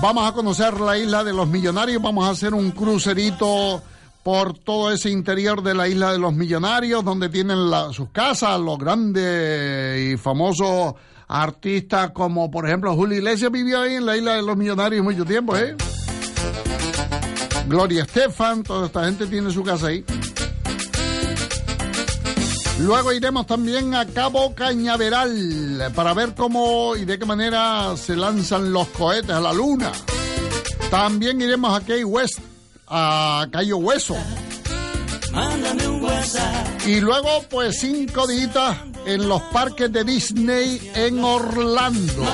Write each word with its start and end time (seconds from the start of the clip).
Vamos 0.00 0.28
a 0.28 0.32
conocer 0.32 0.78
la 0.80 0.98
isla 0.98 1.24
de 1.24 1.32
los 1.32 1.48
millonarios. 1.48 2.00
Vamos 2.02 2.26
a 2.28 2.30
hacer 2.30 2.54
un 2.54 2.70
crucerito 2.70 3.82
por 4.22 4.56
todo 4.58 4.92
ese 4.92 5.10
interior 5.10 5.62
de 5.62 5.74
la 5.74 5.88
isla 5.88 6.12
de 6.12 6.18
los 6.18 6.32
millonarios, 6.34 7.04
donde 7.04 7.28
tienen 7.28 7.70
la- 7.70 7.92
sus 7.92 8.10
casas, 8.10 8.60
los 8.60 8.78
grandes 8.78 10.12
y 10.12 10.16
famosos 10.16 10.94
artistas 11.28 12.10
como, 12.12 12.50
por 12.50 12.66
ejemplo, 12.66 12.94
Julio 12.94 13.18
Iglesias 13.18 13.50
vivió 13.50 13.80
ahí 13.80 13.94
en 13.94 14.06
la 14.06 14.16
isla 14.16 14.34
de 14.34 14.42
los 14.42 14.56
millonarios 14.56 15.02
mucho 15.04 15.24
tiempo, 15.24 15.56
¿eh? 15.56 15.76
Gloria 17.68 18.02
Estefan, 18.04 18.62
toda 18.62 18.86
esta 18.86 19.04
gente 19.06 19.26
tiene 19.26 19.50
su 19.50 19.62
casa 19.64 19.88
ahí. 19.88 20.04
Luego 22.78 23.12
iremos 23.12 23.46
también 23.46 23.94
a 23.94 24.04
Cabo 24.06 24.54
Cañaveral 24.54 25.90
para 25.94 26.12
ver 26.12 26.34
cómo 26.34 26.94
y 26.94 27.04
de 27.04 27.18
qué 27.18 27.24
manera 27.24 27.96
se 27.96 28.14
lanzan 28.16 28.72
los 28.72 28.86
cohetes 28.88 29.30
a 29.30 29.40
la 29.40 29.52
luna. 29.52 29.92
También 30.90 31.40
iremos 31.40 31.74
a 31.74 31.84
Key 31.84 32.04
West, 32.04 32.38
a 32.88 33.46
Cayo 33.50 33.78
Hueso. 33.78 34.16
mándame 35.32 35.88
un 35.88 36.04
WhatsApp. 36.04 36.86
Y 36.86 37.00
luego, 37.00 37.42
pues, 37.50 37.80
cinco 37.80 38.26
días 38.26 38.76
en 39.06 39.28
los 39.28 39.42
parques 39.42 39.90
de 39.90 40.04
Disney 40.04 40.92
en 40.94 41.24
Orlando. 41.24 42.24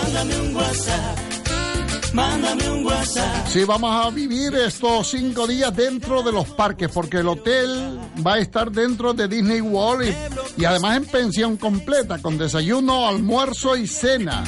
Mándame 2.13 2.71
un 2.71 2.85
WhatsApp. 2.85 3.47
Sí, 3.49 3.65
vamos 3.65 4.07
a 4.07 4.11
vivir 4.11 4.55
estos 4.55 5.09
cinco 5.11 5.47
días 5.47 5.75
dentro 5.75 6.23
de 6.23 6.31
los 6.33 6.49
parques, 6.51 6.91
porque 6.93 7.19
el 7.19 7.29
hotel 7.29 7.99
va 8.25 8.35
a 8.35 8.39
estar 8.39 8.71
dentro 8.71 9.15
de 9.15 9.29
Disney 9.29 9.61
World 9.63 10.09
y, 10.57 10.61
y 10.63 10.65
además 10.67 10.99
en 10.99 11.07
pensión 11.07 11.57
completa, 11.57 12.19
con 12.21 12.37
desayuno, 12.37 13.09
almuerzo 13.09 13.77
y 13.77 13.87
cena. 13.87 14.45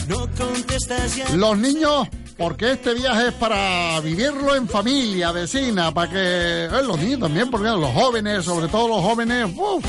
Los 1.35 1.57
niños, 1.59 2.07
porque 2.37 2.73
este 2.73 2.93
viaje 2.95 3.29
es 3.29 3.35
para 3.35 3.99
vivirlo 4.01 4.55
en 4.55 4.69
familia, 4.69 5.33
vecina, 5.33 5.93
para 5.93 6.11
que... 6.11 6.65
eh, 6.67 6.83
los 6.85 6.99
niños 6.99 7.21
también, 7.21 7.51
porque 7.51 7.69
los 7.69 7.93
jóvenes, 7.93 8.45
sobre 8.45 8.69
todo 8.69 8.89
los 8.89 9.01
jóvenes, 9.01 9.49
uf, 9.57 9.85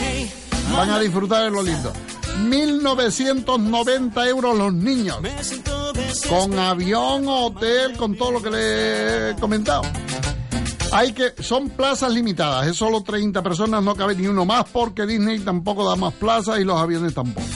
van 0.72 0.90
a 0.90 1.00
disfrutar 1.00 1.44
de 1.44 1.52
lo 1.52 1.64
lindo. 1.64 1.92
1.990 2.40 4.28
euros 4.28 4.58
los 4.58 4.74
niños. 4.74 5.18
con 6.30 6.58
avión, 6.60 7.28
hotel, 7.28 7.96
con 7.98 8.16
todo 8.16 8.32
lo 8.32 8.42
que 8.42 8.52
le 8.52 9.30
he 9.32 9.36
comentado. 9.36 9.84
Hay 10.92 11.14
que, 11.14 11.34
son 11.42 11.70
plazas 11.70 12.14
limitadas, 12.14 12.68
es 12.68 12.78
solo 12.78 13.02
30 13.02 13.42
personas, 13.42 13.84
no 13.84 13.96
cabe 13.96 14.16
ni 14.16 14.28
uno 14.28 14.46
más 14.46 14.66
porque 14.72 15.06
Disney 15.06 15.40
tampoco 15.40 15.88
da 15.88 15.96
más 15.96 16.14
plazas 16.14 16.60
y 16.60 16.64
los 16.64 16.80
aviones 16.80 17.14
tampoco. 17.14 17.48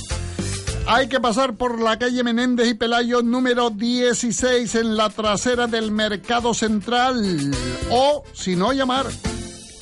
Hay 0.88 1.08
que 1.08 1.20
pasar 1.20 1.54
por 1.54 1.80
la 1.80 2.00
calle 2.00 2.24
Menéndez 2.24 2.68
y 2.68 2.74
Pelayo 2.74 3.22
número 3.22 3.70
16 3.70 4.74
en 4.74 4.98
la 4.98 5.10
trasera 5.10 5.68
del 5.68 5.92
Mercado 5.92 6.54
Central. 6.56 7.52
O, 7.92 8.24
si 8.34 8.56
no, 8.56 8.74
llamar. 8.74 9.06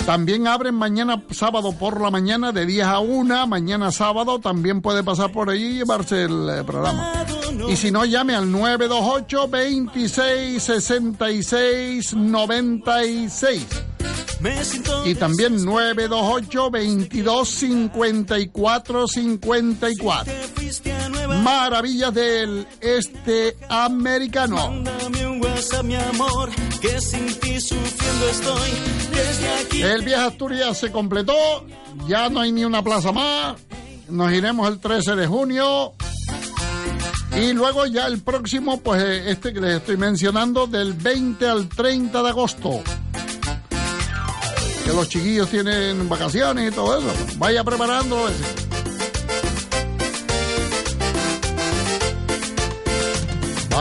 También 0.07 0.47
abren 0.47 0.73
mañana 0.73 1.21
sábado 1.31 1.73
por 1.73 1.99
la 1.99 2.09
mañana 2.09 2.53
de 2.53 2.65
10 2.65 2.87
a 2.87 2.99
1, 2.99 3.45
mañana 3.45 3.91
sábado 3.91 4.39
también 4.39 4.81
puede 4.81 5.03
pasar 5.03 5.33
por 5.33 5.49
allí 5.49 5.65
y 5.65 5.73
llevarse 5.79 6.23
el 6.23 6.49
eh, 6.49 6.63
programa. 6.63 7.25
Y 7.67 7.75
si 7.75 7.91
no, 7.91 8.05
llame 8.05 8.33
al 8.33 8.49
928 8.49 9.49
26 9.49 10.63
66 10.63 12.13
96. 12.13 13.67
Me 14.39 14.63
siento 14.63 15.05
Y 15.05 15.15
también 15.15 15.65
928 15.65 16.71
22 16.71 17.49
54 17.49 19.07
54. 19.09 20.23
te 20.23 20.47
fuiste 20.47 20.93
a 20.93 21.09
Nueva 21.09 21.37
Maravillas 21.41 22.13
del 22.13 22.65
Este 22.79 23.57
Americano. 23.67 24.71
El 29.81 30.05
viaje 30.05 30.25
Asturias 30.25 30.77
se 30.77 30.91
completó, 30.91 31.65
ya 32.07 32.29
no 32.29 32.41
hay 32.41 32.51
ni 32.51 32.63
una 32.63 32.83
plaza 32.83 33.11
más. 33.11 33.57
Nos 34.07 34.31
iremos 34.33 34.69
el 34.69 34.79
13 34.79 35.15
de 35.15 35.25
junio. 35.25 35.93
Y 37.35 37.53
luego 37.53 37.87
ya 37.87 38.05
el 38.05 38.21
próximo, 38.21 38.79
pues 38.81 39.01
eh, 39.01 39.31
este 39.31 39.51
que 39.51 39.59
les 39.59 39.77
estoy 39.77 39.97
mencionando, 39.97 40.67
del 40.67 40.93
20 40.93 41.47
al 41.47 41.67
30 41.67 42.21
de 42.21 42.29
agosto. 42.29 42.83
Que 44.85 44.93
los 44.93 45.09
chiquillos 45.09 45.49
tienen 45.49 46.07
vacaciones 46.07 46.71
y 46.71 46.75
todo 46.75 46.99
eso. 46.99 47.11
Vaya 47.37 47.63
preparándolo. 47.63 48.29
ese. 48.29 48.66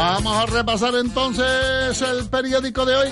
Vamos 0.08 0.36
a 0.36 0.46
repasar 0.46 0.94
entonces 0.94 2.00
el 2.00 2.26
periódico 2.28 2.86
de 2.86 2.94
hoy. 2.94 3.08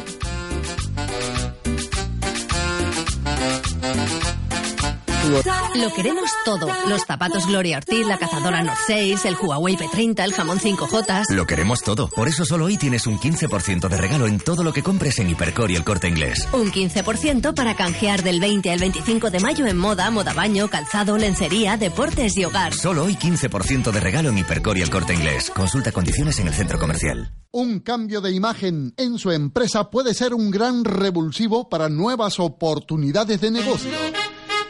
Lo 5.74 5.90
queremos 5.94 6.30
todo. 6.44 6.68
Los 6.86 7.04
zapatos 7.06 7.46
Gloria 7.46 7.78
Ortiz, 7.78 8.06
la 8.06 8.18
cazadora 8.18 8.62
North 8.62 8.78
6, 8.86 9.24
el 9.24 9.36
Huawei 9.36 9.76
P30, 9.76 10.22
el 10.22 10.32
jamón 10.34 10.58
5J. 10.58 11.30
Lo 11.30 11.46
queremos 11.46 11.80
todo. 11.82 12.08
Por 12.08 12.28
eso 12.28 12.44
solo 12.44 12.66
hoy 12.66 12.76
tienes 12.76 13.06
un 13.06 13.18
15% 13.18 13.88
de 13.88 13.96
regalo 13.96 14.26
en 14.26 14.38
todo 14.38 14.62
lo 14.62 14.72
que 14.72 14.82
compres 14.82 15.18
en 15.18 15.30
Hipercor 15.30 15.70
y 15.70 15.76
el 15.76 15.84
corte 15.84 16.08
inglés. 16.08 16.46
Un 16.52 16.70
15% 16.70 17.54
para 17.54 17.74
canjear 17.74 18.22
del 18.22 18.38
20 18.38 18.70
al 18.70 18.80
25 18.80 19.30
de 19.30 19.40
mayo 19.40 19.66
en 19.66 19.78
moda, 19.78 20.10
moda 20.10 20.34
baño, 20.34 20.68
calzado, 20.68 21.16
lencería, 21.16 21.76
deportes 21.76 22.36
y 22.36 22.44
hogar. 22.44 22.74
Solo 22.74 23.04
hoy 23.04 23.14
15% 23.16 23.92
de 23.92 24.00
regalo 24.00 24.28
en 24.28 24.38
Hipercor 24.38 24.76
y 24.76 24.82
el 24.82 24.90
corte 24.90 25.14
inglés. 25.14 25.50
Consulta 25.50 25.92
condiciones 25.92 26.38
en 26.38 26.48
el 26.48 26.54
centro 26.54 26.78
comercial. 26.78 27.32
Un 27.50 27.78
cambio 27.80 28.20
de 28.20 28.32
imagen 28.32 28.92
en 28.96 29.16
su 29.16 29.30
empresa 29.30 29.88
puede 29.88 30.12
ser 30.12 30.34
un 30.34 30.50
gran 30.50 30.84
revulsivo 30.84 31.68
para 31.68 31.88
nuevas 31.88 32.40
oportunidades 32.40 33.40
de 33.40 33.52
negocio. 33.52 33.92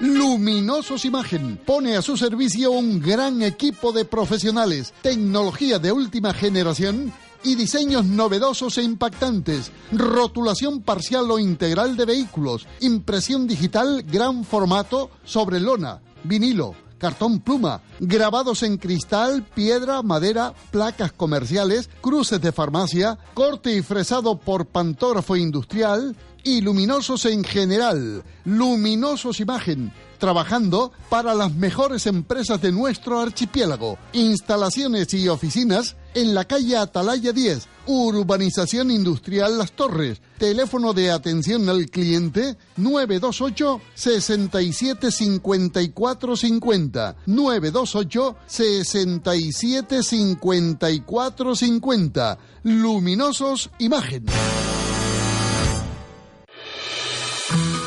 Luminosos 0.05 1.07
Imagen 1.07 1.59
pone 1.65 1.97
a 1.97 2.03
su 2.03 2.19
servicio 2.19 2.71
un 2.73 3.01
gran 3.01 3.41
equipo 3.41 3.91
de 3.91 4.05
profesionales, 4.05 4.93
tecnología 5.01 5.79
de 5.79 5.93
última 5.93 6.35
generación 6.35 7.11
y 7.43 7.55
diseños 7.55 8.05
novedosos 8.05 8.77
e 8.77 8.83
impactantes, 8.83 9.73
rotulación 9.93 10.83
parcial 10.83 11.31
o 11.31 11.39
integral 11.39 11.97
de 11.97 12.05
vehículos, 12.05 12.67
impresión 12.81 13.47
digital 13.47 14.03
gran 14.03 14.45
formato 14.45 15.11
sobre 15.25 15.59
lona, 15.59 16.03
vinilo, 16.23 16.75
cartón 16.99 17.41
pluma, 17.41 17.81
grabados 17.99 18.63
en 18.63 18.77
cristal, 18.77 19.43
piedra, 19.55 20.03
madera, 20.03 20.53
placas 20.71 21.13
comerciales, 21.13 21.89
cruces 22.03 22.43
de 22.43 22.53
farmacia, 22.53 23.19
corte 23.33 23.75
y 23.75 23.81
fresado 23.81 24.39
por 24.39 24.67
pantógrafo 24.67 25.35
industrial 25.35 26.15
y 26.45 26.61
luminosos 26.61 27.25
en 27.25 27.43
general. 27.43 28.23
Luminosos 28.45 29.41
Imagen, 29.41 29.93
trabajando 30.19 30.93
para 31.09 31.35
las 31.35 31.55
mejores 31.55 32.07
empresas 32.07 32.61
de 32.61 32.71
nuestro 32.71 33.21
archipiélago. 33.21 33.99
Instalaciones 34.13 35.13
y 35.15 35.29
oficinas 35.29 35.97
en 36.15 36.35
la 36.35 36.45
calle 36.45 36.77
Atalaya 36.77 37.33
10, 37.33 37.67
Urbanización 37.87 38.91
Industrial 38.91 39.59
Las 39.59 39.73
Torres. 39.73 40.21
Teléfono 40.39 40.93
de 40.93 41.11
atención 41.11 41.69
al 41.69 41.87
cliente 41.87 42.57
928 42.77 43.81
67 43.95 45.11
54 45.11 46.37
50. 46.37 47.17
928 47.27 48.37
67 48.47 50.03
54 50.03 51.57
50. 51.57 52.39
Luminosos 52.63 53.71
Imagen. 53.79 54.27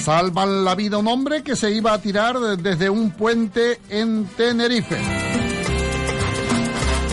Salvan 0.02 0.64
la 0.64 0.74
vida 0.74 0.98
un 0.98 1.06
hombre 1.06 1.44
que 1.44 1.54
se 1.54 1.70
iba 1.70 1.92
a 1.92 2.00
tirar 2.00 2.38
desde 2.58 2.90
un 2.90 3.12
puente 3.12 3.80
en 3.88 4.26
Tenerife. 4.36 4.98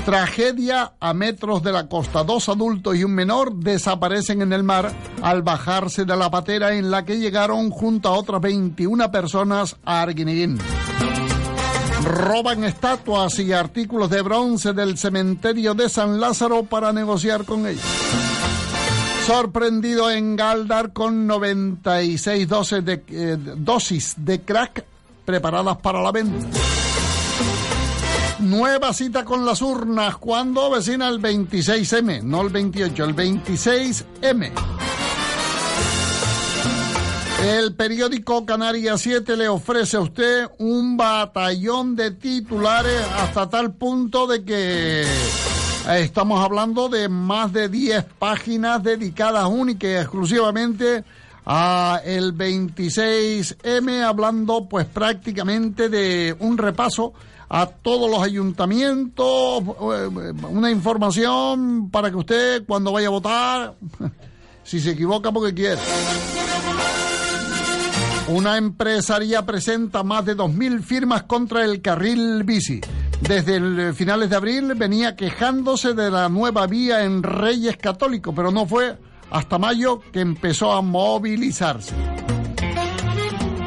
Tragedia 0.05 0.93
a 0.99 1.13
metros 1.13 1.61
de 1.61 1.71
la 1.71 1.87
costa. 1.87 2.23
Dos 2.23 2.49
adultos 2.49 2.95
y 2.95 3.03
un 3.03 3.13
menor 3.13 3.53
desaparecen 3.53 4.41
en 4.41 4.53
el 4.53 4.63
mar 4.63 4.91
al 5.21 5.43
bajarse 5.43 6.03
de 6.03 6.17
la 6.17 6.31
patera 6.31 6.73
en 6.73 6.89
la 6.89 7.05
que 7.05 7.19
llegaron 7.19 7.69
junto 7.69 8.09
a 8.09 8.13
otras 8.13 8.41
21 8.41 9.11
personas 9.11 9.77
a 9.85 10.01
Arguineguín 10.01 10.57
roban 12.03 12.63
estatuas 12.63 13.37
y 13.39 13.53
artículos 13.53 14.09
de 14.09 14.21
bronce 14.21 14.73
del 14.73 14.97
cementerio 14.97 15.73
de 15.73 15.89
San 15.89 16.19
Lázaro 16.19 16.63
para 16.63 16.91
negociar 16.91 17.45
con 17.45 17.67
ellos. 17.67 17.83
Sorprendido 19.25 20.09
en 20.09 20.35
Galdar 20.35 20.93
con 20.93 21.27
96 21.27 22.47
dosis 22.47 22.83
de, 22.83 23.03
eh, 23.09 23.37
dosis 23.37 24.15
de 24.17 24.41
crack 24.41 24.83
preparadas 25.25 25.77
para 25.77 26.01
la 26.01 26.11
venta. 26.11 26.47
Nueva 28.39 28.91
cita 28.91 29.23
con 29.23 29.45
las 29.45 29.61
urnas. 29.61 30.17
cuando 30.17 30.71
vecina 30.71 31.07
el 31.07 31.21
26M? 31.21 32.23
No 32.23 32.41
el 32.41 32.49
28, 32.49 33.03
el 33.03 33.15
26M. 33.15 34.51
El 37.43 37.73
periódico 37.73 38.45
Canarias 38.45 39.01
7 39.01 39.35
le 39.35 39.47
ofrece 39.47 39.97
a 39.97 40.01
usted 40.01 40.47
un 40.59 40.95
batallón 40.95 41.95
de 41.95 42.11
titulares 42.11 43.01
hasta 43.15 43.49
tal 43.49 43.73
punto 43.73 44.27
de 44.27 44.43
que 44.43 45.03
estamos 45.97 46.43
hablando 46.43 46.87
de 46.87 47.09
más 47.09 47.51
de 47.51 47.67
10 47.67 48.05
páginas 48.19 48.83
dedicadas 48.83 49.45
única 49.49 49.87
y 49.87 49.95
exclusivamente 49.95 51.03
a 51.45 51.99
el 52.05 52.35
26M 52.37 54.03
hablando 54.03 54.69
pues 54.69 54.85
prácticamente 54.85 55.89
de 55.89 56.35
un 56.39 56.59
repaso 56.59 57.13
a 57.49 57.65
todos 57.65 58.09
los 58.09 58.21
ayuntamientos, 58.21 59.63
eh, 59.63 60.33
una 60.47 60.71
información 60.71 61.89
para 61.89 62.09
que 62.09 62.15
usted 62.17 62.63
cuando 62.65 62.91
vaya 62.91 63.07
a 63.07 63.11
votar, 63.11 63.73
si 64.63 64.79
se 64.79 64.91
equivoca 64.91 65.31
porque 65.31 65.53
quiere. 65.53 65.81
Una 68.31 68.57
empresaria 68.57 69.45
presenta 69.45 70.03
más 70.03 70.23
de 70.23 70.37
2.000 70.37 70.81
firmas 70.83 71.23
contra 71.23 71.65
el 71.65 71.81
carril 71.81 72.45
bici. 72.45 72.79
Desde 73.19 73.57
el 73.57 73.77
eh, 73.77 73.93
finales 73.93 74.29
de 74.29 74.37
abril 74.37 74.73
venía 74.75 75.17
quejándose 75.17 75.93
de 75.93 76.09
la 76.09 76.29
nueva 76.29 76.65
vía 76.65 77.03
en 77.03 77.23
Reyes 77.23 77.75
Católicos, 77.75 78.33
pero 78.33 78.49
no 78.49 78.65
fue 78.65 78.97
hasta 79.31 79.57
mayo 79.57 79.99
que 80.13 80.21
empezó 80.21 80.71
a 80.71 80.81
movilizarse. 80.81 81.93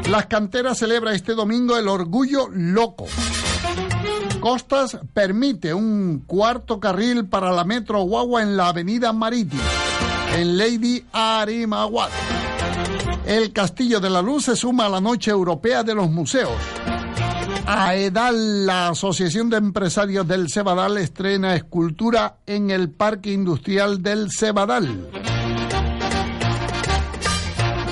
Las 0.09 0.25
Canteras 0.25 0.79
celebra 0.79 1.13
este 1.13 1.35
domingo 1.35 1.77
el 1.77 1.87
Orgullo 1.87 2.47
Loco. 2.51 3.05
Costas 4.39 4.97
permite 5.13 5.75
un 5.75 6.23
cuarto 6.25 6.79
carril 6.79 7.27
para 7.27 7.51
la 7.51 7.65
Metro 7.65 8.01
Guagua 8.01 8.41
en 8.41 8.57
la 8.57 8.69
Avenida 8.69 9.13
Marítima, 9.13 9.61
en 10.35 10.57
Lady 10.57 11.05
Arimaguat. 11.13 12.09
El 13.25 13.51
Castillo 13.53 13.99
de 13.99 14.09
la 14.09 14.21
Luz 14.21 14.45
se 14.45 14.55
suma 14.55 14.85
a 14.85 14.89
la 14.89 15.01
Noche 15.01 15.31
Europea 15.31 15.83
de 15.83 15.95
los 15.95 16.11
Museos. 16.11 16.51
AEDAL, 17.65 18.67
la 18.67 18.89
Asociación 18.89 19.49
de 19.49 19.57
Empresarios 19.57 20.27
del 20.27 20.49
Cebadal, 20.51 20.97
estrena 20.97 21.55
escultura 21.55 22.37
en 22.45 22.69
el 22.69 22.91
Parque 22.91 23.31
Industrial 23.31 24.03
del 24.03 24.29
Cebadal. 24.31 25.09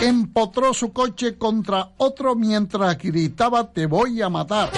Empotró 0.01 0.73
su 0.73 0.93
coche 0.93 1.37
contra 1.37 1.89
otro 1.97 2.35
mientras 2.35 2.97
gritaba 2.99 3.71
te 3.71 3.87
voy 3.87 4.21
a 4.21 4.29
matar. 4.29 4.69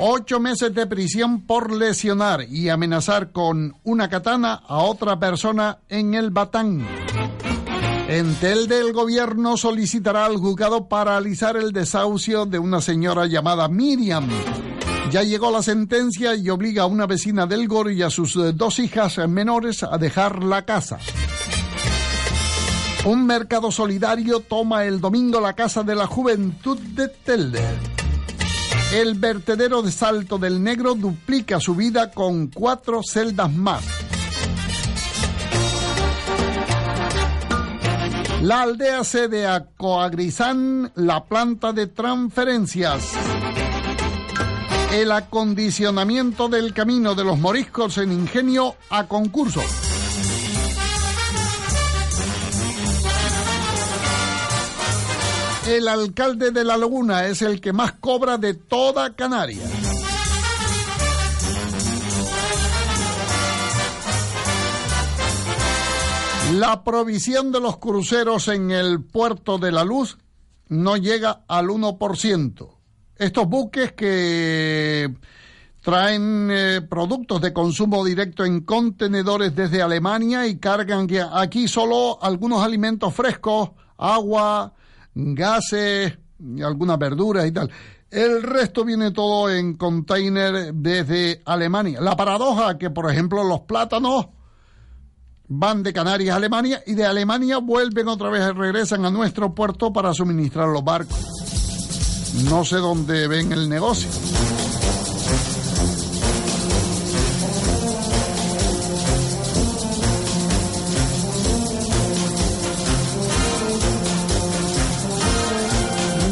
Ocho 0.00 0.40
meses 0.40 0.74
de 0.74 0.86
prisión 0.86 1.40
por 1.46 1.72
lesionar 1.72 2.42
y 2.42 2.68
amenazar 2.68 3.32
con 3.32 3.74
una 3.84 4.10
katana 4.10 4.60
a 4.68 4.78
otra 4.78 5.18
persona 5.18 5.78
en 5.88 6.14
el 6.14 6.30
Batán. 6.30 6.86
Entel 8.08 8.68
del 8.68 8.94
gobierno 8.94 9.58
solicitará 9.58 10.24
al 10.24 10.38
juzgado 10.38 10.88
paralizar 10.88 11.58
el 11.58 11.72
desahucio 11.72 12.46
de 12.46 12.58
una 12.58 12.80
señora 12.80 13.26
llamada 13.26 13.68
Miriam. 13.68 14.26
Ya 15.10 15.22
llegó 15.22 15.50
la 15.50 15.62
sentencia 15.62 16.34
y 16.34 16.48
obliga 16.48 16.84
a 16.84 16.86
una 16.86 17.06
vecina 17.06 17.44
del 17.44 17.68
Goro 17.68 17.90
y 17.90 18.00
a 18.00 18.08
sus 18.08 18.34
eh, 18.36 18.52
dos 18.54 18.78
hijas 18.78 19.18
menores 19.28 19.82
a 19.82 19.98
dejar 19.98 20.42
la 20.42 20.64
casa. 20.64 20.98
Un 23.04 23.26
mercado 23.26 23.70
solidario 23.70 24.40
toma 24.40 24.86
el 24.86 25.02
domingo 25.02 25.38
la 25.38 25.52
Casa 25.52 25.82
de 25.82 25.94
la 25.94 26.06
Juventud 26.06 26.78
de 26.78 27.08
Telde. 27.08 27.62
El 28.94 29.16
vertedero 29.16 29.82
de 29.82 29.92
Salto 29.92 30.38
del 30.38 30.62
Negro 30.62 30.94
duplica 30.94 31.60
su 31.60 31.74
vida 31.74 32.10
con 32.10 32.46
cuatro 32.46 33.02
celdas 33.02 33.52
más. 33.52 34.07
La 38.42 38.62
aldea 38.62 39.02
cede 39.02 39.48
a 39.48 39.66
Coagrizán 39.76 40.92
la 40.94 41.24
planta 41.24 41.72
de 41.72 41.88
transferencias. 41.88 43.12
El 44.92 45.10
acondicionamiento 45.10 46.48
del 46.48 46.72
camino 46.72 47.16
de 47.16 47.24
los 47.24 47.36
moriscos 47.36 47.98
en 47.98 48.12
Ingenio 48.12 48.76
a 48.90 49.08
concurso. 49.08 49.60
El 55.66 55.88
alcalde 55.88 56.52
de 56.52 56.62
La 56.62 56.76
Laguna 56.76 57.26
es 57.26 57.42
el 57.42 57.60
que 57.60 57.72
más 57.72 57.92
cobra 57.94 58.38
de 58.38 58.54
toda 58.54 59.16
Canarias. 59.16 60.07
La 66.54 66.82
provisión 66.82 67.52
de 67.52 67.60
los 67.60 67.76
cruceros 67.76 68.48
en 68.48 68.70
el 68.70 69.04
puerto 69.04 69.58
de 69.58 69.70
la 69.70 69.84
Luz 69.84 70.16
no 70.68 70.96
llega 70.96 71.42
al 71.46 71.66
1%. 71.66 72.68
Estos 73.16 73.48
buques 73.48 73.92
que 73.92 75.14
traen 75.82 76.48
eh, 76.50 76.80
productos 76.88 77.42
de 77.42 77.52
consumo 77.52 78.02
directo 78.02 78.46
en 78.46 78.62
contenedores 78.62 79.54
desde 79.54 79.82
Alemania 79.82 80.46
y 80.46 80.56
cargan 80.56 81.06
aquí 81.34 81.68
solo 81.68 82.18
algunos 82.22 82.62
alimentos 82.62 83.14
frescos, 83.14 83.72
agua, 83.98 84.72
gases, 85.14 86.18
algunas 86.64 86.98
verduras 86.98 87.46
y 87.46 87.52
tal. 87.52 87.70
El 88.10 88.42
resto 88.42 88.86
viene 88.86 89.10
todo 89.10 89.50
en 89.50 89.74
container 89.74 90.72
desde 90.72 91.42
Alemania. 91.44 92.00
La 92.00 92.16
paradoja 92.16 92.78
que, 92.78 92.88
por 92.88 93.10
ejemplo, 93.10 93.44
los 93.44 93.60
plátanos 93.60 94.28
van 95.48 95.82
de 95.82 95.92
Canarias 95.92 96.34
a 96.34 96.36
Alemania 96.36 96.82
y 96.86 96.94
de 96.94 97.06
Alemania 97.06 97.58
vuelven 97.58 98.08
otra 98.08 98.28
vez, 98.28 98.54
regresan 98.54 99.04
a 99.04 99.10
nuestro 99.10 99.54
puerto 99.54 99.92
para 99.92 100.12
suministrar 100.12 100.68
los 100.68 100.84
barcos. 100.84 101.18
No 102.50 102.64
sé 102.64 102.76
dónde 102.76 103.26
ven 103.26 103.52
el 103.52 103.68
negocio. 103.68 104.08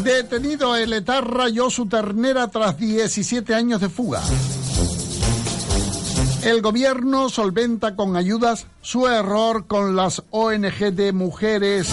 Detenido 0.05 0.77
el 0.77 0.93
etarra 0.93 1.47
su 1.71 1.87
ternera 1.87 2.49
tras 2.49 2.79
17 2.79 3.55
años 3.55 3.81
de 3.81 3.89
fuga. 3.89 4.23
El 6.47 6.63
gobierno 6.63 7.29
solventa 7.29 7.97
con 7.97 8.15
ayudas 8.15 8.69
su 8.81 9.09
error 9.09 9.67
con 9.67 9.97
las 9.97 10.23
ONG 10.31 10.93
de 10.93 11.13
mujeres. 11.13 11.89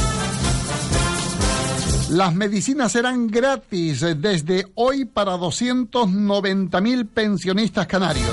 Las 2.11 2.35
medicinas 2.35 2.91
serán 2.91 3.25
gratis 3.25 4.05
desde 4.17 4.67
hoy 4.75 5.05
para 5.05 5.37
290.000 5.37 7.09
pensionistas 7.11 7.87
canarios. 7.87 8.29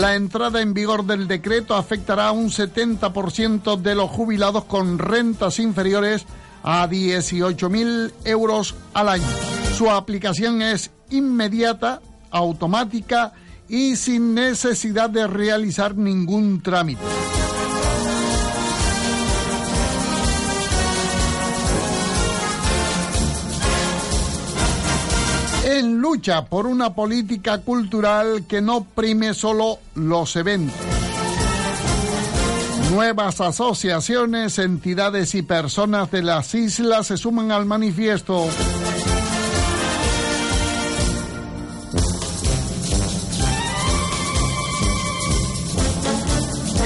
La 0.00 0.16
entrada 0.16 0.60
en 0.60 0.74
vigor 0.74 1.06
del 1.06 1.28
decreto 1.28 1.76
afectará 1.76 2.26
a 2.26 2.32
un 2.32 2.50
70% 2.50 3.80
de 3.80 3.94
los 3.94 4.10
jubilados 4.10 4.64
con 4.64 4.98
rentas 4.98 5.60
inferiores 5.60 6.26
a 6.64 6.88
18.000 6.88 8.12
euros 8.24 8.74
al 8.94 9.10
año. 9.10 9.28
Su 9.78 9.92
aplicación 9.92 10.60
es 10.60 10.90
inmediata, 11.10 12.00
automática 12.32 13.32
y 13.32 13.45
sin 13.96 14.34
necesidad 14.34 15.10
de 15.10 15.26
realizar 15.26 15.96
ningún 15.96 16.60
trámite. 16.62 17.02
En 25.64 26.00
lucha 26.00 26.44
por 26.44 26.66
una 26.66 26.94
política 26.94 27.58
cultural 27.58 28.44
que 28.46 28.60
no 28.60 28.84
prime 28.84 29.34
solo 29.34 29.78
los 29.94 30.36
eventos. 30.36 30.76
Nuevas 32.92 33.40
asociaciones, 33.40 34.58
entidades 34.60 35.34
y 35.34 35.42
personas 35.42 36.10
de 36.12 36.22
las 36.22 36.54
islas 36.54 37.08
se 37.08 37.16
suman 37.16 37.50
al 37.50 37.66
manifiesto. 37.66 38.46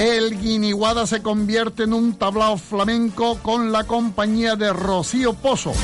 El 0.01 0.41
Guiniguada 0.41 1.07
se 1.07 1.21
convierte 1.21 1.83
en 1.83 1.93
un 1.93 2.15
tablao 2.15 2.57
flamenco 2.57 3.39
con 3.43 3.71
la 3.71 3.85
compañía 3.85 4.57
de 4.57 4.73
Rocío 4.73 5.35
Pozo. 5.35 5.75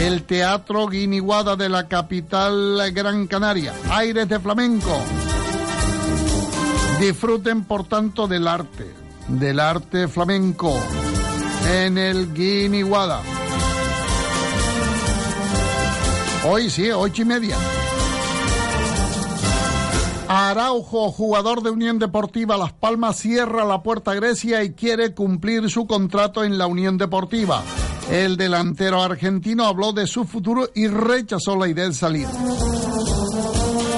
El 0.00 0.22
Teatro 0.22 0.86
Guiniguada 0.86 1.54
de 1.54 1.68
la 1.68 1.86
capital 1.86 2.80
Gran 2.94 3.26
Canaria. 3.26 3.74
Aires 3.90 4.26
de 4.26 4.40
flamenco. 4.40 4.98
Disfruten 6.98 7.64
por 7.64 7.86
tanto 7.86 8.26
del 8.26 8.48
arte, 8.48 8.90
del 9.28 9.60
arte 9.60 10.08
flamenco 10.08 10.74
en 11.70 11.98
el 11.98 12.32
Guiniguada. 12.32 13.20
Hoy 16.46 16.70
sí, 16.70 16.90
ocho 16.90 17.20
y 17.20 17.24
media. 17.26 17.58
Araujo, 20.28 21.10
jugador 21.10 21.62
de 21.62 21.70
Unión 21.70 21.98
Deportiva 21.98 22.58
Las 22.58 22.74
Palmas, 22.74 23.16
cierra 23.16 23.64
la 23.64 23.82
puerta 23.82 24.10
a 24.10 24.14
Grecia 24.14 24.62
y 24.62 24.74
quiere 24.74 25.14
cumplir 25.14 25.70
su 25.70 25.86
contrato 25.86 26.44
en 26.44 26.58
la 26.58 26.66
Unión 26.66 26.98
Deportiva. 26.98 27.62
El 28.10 28.36
delantero 28.36 29.02
argentino 29.02 29.64
habló 29.64 29.94
de 29.94 30.06
su 30.06 30.26
futuro 30.26 30.68
y 30.74 30.86
rechazó 30.86 31.56
la 31.56 31.68
idea 31.68 31.86
de 31.86 31.94
salir. 31.94 32.26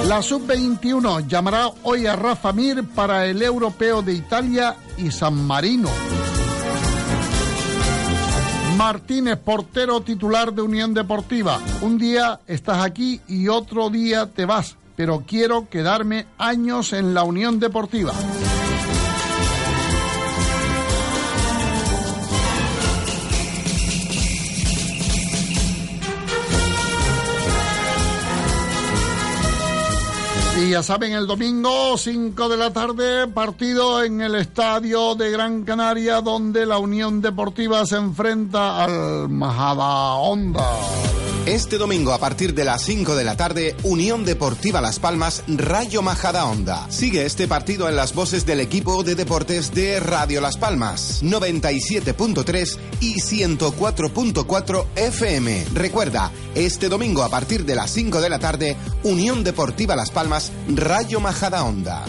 La 0.06 0.22
sub-21 0.22 1.26
llamará 1.26 1.68
hoy 1.82 2.06
a 2.06 2.14
Rafa 2.14 2.52
Mir 2.52 2.84
para 2.94 3.26
el 3.26 3.42
Europeo 3.42 4.00
de 4.00 4.14
Italia 4.14 4.76
y 4.98 5.10
San 5.10 5.34
Marino. 5.34 5.90
Martínez, 8.76 9.36
portero 9.36 10.00
titular 10.00 10.54
de 10.54 10.62
Unión 10.62 10.94
Deportiva. 10.94 11.60
Un 11.82 11.98
día 11.98 12.40
estás 12.46 12.84
aquí 12.84 13.20
y 13.26 13.48
otro 13.48 13.90
día 13.90 14.26
te 14.26 14.44
vas 14.44 14.76
pero 15.00 15.24
quiero 15.26 15.66
quedarme 15.66 16.26
años 16.36 16.92
en 16.92 17.14
la 17.14 17.22
Unión 17.22 17.58
Deportiva. 17.58 18.12
Y 30.58 30.68
ya 30.68 30.82
saben, 30.82 31.14
el 31.14 31.26
domingo, 31.26 31.96
5 31.96 32.48
de 32.50 32.56
la 32.58 32.70
tarde, 32.70 33.26
partido 33.26 34.04
en 34.04 34.20
el 34.20 34.34
estadio 34.34 35.14
de 35.14 35.30
Gran 35.30 35.64
Canaria, 35.64 36.20
donde 36.20 36.66
la 36.66 36.76
Unión 36.76 37.22
Deportiva 37.22 37.86
se 37.86 37.96
enfrenta 37.96 38.84
al 38.84 39.30
Majada 39.30 40.16
Honda. 40.16 41.29
Este 41.46 41.78
domingo 41.78 42.12
a 42.12 42.18
partir 42.18 42.52
de 42.54 42.64
las 42.64 42.82
5 42.82 43.16
de 43.16 43.24
la 43.24 43.34
tarde, 43.34 43.74
Unión 43.82 44.26
Deportiva 44.26 44.82
Las 44.82 44.98
Palmas, 44.98 45.42
Rayo 45.48 46.02
Majada 46.02 46.44
Onda. 46.44 46.86
Sigue 46.90 47.24
este 47.24 47.48
partido 47.48 47.88
en 47.88 47.96
las 47.96 48.14
voces 48.14 48.44
del 48.44 48.60
equipo 48.60 49.02
de 49.02 49.14
deportes 49.14 49.74
de 49.74 50.00
Radio 50.00 50.42
Las 50.42 50.58
Palmas, 50.58 51.22
97.3 51.24 52.78
y 53.00 53.14
104.4 53.20 54.84
FM. 54.96 55.64
Recuerda, 55.72 56.30
este 56.54 56.90
domingo 56.90 57.22
a 57.22 57.30
partir 57.30 57.64
de 57.64 57.74
las 57.74 57.90
5 57.90 58.20
de 58.20 58.28
la 58.28 58.38
tarde, 58.38 58.76
Unión 59.02 59.42
Deportiva 59.42 59.96
Las 59.96 60.10
Palmas, 60.10 60.52
Rayo 60.68 61.20
Majada 61.20 61.64
Onda. 61.64 62.04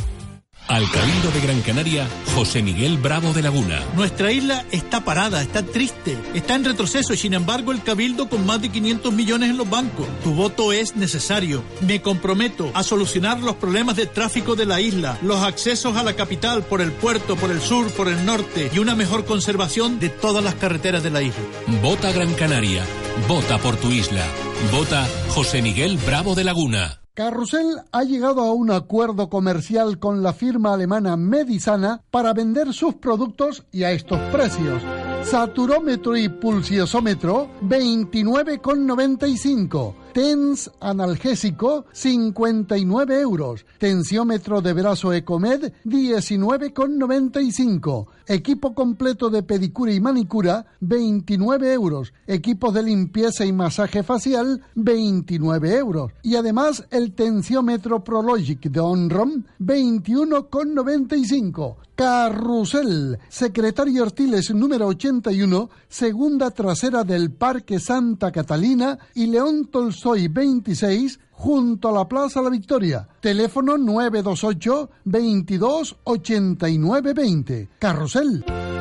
Al 0.68 0.90
Cabildo 0.90 1.32
de 1.32 1.42
Gran 1.42 1.62
Canaria, 1.62 2.08
José 2.34 2.62
Miguel 2.62 2.98
Bravo 2.98 3.34
de 3.34 3.42
Laguna. 3.42 3.82
Nuestra 3.96 4.32
isla 4.32 4.66
está 4.72 5.04
parada, 5.04 5.42
está 5.42 5.64
triste, 5.64 6.18
está 6.34 6.56
en 6.56 6.64
retroceso 6.64 7.14
y 7.14 7.18
sin 7.18 7.34
embargo 7.34 7.72
el 7.72 7.84
Cabildo 7.84 8.30
con 8.30 8.46
más 8.46 8.62
de 8.62 8.70
500 8.70 9.12
millones 9.12 9.50
en 9.50 9.58
los 9.58 9.70
bancos. 9.70 10.08
Tu 10.24 10.34
voto 10.34 10.72
es 10.72 10.96
necesario. 10.96 11.64
Me 11.82 12.02
comprometo 12.02 12.72
a 12.74 12.84
solucionar 12.84 13.42
los 13.42 13.56
problemas 13.56 13.98
de 13.98 14.06
tráfico 14.06 14.56
de 14.56 14.66
la 14.66 14.80
isla, 14.80 15.18
los 15.22 15.44
accesos 15.44 15.98
a 15.98 16.04
la 16.04 16.16
capital 16.16 16.64
por 16.64 16.82
el 16.82 16.92
puerto, 16.92 17.36
por 17.36 17.52
el 17.52 17.62
sur, 17.62 17.92
por 17.92 18.08
el 18.08 18.26
norte 18.26 18.72
y 18.74 18.80
una 18.80 18.96
mejor 18.96 19.26
conservación 19.26 20.00
de 20.00 20.10
todas 20.10 20.44
las 20.44 20.56
carreteras 20.56 21.04
de 21.04 21.12
la 21.12 21.22
isla. 21.22 21.42
Vota 21.82 22.12
Gran 22.12 22.34
Canaria. 22.34 22.86
Vota 23.28 23.58
por 23.58 23.76
tu 23.76 23.90
isla. 23.92 24.26
Vota 24.72 25.06
José 25.30 25.62
Miguel 25.62 25.98
Bravo 25.98 26.34
de 26.34 26.46
Laguna. 26.46 27.01
Carrusel 27.14 27.82
ha 27.92 28.04
llegado 28.04 28.42
a 28.42 28.54
un 28.54 28.72
acuerdo 28.72 29.30
comercial 29.30 30.00
con 30.00 30.24
la 30.24 30.32
firma 30.32 30.74
alemana 30.74 31.18
Medisana 31.18 32.04
para 32.10 32.32
vender 32.32 32.74
sus 32.74 32.96
productos 32.96 33.66
y 33.70 33.84
a 33.84 33.92
estos 33.92 34.18
precios. 34.32 34.82
Saturómetro 35.24 36.16
y 36.16 36.30
pulsiosómetro 36.30 37.50
29,95 37.64 39.96
TENS 40.14 40.72
analgésico 40.80 41.86
59 41.92 43.20
euros. 43.22 43.66
Tensiómetro 43.78 44.62
de 44.62 44.72
brazo 44.74 45.12
Ecomed 45.14 45.74
19,95. 45.86 48.08
Equipo 48.32 48.74
completo 48.74 49.30
de 49.30 49.44
pedicura 49.44 49.92
y 49.92 50.00
manicura 50.00 50.66
29 50.80 51.74
euros. 51.74 52.14
Equipos 52.28 52.74
de 52.74 52.82
limpieza 52.82 53.44
y 53.44 53.52
masaje 53.52 54.04
facial 54.04 54.62
29 54.76 55.76
euros. 55.76 56.14
Y 56.24 56.38
además 56.38 56.86
el 56.92 57.12
tensiómetro 57.12 58.06
Prologic 58.06 58.72
de 58.72 58.80
Onrom 58.80 59.44
21,95. 59.60 61.76
Carrusel, 61.94 63.20
Secretario 63.28 64.04
Ortiles 64.04 64.56
número 64.56 64.88
81, 64.88 65.70
segunda 65.90 66.52
trasera 66.52 67.04
del 67.04 67.32
Parque 67.32 67.82
Santa 67.82 68.32
Catalina 68.32 68.98
y 69.14 69.28
León 69.28 69.66
Tolstoy 69.66 70.30
26, 70.30 71.20
junto 71.42 71.88
a 71.88 71.92
la 71.92 72.06
Plaza 72.06 72.40
La 72.40 72.50
Victoria. 72.50 73.08
Teléfono 73.20 73.76
928 73.76 74.90
22 75.06 75.98
89 76.04 77.14
20. 77.14 77.70
Carrusel. 77.80 78.81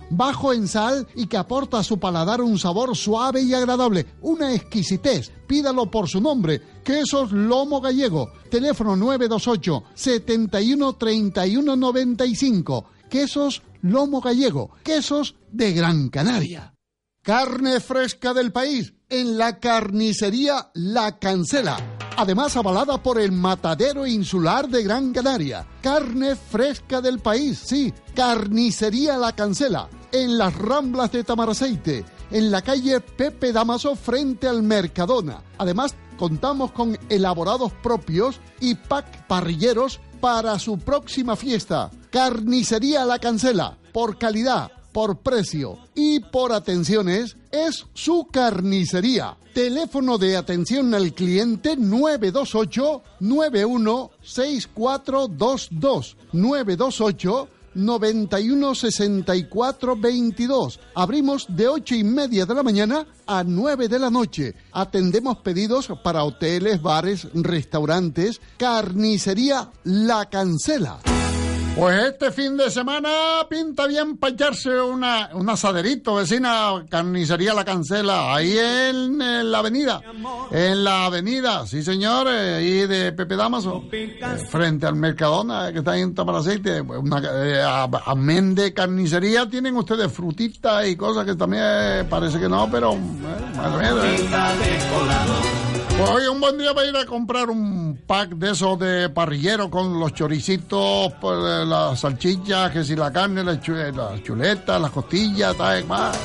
bajo 0.11 0.53
en 0.53 0.67
sal 0.67 1.07
y 1.15 1.27
que 1.27 1.37
aporta 1.37 1.79
a 1.79 1.83
su 1.83 1.99
paladar 1.99 2.41
un 2.41 2.59
sabor 2.59 2.95
suave 2.95 3.41
y 3.41 3.53
agradable, 3.53 4.05
una 4.21 4.53
exquisitez. 4.53 5.31
Pídalo 5.47 5.89
por 5.89 6.07
su 6.07 6.21
nombre, 6.21 6.61
Quesos 6.83 7.31
Lomo 7.31 7.81
Gallego, 7.81 8.31
teléfono 8.49 8.95
928 8.95 9.83
71 9.95 10.93
31 10.93 11.75
95. 11.75 12.85
Quesos 13.09 13.61
Lomo 13.81 14.21
Gallego, 14.21 14.71
quesos 14.83 15.35
de 15.51 15.73
Gran 15.73 16.09
Canaria. 16.09 16.73
Carne 17.23 17.79
fresca 17.79 18.33
del 18.33 18.51
país 18.51 18.93
en 19.11 19.37
la 19.37 19.59
carnicería 19.59 20.69
La 20.73 21.19
Cancela. 21.19 21.77
Además 22.15 22.55
avalada 22.55 23.03
por 23.03 23.19
el 23.19 23.33
Matadero 23.33 24.07
Insular 24.07 24.69
de 24.69 24.83
Gran 24.83 25.11
Canaria. 25.11 25.67
Carne 25.81 26.35
fresca 26.35 27.01
del 27.01 27.19
país, 27.19 27.59
sí. 27.59 27.93
Carnicería 28.15 29.17
La 29.17 29.33
Cancela. 29.33 29.89
En 30.13 30.37
las 30.37 30.55
Ramblas 30.55 31.11
de 31.11 31.25
Tamaraceite. 31.25 32.05
En 32.31 32.51
la 32.51 32.61
calle 32.61 33.01
Pepe 33.01 33.51
Damaso 33.51 33.95
frente 33.95 34.47
al 34.47 34.63
Mercadona. 34.63 35.43
Además 35.57 35.93
contamos 36.17 36.71
con 36.71 36.97
elaborados 37.09 37.73
propios 37.83 38.39
y 38.61 38.75
pack 38.75 39.27
parrilleros 39.27 39.99
para 40.21 40.57
su 40.57 40.79
próxima 40.79 41.35
fiesta. 41.35 41.91
Carnicería 42.11 43.03
La 43.03 43.19
Cancela. 43.19 43.77
Por 43.91 44.17
calidad 44.17 44.71
por 44.91 45.19
precio 45.19 45.77
y 45.95 46.19
por 46.19 46.51
atenciones 46.51 47.37
es 47.51 47.85
su 47.93 48.27
carnicería. 48.31 49.37
Teléfono 49.53 50.17
de 50.17 50.37
atención 50.37 50.93
al 50.93 51.13
cliente 51.13 51.75
928 51.77 53.01
916422 53.19 56.17
928 56.31 57.49
91 57.73 58.75
64 58.75 59.95
22. 59.95 60.79
Abrimos 60.95 61.45
de 61.49 61.67
8 61.67 61.95
y 61.95 62.03
media 62.03 62.45
de 62.45 62.55
la 62.55 62.63
mañana 62.63 63.05
a 63.25 63.43
9 63.43 63.87
de 63.87 63.99
la 63.99 64.09
noche. 64.09 64.55
Atendemos 64.71 65.37
pedidos 65.37 65.89
para 66.03 66.23
hoteles, 66.23 66.81
bares, 66.81 67.27
restaurantes. 67.33 68.41
Carnicería 68.57 69.71
La 69.83 70.29
Cancela. 70.29 70.99
Pues 71.75 72.03
este 72.03 72.31
fin 72.31 72.57
de 72.57 72.69
semana 72.69 73.09
pinta 73.49 73.87
bien 73.87 74.17
para 74.17 74.33
echarse 74.33 74.69
una, 74.81 75.29
un 75.33 75.49
asaderito, 75.49 76.15
vecina, 76.15 76.85
carnicería 76.89 77.53
La 77.53 77.63
Cancela, 77.63 78.35
ahí 78.35 78.57
en, 78.57 79.17
la 79.17 79.59
avenida, 79.59 80.01
en 80.51 80.83
la 80.83 81.05
avenida, 81.05 81.65
sí 81.65 81.81
señores, 81.81 82.57
ahí 82.57 82.85
de 82.87 83.13
Pepe 83.13 83.37
Damaso, 83.37 83.85
eh, 83.91 84.19
frente 84.49 84.85
al 84.85 84.95
Mercadona 84.95 85.71
que 85.71 85.79
está 85.79 85.91
ahí 85.91 86.01
en 86.01 86.13
Tamaraceite, 86.13 86.81
una, 86.81 87.21
eh, 87.23 87.63
amén 88.05 88.53
de 88.53 88.73
carnicería 88.73 89.49
tienen 89.49 89.75
ustedes 89.77 90.11
frutitas 90.11 90.85
y 90.87 90.97
cosas 90.97 91.25
que 91.25 91.35
también 91.35 91.63
eh, 91.65 92.05
parece 92.09 92.37
que 92.37 92.49
no, 92.49 92.69
pero 92.69 92.93
eh, 92.93 92.97
eh. 94.03 95.70
Pues 95.97 96.09
hoy 96.09 96.25
un 96.27 96.39
buen 96.39 96.57
día 96.57 96.73
para 96.73 96.87
ir 96.87 96.95
a 96.97 97.05
comprar 97.05 97.49
un 97.49 97.99
pack 98.07 98.29
de 98.31 98.51
esos 98.51 98.79
de 98.79 99.09
parrillero 99.09 99.69
con 99.69 99.99
los 99.99 100.13
choricitos, 100.13 101.13
pues, 101.21 101.37
las 101.67 101.99
salchichas, 101.99 102.71
que 102.71 102.83
si 102.83 102.95
la 102.95 103.11
carne, 103.11 103.43
las 103.43 103.59
chu- 103.61 103.73
las 103.95 104.23
chuletas, 104.23 104.81
las 104.81 104.91
costillas, 104.91 105.55
tal, 105.55 105.85
más. 105.85 106.17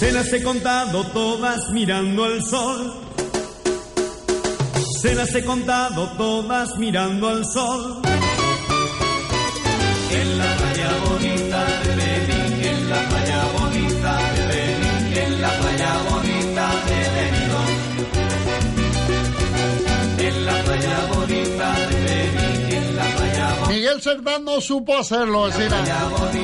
Se 0.00 0.10
las 0.10 0.32
he 0.32 0.42
contado 0.42 1.04
todas 1.12 1.60
mirando 1.72 2.24
al 2.24 2.42
sol. 2.42 2.92
Se 5.00 5.14
las 5.14 5.32
he 5.34 5.44
contado 5.44 6.08
todas 6.16 6.76
mirando 6.78 7.28
al 7.28 7.44
sol. 7.44 8.02
En 10.10 10.38
la 10.38 10.56
playa 10.56 10.90
bonita 11.08 11.64
de 11.82 11.96
Benín, 11.96 12.64
en 12.66 12.90
la 12.90 13.08
playa 13.08 13.21
no 24.44 24.60
supo 24.60 24.98
hacerlo, 24.98 25.44
vecina. 25.44 25.82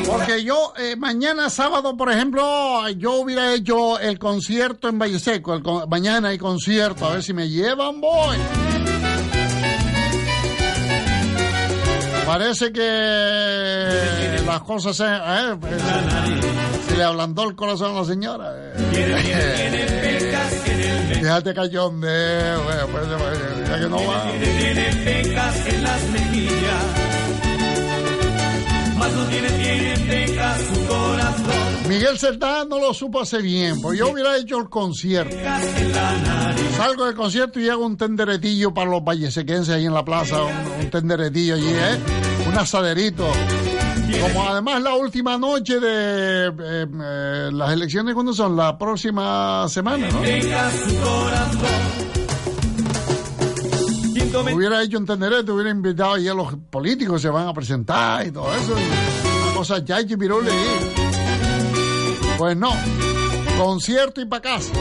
Porque 0.06 0.44
yo, 0.44 0.72
eh, 0.76 0.94
mañana 0.96 1.50
sábado, 1.50 1.96
por 1.96 2.08
ejemplo, 2.10 2.88
yo 2.90 3.14
hubiera 3.14 3.52
hecho 3.54 3.98
el 3.98 4.18
concierto 4.18 4.88
en 4.88 4.98
Valle 4.98 5.18
Seco. 5.18 5.60
Mañana 5.88 6.28
hay 6.28 6.38
concierto, 6.38 7.06
a 7.06 7.14
ver 7.14 7.22
si 7.22 7.32
me 7.32 7.48
llevan, 7.48 8.00
voy. 8.00 8.36
Parece 12.26 12.72
que 12.72 14.40
las 14.46 14.60
cosas 14.62 14.96
se... 14.96 15.04
pues, 15.58 15.82
le 16.96 17.02
ablandó 17.02 17.48
el 17.48 17.56
corazón 17.56 17.96
a 17.96 18.00
la 18.00 18.04
señora. 18.04 18.54
Fíjate 21.14 21.54
cachondeo, 21.54 22.70
eh, 22.70 22.86
pues, 22.92 23.08
ya 23.68 23.80
que 23.80 23.88
no 23.88 23.96
va. 24.06 24.24
Más 29.18 29.24
no 29.24 29.30
tiene, 29.30 29.48
tiene 29.50 29.98
pecas 30.26 30.60
su 30.60 30.86
corazón. 30.86 31.88
Miguel 31.88 32.18
Cerdán 32.18 32.68
no 32.68 32.78
lo 32.78 32.92
supo 32.92 33.20
hacer 33.20 33.42
bien, 33.42 33.80
pues 33.80 33.98
yo 33.98 34.10
hubiera 34.10 34.36
hecho 34.36 34.58
el 34.58 34.68
concierto. 34.68 35.36
Salgo 36.76 37.06
del 37.06 37.14
concierto 37.14 37.58
y 37.60 37.68
hago 37.68 37.86
un 37.86 37.96
tenderetillo 37.96 38.72
para 38.72 38.90
los 38.90 39.02
vallesequenses 39.02 39.74
ahí 39.74 39.86
en 39.86 39.94
la 39.94 40.04
plaza, 40.04 40.42
un, 40.42 40.84
un 40.84 40.90
tenderetillo 40.90 41.54
allí, 41.54 41.70
¿eh? 41.70 41.98
un 42.46 42.56
asaderito. 42.56 43.26
Como 44.20 44.48
además 44.48 44.82
la 44.82 44.94
última 44.94 45.36
noche 45.36 45.80
de 45.80 46.46
eh, 46.48 46.86
eh, 47.02 47.50
las 47.52 47.72
elecciones, 47.72 48.14
¿cuándo 48.14 48.32
son? 48.32 48.56
La 48.56 48.78
próxima 48.78 49.66
semana, 49.68 50.08
¿no? 50.10 50.22
Hubiera 54.40 54.82
hecho 54.82 54.98
un 54.98 55.06
tenderete, 55.06 55.50
hubiera 55.50 55.70
invitado 55.70 56.14
ahí 56.14 56.28
a 56.28 56.34
los 56.34 56.54
políticos, 56.70 57.20
se 57.22 57.28
van 57.28 57.48
a 57.48 57.54
presentar 57.54 58.26
y 58.26 58.30
todo 58.30 58.54
eso. 58.54 58.74
Y 58.78 59.42
una 59.42 59.54
cosa 59.54 59.78
ya 59.84 60.00
y 60.00 60.16
pirule. 60.16 60.50
Pues 62.36 62.56
no, 62.56 62.72
concierto 63.58 64.20
y 64.20 64.26
pa' 64.26 64.40
casa. 64.40 64.72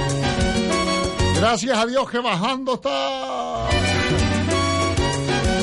Gracias 1.35 1.77
a 1.77 1.85
Dios 1.85 2.09
que 2.09 2.19
bajando 2.19 2.75
está 2.75 3.69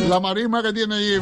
la 0.08 0.20
marisma 0.20 0.62
que 0.62 0.72
tiene 0.72 0.94
ahí. 0.96 1.18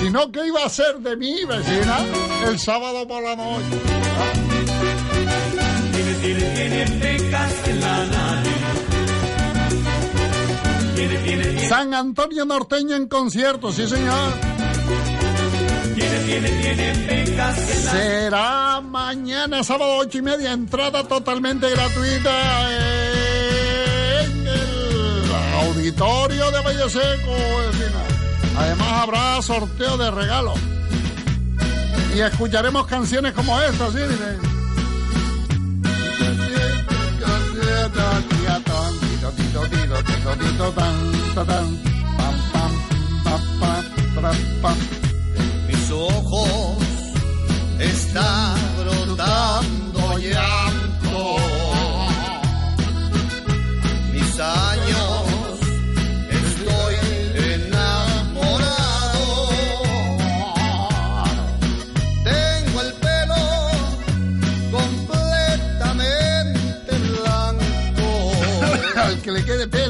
Si 0.00 0.10
no, 0.10 0.30
¿qué 0.32 0.46
iba 0.46 0.62
a 0.62 0.66
hacer 0.66 0.98
de 0.98 1.16
mí, 1.16 1.44
vecina? 1.44 1.98
El 2.46 2.58
sábado 2.58 3.06
por 3.06 3.22
la 3.22 3.36
noche. 3.36 3.66
San 11.68 11.94
Antonio 11.94 12.44
Norteño 12.44 12.96
en 12.96 13.08
concierto, 13.08 13.72
sí 13.72 13.86
señor. 13.88 14.32
Será 17.90 18.80
mañana, 18.80 19.62
sábado, 19.64 19.96
ocho 19.98 20.18
y 20.18 20.22
media, 20.22 20.52
entrada 20.52 21.04
totalmente 21.04 21.68
gratuita 21.70 22.72
en 24.22 24.46
el 24.46 25.34
auditorio 25.66 26.50
de 26.50 26.60
Valle 26.60 26.90
Seco. 26.90 27.36
Además 28.56 28.88
habrá 28.92 29.42
sorteo 29.42 29.96
de 29.96 30.10
regalos. 30.10 30.58
Y 32.14 32.20
escucharemos 32.20 32.86
canciones 32.86 33.32
como 33.32 33.58
esta, 33.60 33.90
¿sí? 33.90 33.98
Mire. 39.70 40.02
mis 45.68 45.90
ojos 45.90 46.76
está 47.78 48.54
brotando 48.78 50.18
llanto. 50.18 51.36
Mis 54.12 54.40
años 54.40 55.21
que 69.22 69.30
le 69.30 69.44
quede 69.44 69.68
pelo, 69.68 69.81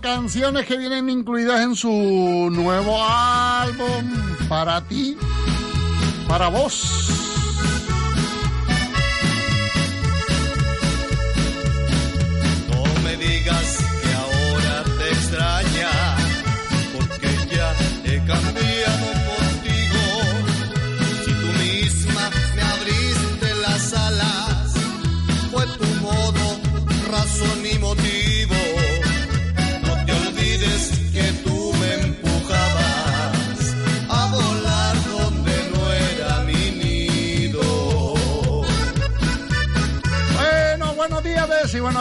Canciones 0.00 0.66
que 0.66 0.76
vienen 0.76 1.08
incluidas 1.08 1.60
en 1.60 1.76
su 1.76 1.88
nuevo 2.50 3.00
álbum 3.00 4.10
para 4.48 4.80
ti, 4.88 5.16
para 6.26 6.48
vos. 6.48 6.91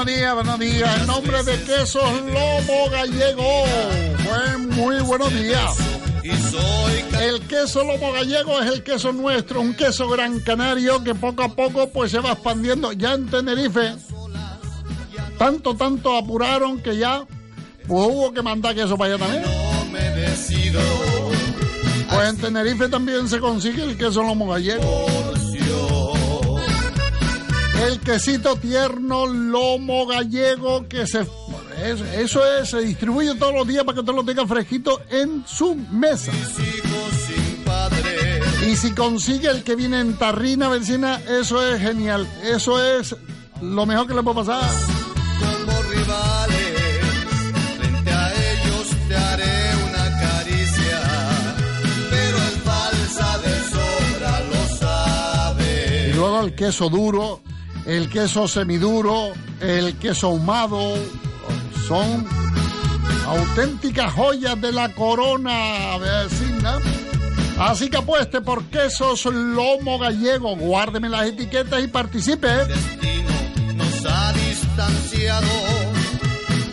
Buenos 0.04 0.20
días, 0.20 0.34
buenos 0.34 0.60
días. 0.60 1.02
En 1.02 1.08
nombre 1.08 1.44
de 1.44 1.64
Quesos 1.64 2.22
Lomo 2.22 2.90
Gallego, 2.90 3.66
fue 4.24 4.58
muy 4.58 5.00
buenos 5.02 5.32
días. 5.32 5.78
El 7.20 7.42
queso 7.42 7.84
lomo 7.84 8.12
gallego 8.12 8.60
es 8.60 8.72
el 8.72 8.84
queso 8.84 9.12
nuestro, 9.12 9.62
un 9.62 9.76
queso 9.76 10.08
gran 10.10 10.40
canario 10.40 11.04
que 11.04 11.14
poco 11.14 11.44
a 11.44 11.50
poco 11.50 11.90
pues 11.90 12.12
se 12.12 12.20
va 12.20 12.32
expandiendo. 12.32 12.92
Ya 12.94 13.14
en 13.14 13.28
Tenerife, 13.28 13.94
tanto, 15.38 15.76
tanto 15.76 16.18
apuraron 16.18 16.80
que 16.80 16.98
ya 16.98 17.24
pues, 17.88 18.08
hubo 18.08 18.34
que 18.34 18.42
mandar 18.42 18.74
queso 18.74 18.98
para 18.98 19.14
allá 19.14 19.24
también. 19.24 19.44
Pues 22.10 22.30
en 22.30 22.38
Tenerife 22.38 22.88
también 22.88 23.28
se 23.28 23.40
consigue 23.40 23.84
el 23.84 23.98
queso 23.98 24.24
lomo 24.24 24.48
gallego. 24.48 25.21
El 27.86 28.00
quesito 28.00 28.56
tierno 28.58 29.26
lomo 29.26 30.06
gallego 30.06 30.88
que 30.88 31.08
se... 31.08 31.28
Eso, 31.84 32.06
eso 32.06 32.46
es, 32.46 32.70
se 32.70 32.80
distribuye 32.82 33.34
todos 33.36 33.56
los 33.56 33.68
días 33.68 33.84
para 33.84 33.96
que 33.96 34.00
usted 34.02 34.14
lo 34.14 34.24
tenga 34.24 34.46
fresquito 34.46 35.02
en 35.10 35.44
su 35.48 35.76
mesa. 35.76 36.32
Y 38.68 38.76
si 38.76 38.92
consigue 38.92 39.50
el 39.50 39.64
que 39.64 39.76
viene 39.76 40.00
en 40.00 40.14
tarrina 40.16 40.70
vecina, 40.70 41.20
eso 41.28 41.66
es 41.66 41.82
genial. 41.82 42.28
Eso 42.44 42.80
es 42.84 43.16
lo 43.62 43.86
mejor 43.88 44.08
que 44.08 44.14
le 44.14 44.22
puede 44.22 44.46
pasar. 44.46 44.64
como 45.40 45.82
rivales. 45.82 47.00
Frente 47.80 48.12
a 48.12 48.32
ellos 48.32 48.88
te 49.08 49.16
haré 49.16 49.76
una 49.90 50.20
caricia, 50.20 51.02
pero 52.12 52.38
es 52.38 52.58
falsa 52.64 53.38
de 53.40 53.56
sobra, 53.72 54.40
lo 54.52 56.10
Y 56.10 56.14
luego 56.14 56.42
el 56.42 56.54
queso 56.54 56.90
duro, 56.90 57.42
el 57.86 58.10
queso 58.10 58.48
semiduro, 58.48 59.34
el 59.60 59.96
queso 59.98 60.28
ahumado. 60.28 60.96
Son 61.88 62.26
auténticas 63.28 64.14
joyas 64.14 64.60
de 64.62 64.72
la 64.72 64.94
corona 64.94 65.98
vecina. 65.98 66.78
Así 67.58 67.90
que 67.90 67.98
apueste 67.98 68.42
por 68.42 68.64
quesos 68.66 69.26
lomo 69.26 70.00
gallego. 70.00 70.56
Guárdeme 70.56 71.10
las 71.10 71.28
etiquetas 71.28 71.84
y 71.84 71.88
participe. 71.88 72.48
Destino 72.48 73.30
nos 73.76 74.06
ha 74.06 74.34
distanciado. 74.34 75.48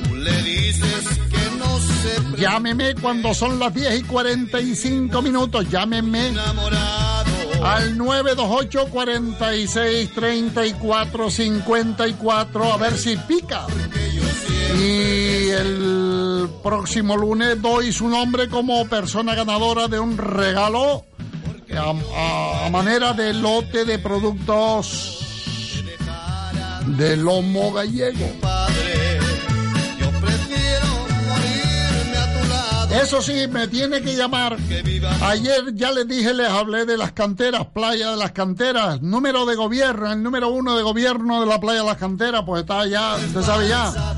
Tú 0.09 0.17
le 0.17 0.43
dices 0.43 1.19
que 1.31 1.59
no 1.59 1.79
se 1.79 2.41
Llámeme 2.41 2.95
cuando 2.95 3.35
son 3.35 3.59
las 3.59 3.75
10 3.75 4.01
y 4.01 4.03
45 4.03 5.23
minutos. 5.23 5.69
Llámeme. 5.69 6.29
enamorado. 6.29 6.98
Al 7.63 7.97
928 7.97 8.87
46 8.91 10.11
34 10.15 11.31
54 11.31 12.73
a 12.73 12.77
ver 12.77 12.97
si 12.97 13.17
pica. 13.17 13.67
Y 14.79 15.49
el 15.51 16.49
próximo 16.63 17.17
lunes 17.17 17.61
doy 17.61 17.93
su 17.93 18.09
nombre 18.09 18.49
como 18.49 18.87
persona 18.87 19.35
ganadora 19.35 19.89
de 19.89 19.99
un 19.99 20.17
regalo 20.19 21.05
a- 21.77 22.67
a 22.67 22.71
manera 22.71 23.13
de 23.13 23.33
lote 23.35 23.85
de 23.85 23.99
productos 23.99 25.15
de 26.87 27.17
lomo 27.17 27.73
gallego. 27.73 28.27
Eso 32.91 33.21
sí, 33.21 33.47
me 33.49 33.69
tiene 33.69 34.01
que 34.01 34.17
llamar. 34.17 34.57
Ayer 35.23 35.75
ya 35.75 35.93
les 35.93 36.09
dije, 36.09 36.33
les 36.33 36.49
hablé 36.49 36.87
de 36.87 36.97
las 36.97 37.13
canteras, 37.13 37.67
playa 37.67 38.11
de 38.11 38.17
las 38.17 38.33
canteras, 38.33 39.03
número 39.03 39.45
de 39.45 39.57
gobierno, 39.57 40.11
el 40.11 40.23
número 40.23 40.49
uno 40.49 40.77
de 40.77 40.83
gobierno 40.83 41.41
de 41.41 41.47
la 41.47 41.61
playa 41.61 41.81
de 41.81 41.87
las 41.87 41.99
canteras, 41.99 42.43
pues 42.47 42.63
está 42.63 42.81
allá, 42.81 43.17
usted 43.17 43.43
sabe 43.43 43.69
ya. 43.69 44.17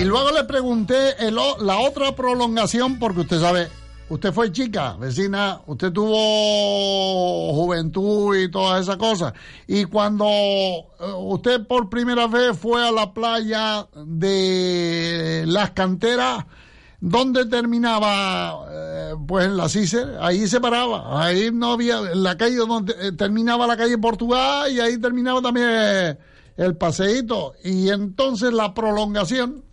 Y 0.00 0.04
luego 0.04 0.30
le 0.32 0.44
pregunté 0.44 1.26
el 1.26 1.36
la 1.36 1.78
otra 1.78 2.14
prolongación, 2.16 2.98
porque 2.98 3.20
usted 3.20 3.40
sabe, 3.40 3.68
usted 4.08 4.32
fue 4.32 4.50
chica, 4.50 4.96
vecina, 4.98 5.60
usted 5.66 5.92
tuvo 5.92 7.54
juventud 7.54 8.36
y 8.36 8.50
todas 8.50 8.82
esas 8.82 8.96
cosas. 8.96 9.34
Y 9.66 9.84
cuando 9.84 10.26
eh, 10.26 11.12
usted 11.16 11.66
por 11.66 11.88
primera 11.88 12.26
vez 12.26 12.58
fue 12.58 12.86
a 12.86 12.90
la 12.90 13.12
playa 13.12 13.86
de 13.94 15.44
las 15.46 15.70
canteras, 15.70 16.44
¿Dónde 17.00 17.46
terminaba? 17.46 18.66
eh, 19.10 19.14
pues 19.26 19.46
en 19.46 19.56
la 19.56 19.68
CICER, 19.68 20.18
ahí 20.20 20.46
se 20.46 20.60
paraba, 20.60 21.24
ahí 21.24 21.50
no 21.52 21.72
había, 21.72 21.98
en 21.98 22.22
la 22.22 22.36
calle 22.36 22.56
donde 22.56 22.94
eh, 23.00 23.12
terminaba 23.12 23.66
la 23.66 23.76
calle 23.76 23.98
Portugal 23.98 24.70
y 24.70 24.80
ahí 24.80 24.98
terminaba 24.98 25.40
también 25.40 25.68
eh, 25.70 26.18
el 26.56 26.76
paseíto. 26.76 27.54
Y 27.64 27.88
entonces 27.88 28.52
la 28.52 28.74
prolongación, 28.74 29.64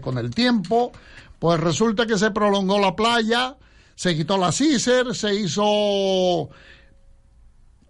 con 0.00 0.18
el 0.18 0.34
tiempo, 0.34 0.92
pues 1.38 1.60
resulta 1.60 2.06
que 2.06 2.16
se 2.16 2.30
prolongó 2.30 2.78
la 2.78 2.96
playa, 2.96 3.56
se 3.94 4.16
quitó 4.16 4.38
la 4.38 4.50
CICER, 4.50 5.14
se 5.14 5.34
hizo 5.34 6.48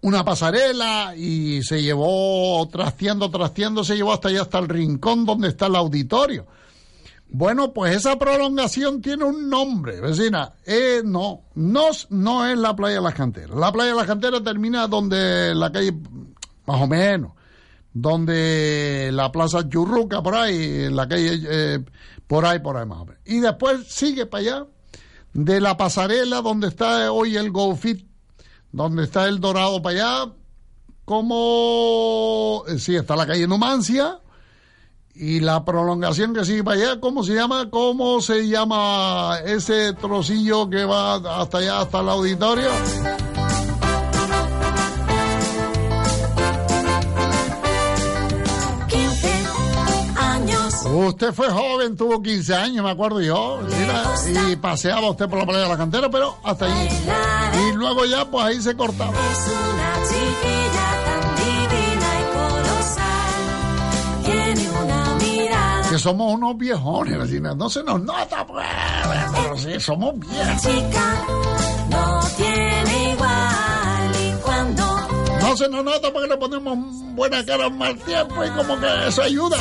una 0.01 0.25
pasarela 0.25 1.15
y 1.15 1.63
se 1.63 1.81
llevó 1.81 2.67
trasteando, 2.69 3.29
trasteando, 3.31 3.83
se 3.83 3.95
llevó 3.95 4.13
hasta 4.13 4.27
allá, 4.27 4.41
hasta 4.41 4.59
el 4.59 4.67
rincón 4.67 5.25
donde 5.25 5.47
está 5.47 5.67
el 5.67 5.75
auditorio. 5.75 6.45
Bueno, 7.29 7.73
pues 7.73 7.95
esa 7.95 8.17
prolongación 8.17 9.01
tiene 9.01 9.25
un 9.25 9.49
nombre, 9.49 9.99
vecina. 9.99 10.53
Eh, 10.65 11.01
no, 11.03 11.41
no, 11.55 12.45
es 12.45 12.57
la 12.57 12.75
playa 12.75 12.95
de 12.95 13.01
las 13.01 13.13
canteras. 13.13 13.57
La 13.57 13.71
playa 13.71 13.91
de 13.91 13.97
las 13.97 14.07
canteras 14.07 14.43
termina 14.43 14.87
donde 14.87 15.53
la 15.53 15.71
calle, 15.71 15.93
más 16.65 16.81
o 16.81 16.87
menos, 16.87 17.31
donde 17.93 19.09
la 19.11 19.31
plaza 19.31 19.67
Churruca, 19.67 20.21
por 20.21 20.35
ahí, 20.35 20.89
la 20.89 21.07
calle, 21.07 21.41
eh, 21.49 21.79
por 22.27 22.45
ahí, 22.45 22.59
por 22.59 22.77
ahí 22.77 22.85
más 22.85 22.99
o 22.99 23.05
menos. 23.05 23.21
Y 23.25 23.39
después 23.39 23.85
sigue 23.87 24.25
para 24.25 24.41
allá, 24.41 24.67
de 25.33 25.59
la 25.59 25.75
pasarela 25.75 26.41
donde 26.41 26.67
está 26.67 27.11
hoy 27.11 27.35
el 27.35 27.51
GoFit, 27.51 28.07
donde 28.71 29.03
está 29.03 29.27
el 29.27 29.41
Dorado 29.41 29.81
para 29.81 30.23
allá, 30.23 30.33
como, 31.03 32.63
eh, 32.67 32.79
sí, 32.79 32.95
está 32.95 33.15
la 33.15 33.27
calle 33.27 33.47
Numancia, 33.47 34.19
y 35.15 35.39
la 35.39 35.63
prolongación 35.63 36.33
que 36.33 36.43
sigue 36.43 36.63
para 36.63 36.77
allá, 36.77 36.99
¿cómo 36.99 37.23
se 37.23 37.33
llama? 37.33 37.69
¿Cómo 37.69 38.19
se 38.21 38.47
llama 38.47 39.37
ese 39.45 39.93
trocillo 39.93 40.69
que 40.69 40.83
va 40.83 41.15
hasta 41.41 41.59
allá, 41.59 41.79
hasta 41.81 42.01
el 42.01 42.09
auditorio? 42.09 42.69
años. 50.17 50.85
Usted 50.85 51.33
fue 51.33 51.49
joven, 51.49 51.95
tuvo 51.95 52.21
15 52.21 52.55
años, 52.55 52.83
me 52.83 52.91
acuerdo 52.91 53.21
yo, 53.21 53.61
mira, 53.63 54.51
y 54.51 54.55
paseaba 54.57 55.09
usted 55.09 55.29
por 55.29 55.39
la 55.39 55.45
playa 55.45 55.61
de 55.61 55.69
la 55.69 55.77
cantera, 55.77 56.09
pero 56.09 56.37
hasta 56.43 56.65
allí. 56.65 56.89
Y 57.69 57.73
luego 57.73 58.05
ya, 58.05 58.25
pues 58.25 58.43
ahí 58.43 58.61
se 58.61 58.75
cortaba. 58.75 59.13
Que 65.95 65.99
somos 65.99 66.33
unos 66.33 66.57
viejones, 66.57 67.17
vecina. 67.17 67.55
No 67.55 67.69
se 67.69 67.81
nos 67.81 68.01
nota, 68.01 68.45
pues, 68.45 68.67
pero 69.33 69.57
sí, 69.57 69.79
somos 69.79 70.19
viejos. 70.19 70.61
chica 70.61 71.25
no 71.89 72.19
tiene 72.35 73.13
igual 73.13 74.11
y 74.21 74.33
cuando 74.41 74.83
No 75.39 75.55
se 75.55 75.69
nos 75.69 75.85
nota 75.85 76.11
porque 76.11 76.27
le 76.27 76.35
ponemos 76.35 76.77
buena 77.15 77.45
cara 77.45 77.67
al 77.67 77.77
mal 77.77 77.97
tiempo 77.99 78.43
y 78.43 78.49
como 78.49 78.77
que 78.77 79.07
eso 79.07 79.21
ayuda. 79.21 79.55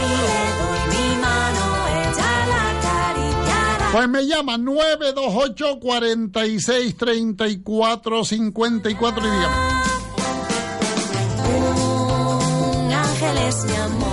Pues 3.93 4.09
me 4.09 4.27
llama 4.27 4.59
928 4.59 5.79
46 5.79 6.97
34 6.97 8.25
54 8.25 9.25
y 9.25 9.31
dígame. 9.31 9.57
Un 12.81 12.93
ángel 12.93 13.39
es 13.39 13.65
mi 13.67 13.77
amor. 13.77 14.04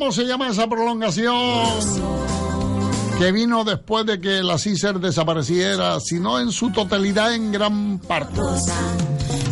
¿Cómo 0.00 0.12
se 0.12 0.24
llama 0.24 0.48
esa 0.48 0.66
prolongación 0.66 1.34
que 3.18 3.32
vino 3.32 3.64
después 3.64 4.06
de 4.06 4.18
que 4.18 4.42
la 4.42 4.56
CICER 4.56 4.98
desapareciera, 4.98 6.00
sino 6.00 6.40
en 6.40 6.50
su 6.52 6.70
totalidad 6.72 7.34
en 7.34 7.52
gran 7.52 7.98
parte? 7.98 8.40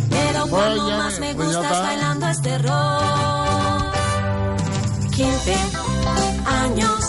Pero 0.09 0.47
Pues 0.47 0.75
ya, 0.75 0.97
más 0.97 1.19
me 1.19 1.35
pues 1.35 1.51
ya 1.51 1.57
gusta 1.59 1.67
es 1.69 1.77
está. 1.77 1.81
bailando 1.83 2.27
este 2.29 2.57
rock. 2.57 3.93
15 5.15 5.55
años. 6.47 7.08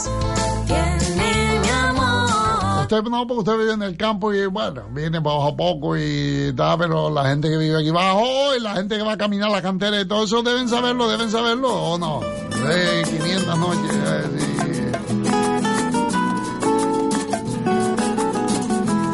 Usted 2.91 3.09
no, 3.09 3.25
porque 3.25 3.39
usted 3.39 3.57
vive 3.57 3.73
en 3.75 3.83
el 3.83 3.97
campo 3.97 4.35
y 4.35 4.47
bueno, 4.47 4.83
viene 4.91 5.23
poco 5.23 5.47
a 5.47 5.57
poco 5.57 5.97
y 5.97 6.53
tal, 6.57 6.77
pero 6.77 7.09
la 7.09 7.29
gente 7.29 7.49
que 7.49 7.57
vive 7.57 7.79
aquí 7.79 7.91
abajo 7.91 8.27
y 8.57 8.61
la 8.61 8.75
gente 8.75 8.97
que 8.97 9.05
va 9.05 9.13
a 9.13 9.17
caminar 9.17 9.49
la 9.49 9.63
cantera 9.63 10.01
y 10.01 10.09
todo 10.09 10.25
eso 10.25 10.43
deben 10.43 10.69
saberlo, 10.69 11.09
deben 11.09 11.31
saberlo 11.31 11.73
o 11.73 11.97
no. 11.99 12.19
De 12.19 13.05
500 13.09 13.59
noches. 13.59 13.95
eh. 13.95 14.93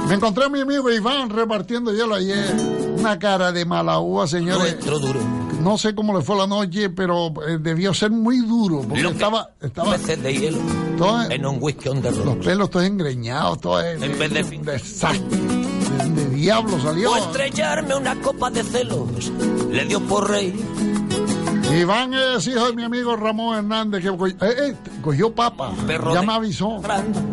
Me 0.08 0.14
encontré 0.14 0.44
a 0.44 0.48
mi 0.48 0.60
amigo 0.62 0.90
Iván 0.90 1.28
repartiendo 1.28 1.92
hielo 1.92 2.14
ayer. 2.14 2.56
Una 2.98 3.18
cara 3.18 3.52
de 3.52 3.66
mala 3.66 3.98
uva, 3.98 4.26
señores. 4.26 4.78
No 5.66 5.76
sé 5.76 5.96
cómo 5.96 6.16
le 6.16 6.22
fue 6.22 6.36
la 6.36 6.46
noche, 6.46 6.90
pero 6.90 7.26
eh, 7.44 7.58
debió 7.58 7.92
ser 7.92 8.12
muy 8.12 8.38
duro, 8.38 8.82
porque 8.82 9.02
Lo 9.02 9.10
estaba, 9.10 9.50
estaba 9.60 9.98
de 9.98 10.32
hielo 10.32 10.58
todo, 10.96 11.28
en 11.28 11.44
un 11.44 11.58
whisky 11.60 11.88
on 11.88 12.00
the 12.02 12.12
los 12.12 12.24
rocks. 12.24 12.46
pelos 12.46 12.70
todos 12.70 12.86
engreñados, 12.86 13.60
todo 13.60 13.80
es 13.80 14.00
En 14.00 14.16
vez 14.16 14.32
de 14.32 14.56
un 14.58 14.64
desastre. 14.64 15.36
De, 15.36 16.10
de 16.14 16.30
diablo 16.36 16.80
salió. 16.80 17.10
O 17.10 17.16
estrellarme 17.16 17.96
una 17.96 18.14
copa 18.20 18.48
de 18.48 18.62
celos. 18.62 19.32
Le 19.68 19.84
dio 19.86 20.00
por 20.02 20.30
rey. 20.30 20.54
Iván 21.76 22.14
es 22.14 22.46
hijo 22.46 22.68
de 22.68 22.72
mi 22.72 22.84
amigo 22.84 23.16
Ramón 23.16 23.58
Hernández, 23.58 24.04
que 24.04 24.16
cogió, 24.16 24.36
eh, 24.36 24.54
eh, 24.68 24.76
cogió 25.02 25.34
papa. 25.34 25.72
Perro 25.84 26.14
ya 26.14 26.22
me 26.22 26.32
avisó. 26.32 26.80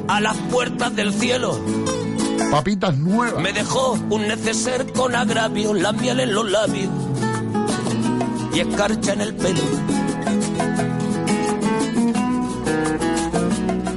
A 0.08 0.20
las 0.20 0.38
puertas 0.50 0.96
del 0.96 1.14
cielo. 1.14 1.60
Papitas 2.50 2.98
nuevas. 2.98 3.40
Me 3.44 3.54
dejó 3.54 3.92
un 4.10 4.28
neceser 4.28 4.92
con 4.92 5.16
agravio, 5.16 5.76
la 5.76 5.92
miel 5.92 6.20
en 6.20 6.34
los 6.34 6.50
labios 6.50 6.90
y 8.54 8.60
escarcha 8.60 9.14
en 9.14 9.22
el 9.22 9.36
pelo. 9.36 9.62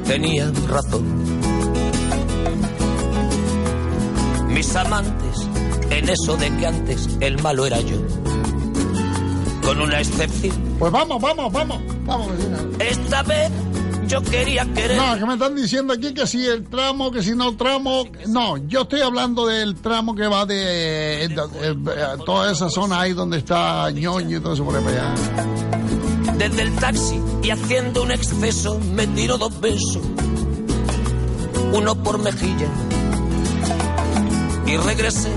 Tenía 0.07 0.51
razón. 0.69 1.05
Mis 4.49 4.75
amantes, 4.77 5.49
en 5.91 6.09
eso 6.09 6.37
de 6.37 6.57
que 6.57 6.67
antes 6.67 7.09
el 7.21 7.43
malo 7.43 7.67
era 7.67 7.81
yo. 7.81 7.99
Con 9.63 9.81
una 9.81 10.01
excepción. 10.01 10.57
Pues 10.79 10.93
vamos, 10.93 11.21
vamos, 11.21 11.53
vamos. 11.53 11.83
Vamos. 12.07 12.29
Esta 12.79 13.23
vez 13.25 13.51
yo 14.09 14.23
quería 14.23 14.65
querer. 14.73 14.97
No, 14.97 15.19
que 15.19 15.27
me 15.27 15.35
están 15.35 15.55
diciendo 15.55 15.93
aquí 15.93 16.15
que 16.15 16.27
si 16.27 16.45
el 16.47 16.65
tramo, 16.65 17.11
que 17.11 17.23
si 17.23 17.35
no 17.35 17.49
el 17.51 17.57
tramo. 17.57 18.05
No, 18.29 18.57
yo 18.69 18.83
estoy 18.83 19.01
hablando 19.01 19.47
del 19.47 19.75
tramo 19.77 20.15
que 20.15 20.27
va 20.27 20.47
de, 20.47 21.25
eh, 21.25 21.29
de- 21.29 21.35
eh, 21.35 21.75
toda 22.25 22.53
esa 22.53 22.69
zona 22.71 23.01
ahí 23.01 23.13
donde 23.13 23.39
está 23.39 23.91
ñoño 23.91 24.37
y 24.39 24.41
todo 24.41 24.55
eso 24.55 24.65
por 24.65 24.77
allá. 24.77 25.15
Desde 26.39 26.63
el 26.63 26.73
taxi 26.77 27.21
y 27.43 27.51
haciendo 27.51 28.03
un 28.03 28.11
exceso 28.13 28.79
me 28.95 29.07
tiro 29.09 29.39
dos 29.39 29.59
besos. 29.61 29.99
Uno 31.73 31.95
por 32.03 32.19
mejilla. 32.19 32.69
Y 34.67 34.77
regresé 34.79 35.31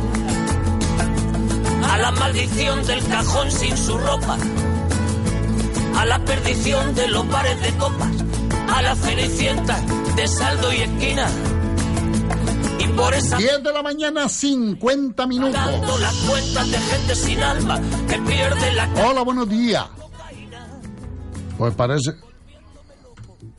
a 1.90 1.98
la 1.98 2.12
maldición 2.12 2.86
del 2.86 3.04
cajón 3.08 3.52
sin 3.52 3.76
su 3.78 3.98
ropa. 3.98 4.38
A 5.98 6.06
la 6.06 6.20
perdición 6.24 6.96
de 6.96 7.08
los 7.08 7.28
bares 7.30 7.62
de 7.62 7.70
copas. 7.78 8.10
A 8.74 8.82
la 8.82 8.96
cenicienta 8.96 9.80
de 10.16 10.28
saldo 10.28 10.72
y 10.74 10.78
esquina. 10.78 11.28
Y 12.80 12.88
por 12.90 13.14
esa 13.14 13.38
10 13.38 13.64
de 13.64 13.74
la 13.74 13.84
mañana, 13.84 14.30
50 14.30 15.28
minutos. 15.28 16.00
las 16.00 16.16
cuentas 16.30 16.72
de 16.72 16.78
gente 16.78 17.16
sin 17.16 17.40
alma 17.44 17.80
que 18.08 18.18
pierde 18.20 18.74
la 18.74 18.90
Hola, 19.06 19.22
buenos 19.22 19.50
días. 19.50 19.86
Pues 21.58 21.74
parece. 21.76 22.12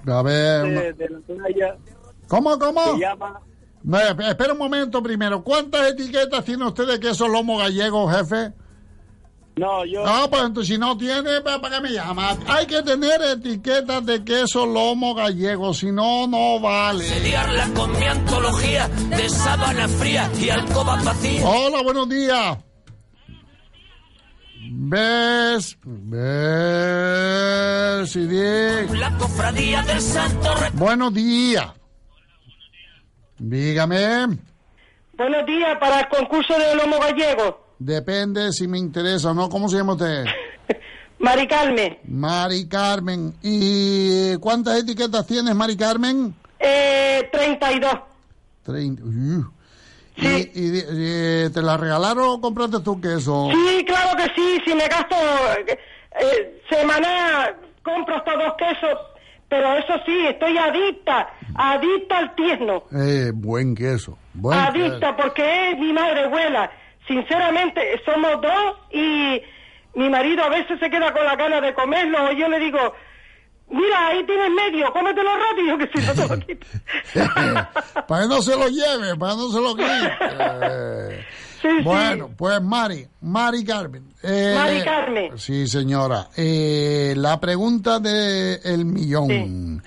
A 0.06 0.22
ver. 0.22 0.62
de, 0.66 0.92
de 0.94 1.08
la 1.10 1.18
playa 1.20 1.76
¿Cómo, 2.26 2.58
cómo? 2.58 2.94
se 2.94 3.00
llama 3.00 3.38
No, 3.82 3.98
esp- 3.98 4.28
espera 4.30 4.52
un 4.54 4.58
momento 4.58 5.02
primero. 5.02 5.44
¿Cuántas 5.44 5.90
etiquetas 5.90 6.44
tiene 6.44 6.66
usted 6.66 6.86
de 6.86 6.98
queso 6.98 7.28
lomo 7.28 7.58
gallego, 7.58 8.08
jefe? 8.10 8.52
No 9.56 9.84
yo 9.84 10.04
No, 10.04 10.30
pues 10.30 10.42
entonces 10.44 10.74
si 10.74 10.78
no 10.78 10.96
tiene, 10.96 11.40
¿para 11.42 11.60
para 11.60 11.76
qué 11.76 11.82
me 11.82 11.90
llama? 11.92 12.36
Hay 12.46 12.66
que 12.66 12.82
tener 12.82 13.20
etiquetas 13.22 14.04
de 14.06 14.24
queso 14.24 14.64
lomo 14.66 15.14
gallego, 15.14 15.74
si 15.74 15.90
no, 15.92 16.26
no 16.26 16.58
vale. 16.60 17.04
con 17.74 17.92
mi 17.98 18.04
antología 18.06 18.88
de 18.88 19.28
sábana 19.28 19.86
fría 19.88 20.30
y 20.40 20.48
alcoba 20.50 20.96
vacía. 21.02 21.46
Hola, 21.46 21.82
buenos 21.82 22.08
días. 22.08 22.58
Ves, 24.72 25.76
ves, 25.82 26.06
y 28.16 28.26
La 28.96 29.10
cofradía 29.18 29.82
del 29.82 30.00
Santo 30.00 30.54
Re- 30.54 30.70
Buenos 30.74 31.12
días. 31.12 31.66
Dígame. 33.38 34.38
Buenos 35.14 35.44
días 35.46 35.76
para 35.78 36.00
el 36.00 36.08
concurso 36.08 36.54
de 36.58 36.74
lomo 36.76 36.98
gallego. 37.00 37.66
Depende 37.80 38.52
si 38.52 38.68
me 38.68 38.76
interesa 38.78 39.30
o 39.30 39.34
no. 39.34 39.48
¿Cómo 39.48 39.68
se 39.68 39.78
llama 39.78 39.94
usted? 39.94 40.24
Mari 41.18 41.46
Carmen, 41.48 41.98
Mari 42.04 42.68
Carmen. 42.68 43.34
¿Y 43.42 44.36
cuántas 44.36 44.78
etiquetas 44.80 45.26
tienes, 45.26 45.54
Mari 45.54 45.76
Carmen? 45.76 46.34
eh, 46.58 47.28
32. 47.32 47.90
Treinta. 48.62 49.02
Uh. 49.02 49.50
¿Y, 50.16 50.26
y 50.26 50.70
di- 50.70 50.84
eh, 50.90 51.50
te 51.52 51.62
la 51.62 51.78
regalaron 51.78 52.28
o 52.28 52.40
compraste 52.40 52.80
tú 52.80 53.00
queso? 53.00 53.48
Sí, 53.50 53.84
claro 53.86 54.14
que 54.18 54.24
sí, 54.34 54.60
si 54.66 54.74
me 54.74 54.86
gasto 54.86 55.16
eh, 55.66 55.78
eh, 56.20 56.62
semana, 56.68 57.54
compro 57.82 58.16
estos 58.18 58.34
dos 58.34 58.52
quesos, 58.58 58.98
pero 59.48 59.72
eso 59.78 59.94
sí, 60.04 60.26
estoy 60.28 60.58
adicta, 60.58 61.28
adicta 61.54 62.18
al 62.18 62.34
tierno, 62.34 62.84
Eh, 62.92 63.30
buen 63.34 63.74
queso. 63.74 64.18
Buen 64.34 64.58
adicta 64.58 65.16
porque 65.16 65.70
es 65.72 65.78
mi 65.78 65.92
madre 65.94 66.24
abuela. 66.24 66.70
Sinceramente, 67.10 67.80
somos 68.04 68.40
dos 68.40 68.76
y 68.92 69.42
mi 69.98 70.08
marido 70.08 70.44
a 70.44 70.48
veces 70.48 70.78
se 70.78 70.88
queda 70.88 71.12
con 71.12 71.24
la 71.24 71.34
gana 71.34 71.60
de 71.60 71.74
comerlo 71.74 72.24
o 72.24 72.30
yo 72.30 72.48
le 72.48 72.60
digo, 72.60 72.78
mira, 73.68 74.06
ahí 74.06 74.24
tienes 74.24 74.48
medio, 74.52 74.92
cómetelo 74.92 75.30
rápido 75.36 75.76
que 75.76 75.88
si 75.92 76.06
no 76.06 76.14
te 76.14 76.28
lo 76.28 76.46
quito. 76.46 76.66
para 78.06 78.22
que 78.22 78.28
no 78.28 78.40
se 78.42 78.56
lo 78.56 78.68
lleve, 78.68 79.16
para 79.16 79.32
que 79.32 79.38
no 79.38 79.50
se 79.50 79.60
lo 79.60 79.74
quite. 79.74 81.24
Eh, 81.62 81.82
bueno, 81.82 82.30
pues 82.36 82.62
Mari, 82.62 83.08
Mari 83.22 83.64
Carmen. 83.64 84.14
eh, 84.22 84.54
Mari 84.56 84.82
Carmen. 84.84 85.36
Sí, 85.36 85.66
señora. 85.66 86.28
Eh, 86.36 87.14
la 87.16 87.40
pregunta 87.40 87.98
del 87.98 88.60
el 88.62 88.84
millón. 88.84 89.82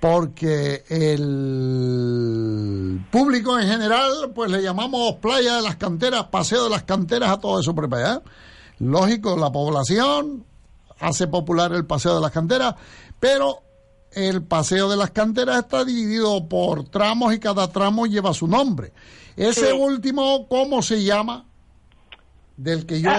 Porque 0.00 0.84
el 0.88 3.00
público 3.10 3.58
en 3.58 3.68
general, 3.68 4.32
pues 4.34 4.50
le 4.50 4.62
llamamos 4.62 5.14
playa 5.16 5.56
de 5.56 5.62
las 5.62 5.76
canteras, 5.76 6.24
paseo 6.24 6.64
de 6.64 6.70
las 6.70 6.82
canteras 6.82 7.30
a 7.30 7.40
todo 7.40 7.60
eso 7.60 7.74
por 7.74 7.92
allá. 7.94 8.20
Lógico, 8.78 9.36
la 9.36 9.50
población 9.50 10.44
hace 11.00 11.26
popular 11.26 11.72
el 11.72 11.86
paseo 11.86 12.16
de 12.16 12.20
las 12.20 12.30
canteras, 12.30 12.74
pero 13.20 13.62
el 14.12 14.42
paseo 14.42 14.88
de 14.88 14.96
las 14.96 15.10
canteras 15.10 15.58
está 15.58 15.84
dividido 15.84 16.46
por 16.48 16.84
tramos 16.88 17.34
y 17.34 17.40
cada 17.40 17.68
tramo 17.68 18.06
lleva 18.06 18.32
su 18.34 18.46
nombre. 18.46 18.92
Ese 19.36 19.70
Sí. 19.70 19.72
último, 19.72 20.46
¿cómo 20.48 20.82
se 20.82 21.02
llama? 21.02 21.44
Del 22.56 22.86
que 22.86 23.00
yo... 23.00 23.10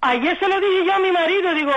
Ayer 0.00 0.36
se 0.38 0.48
lo 0.48 0.56
dije 0.56 0.84
yo 0.86 0.92
a 0.94 0.98
mi 0.98 1.12
marido, 1.12 1.54
digo, 1.54 1.72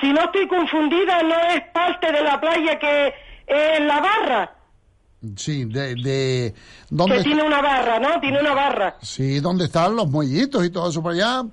si 0.00 0.12
no 0.12 0.24
estoy 0.24 0.48
confundida, 0.48 1.22
no 1.22 1.38
es 1.54 1.62
parte 1.72 2.10
de 2.10 2.22
la 2.22 2.40
playa 2.40 2.78
que 2.78 3.14
es 3.46 3.80
la 3.80 4.00
barra, 4.00 4.52
Sí, 5.36 5.64
de... 5.66 5.94
de 5.94 6.54
¿dónde 6.90 7.18
que 7.18 7.22
tiene 7.22 7.42
una 7.44 7.62
barra, 7.62 8.00
¿no? 8.00 8.20
Tiene 8.20 8.40
una 8.40 8.54
barra. 8.54 8.96
Sí, 9.02 9.38
donde 9.38 9.66
están 9.66 9.94
los 9.94 10.08
muellitos 10.08 10.64
y 10.64 10.70
todo 10.70 10.90
eso 10.90 11.00
por 11.02 11.12
allá. 11.12 11.44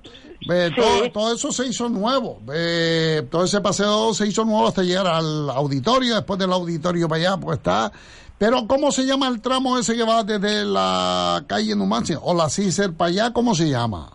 Eh, 0.50 0.70
todo, 0.74 1.10
todo 1.12 1.34
eso 1.34 1.52
se 1.52 1.66
hizo 1.66 1.88
nuevo. 1.88 2.40
Eh, 2.52 3.22
todo 3.30 3.44
ese 3.44 3.60
paseo 3.60 4.12
se 4.12 4.26
hizo 4.26 4.44
nuevo 4.44 4.66
hasta 4.66 4.82
llegar 4.82 5.06
al 5.06 5.50
auditorio. 5.50 6.16
Después 6.16 6.38
del 6.40 6.52
auditorio 6.52 7.08
para 7.08 7.20
allá, 7.20 7.36
pues 7.36 7.58
está. 7.58 7.92
Pero, 8.38 8.66
¿cómo 8.66 8.90
se 8.90 9.04
llama 9.04 9.28
el 9.28 9.40
tramo 9.40 9.78
ese 9.78 9.94
que 9.94 10.02
va 10.02 10.24
desde 10.24 10.64
la 10.64 11.44
calle 11.46 11.76
Numancia 11.76 12.18
o 12.22 12.34
la 12.34 12.48
Cícer 12.48 12.92
para 12.94 13.10
allá? 13.10 13.32
¿Cómo 13.32 13.54
se 13.54 13.68
llama? 13.68 14.10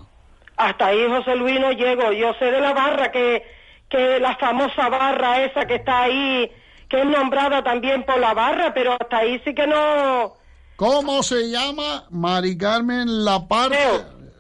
Hasta 0.58 0.88
ahí, 0.88 1.08
José 1.08 1.36
Luis, 1.36 1.60
no 1.62 1.72
llego. 1.72 2.12
Yo 2.12 2.34
sé 2.40 2.46
de 2.46 2.60
la 2.60 2.74
barra, 2.74 3.12
que, 3.12 3.44
que 3.90 4.20
la 4.20 4.36
famosa 4.38 4.90
barra 4.90 5.44
esa 5.44 5.66
que 5.66 5.76
está 5.76 6.04
ahí, 6.04 6.52
que 6.90 7.02
es 7.02 7.06
nombrada 7.06 7.64
también 7.64 8.04
por 8.04 8.20
la 8.20 8.34
barra, 8.34 8.74
pero 8.74 8.98
hasta 9.00 9.18
ahí 9.18 9.42
sí 9.44 9.54
que 9.54 9.68
no... 9.68 10.34
¿Cómo 10.76 11.24
se 11.24 11.50
llama, 11.50 12.06
Mari 12.10 12.58
Carmen, 12.58 13.24
la 13.24 13.48
parte? 13.48 13.78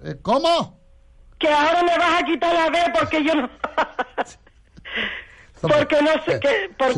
Eh, 0.03 0.15
¿Cómo? 0.21 0.79
Que 1.39 1.49
ahora 1.49 1.83
me 1.83 1.97
vas 1.97 2.21
a 2.21 2.25
quitar 2.25 2.53
la 2.53 2.69
B 2.69 2.79
porque 2.99 3.23
yo 3.23 3.35
no... 3.35 3.49
porque 5.61 6.01
no 6.01 6.11
sé 6.25 6.39
qué... 6.39 6.69
Por... 6.77 6.93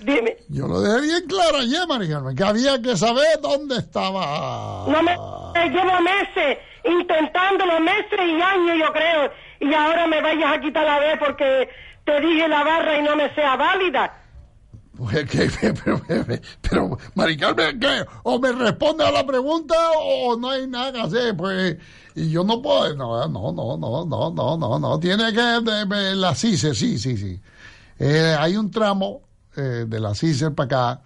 Dime. 0.00 0.36
Yo 0.48 0.66
lo 0.66 0.80
dejé 0.80 1.00
bien 1.00 1.26
claro 1.28 1.58
ayer, 1.58 1.86
Mari 1.86 2.08
Carmen, 2.08 2.36
que 2.36 2.44
había 2.44 2.82
que 2.82 2.96
saber 2.96 3.40
dónde 3.40 3.76
estaba. 3.76 4.84
No 4.88 5.02
me, 5.02 5.16
me 5.54 5.70
llevo 5.70 6.00
meses 6.00 6.58
intentándolo, 6.84 7.80
meses 7.80 8.18
y 8.18 8.42
años 8.42 8.78
yo 8.78 8.92
creo, 8.92 9.30
y 9.60 9.74
ahora 9.74 10.06
me 10.06 10.20
vayas 10.20 10.52
a 10.52 10.60
quitar 10.60 10.84
la 10.84 10.98
B 10.98 11.16
porque 11.18 11.68
te 12.04 12.20
dije 12.20 12.48
la 12.48 12.64
barra 12.64 12.98
y 12.98 13.02
no 13.02 13.16
me 13.16 13.34
sea 13.34 13.56
válida. 13.56 14.18
Pues, 14.96 15.28
¿qué? 15.30 15.48
pero, 15.84 16.00
pero, 16.06 16.24
pero, 16.60 16.98
Mari 17.14 17.36
Carmen, 17.36 17.80
¿qué? 17.80 18.04
O 18.24 18.38
me 18.38 18.52
responde 18.52 19.04
a 19.04 19.10
la 19.10 19.26
pregunta 19.26 19.74
o 19.98 20.36
no 20.36 20.50
hay 20.50 20.66
nada 20.66 20.92
que 20.92 21.00
hacer, 21.00 21.36
pues. 21.36 21.76
Y 22.14 22.30
yo 22.30 22.44
no 22.44 22.60
puedo, 22.60 22.94
no, 22.94 23.26
no, 23.28 23.52
no, 23.52 23.76
no, 23.78 24.04
no, 24.04 24.30
no, 24.30 24.56
no, 24.58 24.78
no. 24.78 25.00
Tiene 25.00 25.32
que, 25.32 25.40
de- 25.40 26.14
la 26.16 26.34
CICE, 26.34 26.74
sí, 26.74 26.98
sí, 26.98 27.16
sí. 27.16 27.40
Eh, 27.98 28.36
hay 28.38 28.56
un 28.56 28.70
tramo 28.70 29.22
eh, 29.56 29.84
de 29.88 30.00
la 30.00 30.14
CICE 30.14 30.50
para 30.50 30.64
acá 30.94 31.02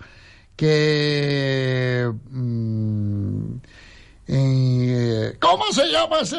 que... 0.56 2.10
mm, 2.30 3.54
eh, 4.28 5.36
¿Cómo 5.40 5.64
se 5.72 5.86
llama 5.86 6.18
ese 6.20 6.36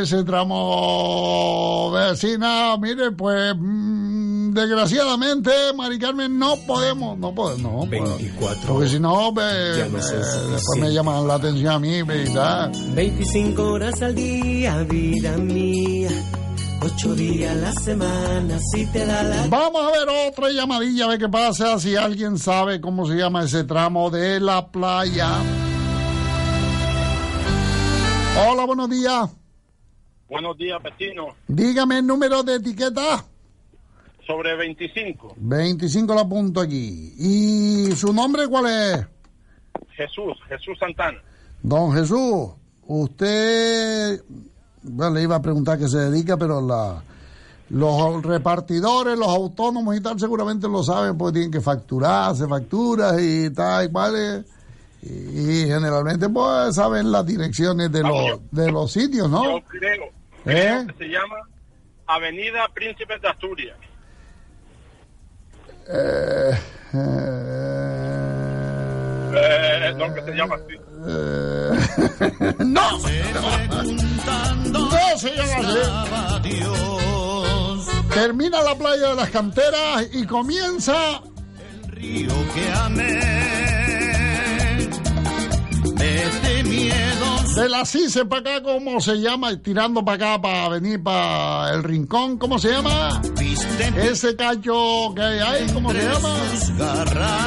ese 0.00 0.24
tramo 0.24 1.90
vecina? 1.90 2.76
Mire, 2.78 3.12
pues 3.12 3.54
mm, 3.58 4.52
desgraciadamente, 4.52 5.50
Mari 5.76 5.98
Carmen, 5.98 6.38
no 6.38 6.56
podemos, 6.66 7.18
no 7.18 7.34
podemos, 7.34 7.72
no. 7.72 7.86
24 7.86 8.72
Porque 8.72 8.88
si 8.88 8.98
no, 8.98 9.32
después 9.32 10.80
me 10.80 10.92
llaman 10.92 11.28
la 11.28 11.34
atención 11.34 11.72
a 11.72 11.78
mí, 11.78 12.02
¿verdad? 12.02 12.72
25 12.94 13.62
horas 13.62 14.00
al 14.00 14.14
día, 14.14 14.78
vida 14.84 15.36
mía. 15.36 16.10
Ocho 16.82 17.14
días 17.14 17.52
a 17.52 17.54
la 17.54 17.72
semana, 17.72 18.58
si 18.72 18.86
te 18.86 19.04
da 19.04 19.22
la 19.22 19.46
Vamos 19.48 19.82
a 19.82 19.90
ver 19.90 20.08
otra 20.28 20.50
llamadilla, 20.50 21.06
a 21.06 21.08
ver 21.08 21.18
qué 21.18 21.28
pasa, 21.28 21.78
si 21.78 21.96
alguien 21.96 22.38
sabe 22.38 22.80
cómo 22.80 23.06
se 23.06 23.14
llama 23.14 23.44
ese 23.44 23.64
tramo 23.64 24.10
de 24.10 24.40
la 24.40 24.68
playa. 24.68 25.38
Hola, 28.38 28.66
buenos 28.66 28.90
días. 28.90 29.30
Buenos 30.28 30.58
días, 30.58 30.82
vecino. 30.82 31.28
Dígame 31.48 32.00
el 32.00 32.06
número 32.06 32.42
de 32.42 32.56
etiqueta. 32.56 33.24
Sobre 34.26 34.54
25. 34.56 35.36
25 35.38 36.14
la 36.14 36.20
apunto 36.20 36.60
aquí. 36.60 37.14
¿Y 37.16 37.92
su 37.92 38.12
nombre 38.12 38.46
cuál 38.46 38.66
es? 38.66 39.06
Jesús, 39.92 40.36
Jesús 40.50 40.78
Santana. 40.78 41.18
Don 41.62 41.94
Jesús, 41.94 42.50
usted, 42.86 44.22
bueno, 44.82 45.14
le 45.14 45.22
iba 45.22 45.36
a 45.36 45.42
preguntar 45.42 45.78
qué 45.78 45.88
se 45.88 45.98
dedica, 45.98 46.36
pero 46.36 46.60
la, 46.60 47.02
los 47.70 48.22
repartidores, 48.22 49.18
los 49.18 49.28
autónomos 49.28 49.96
y 49.96 50.02
tal, 50.02 50.20
seguramente 50.20 50.68
lo 50.68 50.82
saben, 50.82 51.16
porque 51.16 51.34
tienen 51.34 51.52
que 51.52 51.62
facturar, 51.62 52.32
hacer 52.32 52.48
facturas 52.48 53.18
y 53.18 53.48
tal 53.48 53.86
y 53.86 53.90
cual. 53.90 54.44
Y, 55.08 55.66
generalmente, 55.66 56.28
pues, 56.28 56.74
saben 56.74 57.12
las 57.12 57.24
direcciones 57.26 57.92
de 57.92 58.02
los, 58.02 58.40
de 58.50 58.72
los 58.72 58.90
sitios, 58.92 59.30
¿no? 59.30 59.44
Yo 59.44 59.64
creo, 59.66 60.04
¿Eh? 60.04 60.10
creo 60.44 60.86
que 60.88 61.04
se 61.04 61.08
llama 61.10 61.36
Avenida 62.06 62.68
Príncipes 62.74 63.20
de 63.22 63.28
Asturias. 63.28 63.76
Eh, 65.88 66.58
Eh, 69.38 69.92
no, 69.96 70.14
que 70.14 70.22
se 70.22 70.32
llama 70.32 70.54
así. 70.56 70.74
eh, 71.08 71.70
no, 72.64 72.90
no 74.70 74.90
se 75.18 75.30
llama 75.36 76.36
así. 76.36 76.50
Termina 78.14 78.62
la 78.62 78.74
playa 78.76 79.08
de 79.10 79.14
las 79.14 79.30
canteras 79.30 80.08
y 80.12 80.24
comienza 80.26 81.20
río 81.88 82.32
que 82.54 82.72
amé. 82.72 83.45
Este 86.16 86.64
miedo 86.64 87.36
de 87.56 87.68
la 87.68 87.84
CICE 87.84 88.24
para 88.24 88.56
acá, 88.56 88.62
¿cómo 88.62 89.00
se 89.00 89.16
llama? 89.16 89.56
Tirando 89.56 90.04
para 90.04 90.32
acá, 90.34 90.42
para 90.42 90.68
venir 90.70 91.02
para 91.02 91.74
el 91.74 91.82
rincón, 91.82 92.38
¿cómo 92.38 92.58
se 92.58 92.70
llama? 92.70 93.20
Ese 93.96 94.34
cacho 94.34 95.12
que 95.14 95.22
hay 95.22 95.38
ahí, 95.38 95.66
¿cómo 95.72 95.92
se 95.92 96.02
llama? 96.02 96.36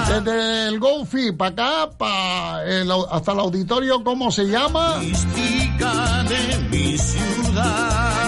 Desde 0.07 0.67
el 0.67 0.79
Golfi 0.79 1.31
para 1.31 1.51
acá, 1.51 1.89
para 1.97 2.63
el 2.65 2.91
hasta 3.11 3.31
el 3.31 3.39
auditorio, 3.39 4.03
¿cómo 4.03 4.31
se 4.31 4.45
llama? 4.45 4.97
mística 4.97 6.23
de 6.23 6.69
mi 6.69 6.97
ciudad. 6.97 8.19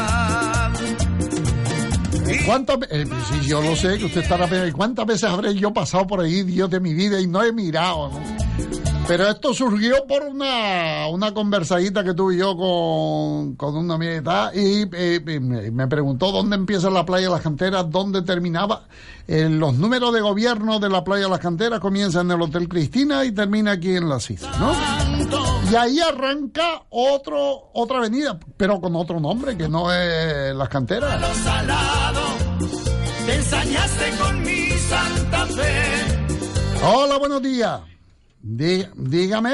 ¿Cuántas 2.46 2.78
eh, 2.89 3.06
sí, 3.30 3.48
yo 3.48 3.62
lo 3.62 3.76
sé 3.76 3.98
que 3.98 4.06
usted 4.06 4.22
estará 4.22 4.46
pensando, 4.46 4.68
¿y 4.68 4.72
¿cuántas 4.72 5.06
veces 5.06 5.30
habré 5.30 5.54
yo 5.54 5.72
pasado 5.74 6.08
por 6.08 6.22
ahí, 6.22 6.44
Dios 6.44 6.70
de 6.70 6.80
mi 6.80 6.94
vida, 6.94 7.20
y 7.20 7.28
no 7.28 7.44
he 7.44 7.52
mirado? 7.52 8.10
¿no? 8.10 8.91
Pero 9.08 9.28
esto 9.28 9.54
surgió 9.54 10.06
por 10.08 10.24
una, 10.24 11.08
una 11.08 11.34
conversadita 11.34 12.04
que 12.04 12.14
tuve 12.14 12.38
yo 12.38 12.56
con, 12.56 13.56
con 13.56 13.76
una 13.76 13.95
amiga 13.95 14.52
y 14.54 14.84
y, 14.84 15.16
y 15.16 15.39
me, 15.39 15.88
preguntó 15.88 16.32
dónde 16.32 16.56
empieza 16.56 16.89
la 16.89 17.06
playa 17.06 17.28
de 17.28 17.34
las 17.34 17.41
canteras, 17.41 17.89
dónde 17.89 18.22
terminaba. 18.22 18.84
Eh, 19.28 19.49
los 19.49 19.74
números 19.76 20.14
de 20.14 20.22
gobierno 20.22 20.80
de 20.80 20.89
la 20.89 21.04
playa 21.04 21.26
de 21.26 21.30
las 21.30 21.39
canteras 21.39 21.80
comienzan 21.80 22.28
en 22.28 22.38
el 22.38 22.41
Hotel 22.41 22.68
Cristina 22.68 23.26
y 23.26 23.32
termina 23.32 23.72
aquí 23.72 23.95
en 23.95 24.08
la 24.08 24.20
Sisa, 24.20 24.52
¿no? 24.60 24.74
Y 25.70 25.76
ahí 25.76 25.99
arranca 25.99 26.84
otro, 26.89 27.70
otra 27.74 27.99
avenida, 27.99 28.39
pero 28.58 28.82
con 28.82 28.95
otro 28.95 29.20
nombre, 29.20 29.58
que 29.58 29.70
no 29.70 29.93
es 29.93 30.56
las 30.56 30.70
canteras. 30.70 31.38
salado, 31.38 32.22
te 33.26 33.36
ensañaste 33.36 34.12
con 34.22 34.41
mi 34.41 34.70
Santa 34.89 35.45
Fe. 35.47 36.22
Hola, 36.84 37.18
buenos 37.18 37.41
días. 37.41 37.80
Dí- 38.44 38.88
dígame. 38.96 39.52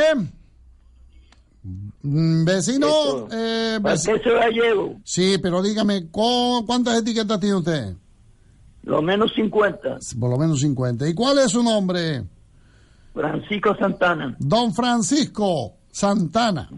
Mm, 2.04 2.46
Vecino, 2.46 3.28
eh, 3.32 3.78
veci- 3.82 4.22
gallego. 4.24 4.96
Sí, 5.04 5.38
pero 5.42 5.62
dígame, 5.62 6.08
¿cu- 6.10 6.64
¿cuántas 6.66 7.00
etiquetas 7.00 7.40
tiene 7.40 7.56
usted? 7.56 7.94
Lo 8.84 9.02
menos 9.02 9.34
50. 9.36 9.98
Por 10.18 10.30
lo 10.30 10.38
menos 10.38 10.62
50. 10.62 11.08
¿Y 11.10 11.14
cuál 11.14 11.40
es 11.40 11.52
su 11.52 11.62
nombre? 11.62 12.24
Francisco 13.14 13.76
Santana. 13.78 14.36
Don 14.40 14.74
Francisco 14.74 15.74
Santana. 15.92 16.70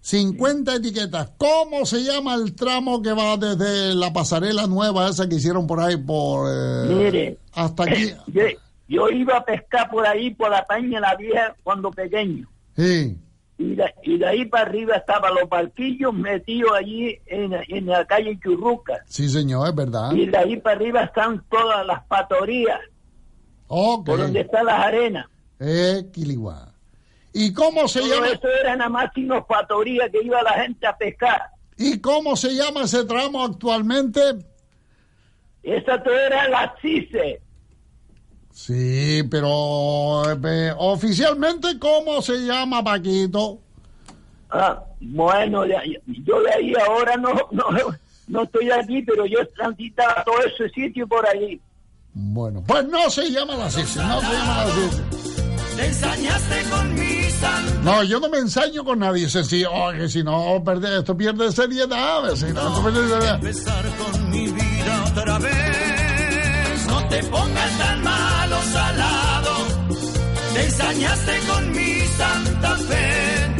50 0.00 0.74
etiquetas. 0.76 1.30
¿Cómo 1.38 1.86
se 1.86 2.02
llama 2.02 2.34
el 2.34 2.54
tramo 2.54 3.00
que 3.00 3.12
va 3.12 3.36
desde 3.36 3.94
la 3.94 4.12
pasarela 4.12 4.66
nueva 4.66 5.08
esa 5.08 5.28
que 5.28 5.36
hicieron 5.36 5.66
por 5.66 5.80
ahí 5.80 5.96
por 5.96 6.48
eh, 6.50 6.86
Mire. 6.94 7.38
hasta 7.52 7.84
aquí? 7.84 8.10
yo 8.88 9.08
iba 9.08 9.38
a 9.38 9.44
pescar 9.44 9.90
por 9.90 10.06
ahí, 10.06 10.34
por 10.34 10.50
la 10.50 10.64
Paña 10.64 11.00
la 11.00 11.14
Vieja, 11.16 11.54
cuando 11.62 11.90
pequeño. 11.90 12.48
Sí. 12.76 13.16
Y 13.56 13.74
de, 13.76 13.94
y 14.02 14.18
de 14.18 14.26
ahí 14.26 14.44
para 14.46 14.64
arriba 14.64 14.96
estaban 14.96 15.32
los 15.34 15.48
barquillos 15.48 16.12
metidos 16.12 16.72
allí 16.76 17.18
en, 17.26 17.52
en 17.68 17.86
la 17.86 18.04
calle 18.04 18.38
Churruca. 18.42 19.02
Sí, 19.06 19.28
señor, 19.28 19.68
es 19.68 19.74
verdad. 19.74 20.12
Y 20.12 20.26
de 20.26 20.36
ahí 20.36 20.56
para 20.56 20.76
arriba 20.76 21.02
están 21.04 21.42
todas 21.48 21.86
las 21.86 22.02
patorías, 22.06 22.80
Ok. 23.68 24.06
por 24.06 24.18
donde 24.18 24.40
están 24.40 24.66
las 24.66 24.80
arenas. 24.80 25.26
Eh, 25.60 26.04
Quiliguá. 26.12 26.72
¿Y 27.32 27.52
cómo 27.52 27.86
se 27.88 28.00
Todo 28.00 28.14
llama? 28.14 28.26
eso 28.28 28.48
era 28.60 28.76
nada 28.76 28.90
más 28.90 29.10
que 29.14 29.20
unos 29.22 29.44
patorías 29.46 30.10
que 30.10 30.22
iba 30.22 30.42
la 30.42 30.52
gente 30.54 30.86
a 30.86 30.96
pescar. 30.96 31.42
¿Y 31.76 32.00
cómo 32.00 32.36
se 32.36 32.54
llama 32.54 32.82
ese 32.82 33.04
tramo 33.04 33.44
actualmente? 33.44 34.20
Esa 35.62 36.02
todo 36.02 36.14
era 36.18 36.48
la 36.48 36.74
CICE. 36.82 37.40
Sí, 38.54 39.24
pero 39.28 40.22
eh, 40.32 40.72
oficialmente, 40.78 41.76
¿cómo 41.78 42.22
se 42.22 42.38
llama, 42.46 42.84
Paquito? 42.84 43.58
Ah, 44.48 44.80
bueno, 45.00 45.62
ahí- 45.62 45.98
yo 46.24 46.40
de 46.40 46.52
ahí 46.52 46.72
ahora 46.88 47.16
no, 47.16 47.30
no, 47.50 47.64
no 48.28 48.42
estoy 48.44 48.70
aquí, 48.70 49.02
pero 49.02 49.26
yo 49.26 49.38
transitaba 49.56 50.22
todo 50.24 50.38
ese 50.38 50.68
sitio 50.72 51.06
por 51.08 51.26
ahí. 51.28 51.60
Bueno, 52.12 52.62
pues 52.64 52.86
no 52.86 53.10
se 53.10 53.28
llama 53.32 53.56
la 53.56 53.68
CICE, 53.68 53.98
no 54.04 54.20
se 54.20 54.32
llama 54.32 54.64
la 54.64 54.70
CICE. 54.70 55.02
Te 55.76 55.86
ensañaste 55.86 56.62
con 56.70 56.94
mi 56.94 57.22
Santa 57.30 57.80
No, 57.82 58.04
yo 58.04 58.20
no 58.20 58.28
me 58.28 58.38
ensaño 58.38 58.84
con 58.84 59.00
nadie, 59.00 59.28
sencillo, 59.28 59.70
oh, 59.72 59.90
que 59.90 60.08
si 60.08 60.22
no, 60.22 60.62
perde, 60.64 60.98
esto 61.00 61.16
pierde 61.16 61.50
seriedad, 61.50 62.22
vecino, 62.22 62.60
esto 62.68 62.82
pierde 62.82 63.08
seriedad. 63.08 63.34
empezar 63.34 63.84
con 63.98 64.30
mi 64.30 64.46
vida 64.46 65.04
otra 65.10 65.38
vez. 65.40 66.86
No 66.86 67.08
te 67.08 67.20
pongas 67.24 67.78
tan 67.78 68.02
malo 68.04 68.33
salado. 68.72 69.50
Te 70.54 70.64
ensañaste 70.64 71.32
con 71.48 71.70
mi 71.72 72.00
Santa 72.16 72.76
Fe. 72.76 73.54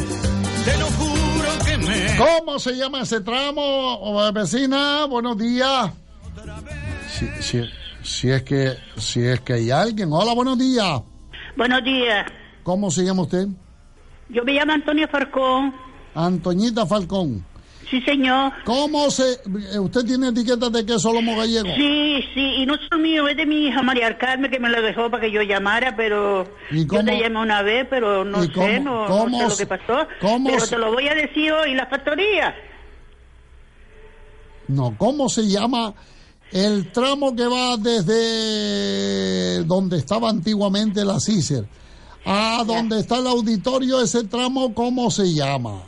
Te 0.65 0.79
lo 0.79 0.87
juro 0.87 1.49
que 1.67 1.77
me. 1.79 2.17
¿Cómo 2.17 2.59
se 2.59 2.73
llama 2.77 3.01
ese 3.03 3.21
tramo, 3.21 4.33
vecina? 4.33 5.05
Buenos 5.07 5.37
días. 5.39 5.91
Si, 7.11 7.27
si- 7.43 7.71
si 8.03 8.31
es 8.31 8.43
que, 8.43 8.75
si 8.97 9.21
es 9.27 9.41
que 9.41 9.55
hay 9.55 9.71
alguien. 9.71 10.13
Hola, 10.13 10.35
buenos 10.35 10.59
días. 10.59 11.01
Buenos 11.57 11.83
días. 11.85 12.27
¿Cómo 12.63 12.91
se 12.91 13.05
llama 13.05 13.23
usted? 13.23 13.47
Yo 14.29 14.45
me 14.45 14.53
llamo 14.53 14.73
Antonio 14.73 15.07
Farcón. 15.09 15.75
Antoñita 16.15 16.87
Falcón. 16.87 17.45
Sí, 17.95 18.01
señor. 18.03 18.51
¿Cómo 18.65 19.09
se, 19.09 19.35
eh, 19.73 19.79
usted 19.79 20.05
tiene 20.05 20.29
etiquetas 20.31 20.73
de 20.73 20.85
queso 20.85 21.13
lomo 21.13 21.37
gallego? 21.37 21.69
Sí, 21.77 22.25
sí, 22.35 22.41
y 22.59 22.67
no 22.67 22.75
son 22.91 23.03
mío, 23.03 23.29
es 23.29 23.37
de 23.37 23.47
mi 23.47 23.69
hija 23.69 23.83
María 23.83 24.19
Carmen 24.19 24.51
que 24.51 24.59
me 24.59 24.69
lo 24.69 24.83
dejó 24.83 25.09
para 25.13 25.21
que 25.23 25.31
yo 25.31 25.43
llamara, 25.43 25.95
pero 25.95 26.45
¿Y 26.73 26.83
yo 26.83 26.89
cómo- 26.89 27.05
te 27.05 27.21
llamé 27.21 27.39
una 27.41 27.63
vez, 27.63 27.87
pero 27.89 28.25
no 28.25 28.43
¿Y 28.43 28.49
sé, 28.49 28.53
cómo- 28.53 29.07
no, 29.29 29.29
sé 29.29 29.49
lo 29.49 29.57
que 29.57 29.67
pasó. 29.67 30.09
cómo 30.21 30.49
pero 30.51 30.61
se- 30.65 30.71
te 30.75 30.79
lo 30.79 30.93
voy 30.93 31.07
a 31.07 31.15
decir 31.15 31.53
hoy, 31.53 31.75
la 31.77 31.87
factoría. 31.87 32.53
No, 34.67 34.97
¿cómo 34.99 35.29
se 35.29 35.47
llama 35.47 35.95
el 36.51 36.91
tramo 36.91 37.37
que 37.37 37.47
va 37.47 37.77
desde 37.77 39.63
donde 39.65 39.99
estaba 39.99 40.31
antiguamente 40.31 41.05
la 41.05 41.21
CICER 41.21 41.65
a 42.25 42.65
donde 42.67 42.99
está 42.99 43.19
el 43.19 43.27
auditorio? 43.29 44.01
Ese 44.01 44.25
tramo, 44.25 44.75
¿cómo 44.75 45.13
se 45.13 45.33
llama? 45.33 45.83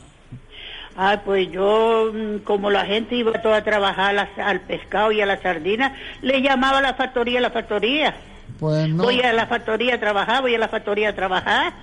Ah, 0.99 1.21
pues 1.23 1.51
yo, 1.51 2.11
mm, 2.11 2.39
como 2.39 2.71
la 2.71 2.83
gente 2.85 3.15
iba 3.15 3.31
toda 3.41 3.57
a 3.57 3.63
trabajar 3.63 4.15
las- 4.15 4.37
al 4.37 4.61
pescado 4.61 5.11
y 5.11 5.21
a 5.21 5.27
la 5.27 5.39
sardina, 5.41 5.95
le 6.23 6.41
llamaba 6.41 6.79
a 6.79 6.81
la 6.81 6.93
factoría, 6.95 7.39
la 7.39 7.51
factoría. 7.51 8.15
Pues 8.59 8.89
no, 8.89 9.03
Voy 9.03 9.21
a 9.21 9.31
la 9.33 9.45
factoría 9.45 9.95
a 9.95 9.99
trabajar, 9.99 10.41
voy 10.41 10.55
a 10.55 10.57
la 10.59 10.67
factoría 10.67 11.09
a 11.09 11.15
trabajar. 11.15 11.73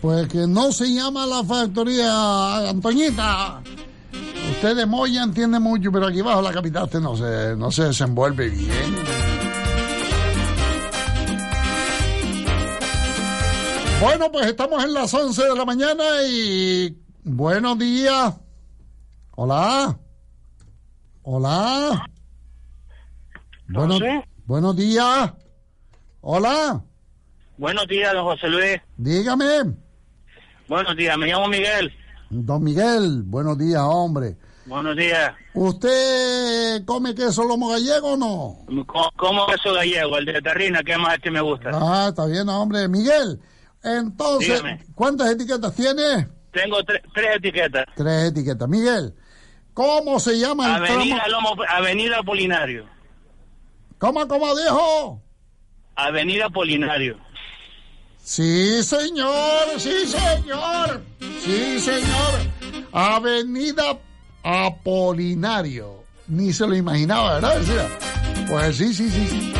pues 0.00 0.28
que 0.28 0.46
no 0.46 0.70
se 0.72 0.86
llama 0.92 1.24
la 1.26 1.42
factoría 1.44 2.68
Antoñita. 2.68 3.62
Usted 4.50 4.76
de 4.76 4.84
Moya 4.84 5.22
entiende 5.22 5.58
mucho, 5.58 5.90
pero 5.90 6.08
aquí 6.08 6.20
bajo 6.20 6.42
la 6.42 6.52
capital 6.52 6.84
usted 6.84 7.00
no 7.00 7.16
se, 7.16 7.56
no 7.56 7.70
se 7.70 7.84
desenvuelve 7.84 8.50
bien. 8.50 8.94
Bueno, 14.00 14.30
pues 14.30 14.46
estamos 14.46 14.84
en 14.84 14.92
las 14.92 15.14
11 15.14 15.42
de 15.44 15.54
la 15.56 15.64
mañana 15.64 16.04
y 16.28 16.94
buenos 17.24 17.78
días. 17.78 18.34
Hola. 19.36 19.98
Hola. 21.22 22.06
Bueno- 23.68 23.98
buenos 24.46 24.76
días. 24.76 25.32
Hola. 26.20 26.82
Buenos 27.56 27.86
días, 27.86 28.12
don 28.12 28.24
José 28.24 28.48
Luis. 28.48 28.80
Dígame. 28.96 29.74
Buenos 30.68 30.96
días, 30.96 31.16
me 31.18 31.26
llamo 31.26 31.48
Miguel. 31.48 31.92
Don 32.30 32.62
Miguel, 32.62 33.22
buenos 33.24 33.58
días, 33.58 33.80
hombre. 33.82 34.36
Buenos 34.66 34.96
días. 34.96 35.34
¿Usted 35.52 36.84
come 36.86 37.14
queso 37.14 37.44
lomo 37.44 37.68
gallego 37.68 38.12
o 38.12 38.16
no? 38.16 38.84
¿Cómo, 38.86 39.10
cómo 39.16 39.46
queso 39.46 39.74
gallego? 39.74 40.16
El 40.16 40.24
de 40.24 40.40
terrina, 40.40 40.82
que 40.82 40.96
más 40.96 41.14
este 41.14 41.30
me 41.30 41.40
gusta. 41.42 41.70
Ah, 41.74 42.06
está 42.08 42.24
bien, 42.26 42.48
hombre. 42.48 42.88
Miguel, 42.88 43.40
entonces, 43.82 44.62
Dígame. 44.62 44.84
¿cuántas 44.94 45.30
etiquetas 45.30 45.74
tiene? 45.74 46.28
Tengo 46.54 46.78
tre- 46.84 47.02
tres 47.12 47.36
etiquetas. 47.36 47.84
Tres 47.96 48.30
etiquetas. 48.30 48.68
Miguel, 48.68 49.12
¿cómo 49.74 50.18
se 50.20 50.38
llama 50.38 50.66
el 50.68 50.74
Avenida, 50.84 51.24
tramo? 51.26 51.48
Lomo- 51.56 51.64
Avenida 51.68 52.18
Apolinario. 52.20 52.86
¿Cómo, 53.98 54.26
cómo 54.28 54.54
dijo? 54.56 55.20
Avenida 55.96 56.46
Apolinario. 56.46 57.18
Sí, 58.22 58.82
señor, 58.82 59.68
sí, 59.78 60.06
señor. 60.06 61.02
Sí, 61.42 61.78
señor. 61.80 62.84
Avenida 62.92 63.98
Apolinario. 64.42 66.04
Ni 66.28 66.52
se 66.52 66.66
lo 66.66 66.74
imaginaba, 66.74 67.34
¿verdad? 67.34 67.88
Pues 68.48 68.76
sí, 68.76 68.94
sí, 68.94 69.10
sí. 69.10 69.26
sí. 69.28 69.52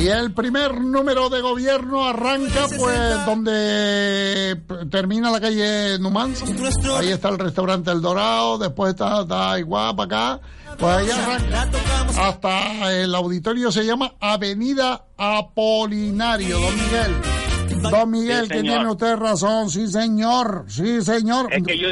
Y 0.00 0.08
el 0.08 0.32
primer 0.32 0.80
número 0.80 1.28
de 1.28 1.42
gobierno 1.42 2.08
arranca 2.08 2.66
pues 2.78 3.26
donde 3.26 4.56
termina 4.90 5.30
la 5.30 5.38
calle 5.40 5.98
Numancia. 5.98 6.46
Ahí 6.96 7.08
está 7.10 7.28
el 7.28 7.38
restaurante 7.38 7.90
El 7.90 8.00
Dorado, 8.00 8.56
después 8.56 8.92
está, 8.92 9.20
está 9.20 9.58
igual 9.58 9.94
para 9.94 10.36
acá. 10.36 10.40
Pues 10.78 10.96
ahí 10.96 11.10
arranca. 11.10 11.68
Hasta 12.18 13.02
el 13.02 13.14
auditorio 13.14 13.70
se 13.70 13.84
llama 13.84 14.14
Avenida 14.20 15.04
Apolinario, 15.18 16.58
don 16.58 16.74
Miguel. 16.76 17.90
Don 17.90 18.10
Miguel, 18.10 18.44
Sí, 18.44 18.52
que 18.52 18.62
tiene 18.62 18.90
usted 18.90 19.16
razón, 19.16 19.68
sí 19.68 19.86
señor, 19.86 20.64
sí 20.66 21.02
señor. 21.02 21.52
Es 21.52 21.62
que 21.62 21.76
yo 21.76 21.88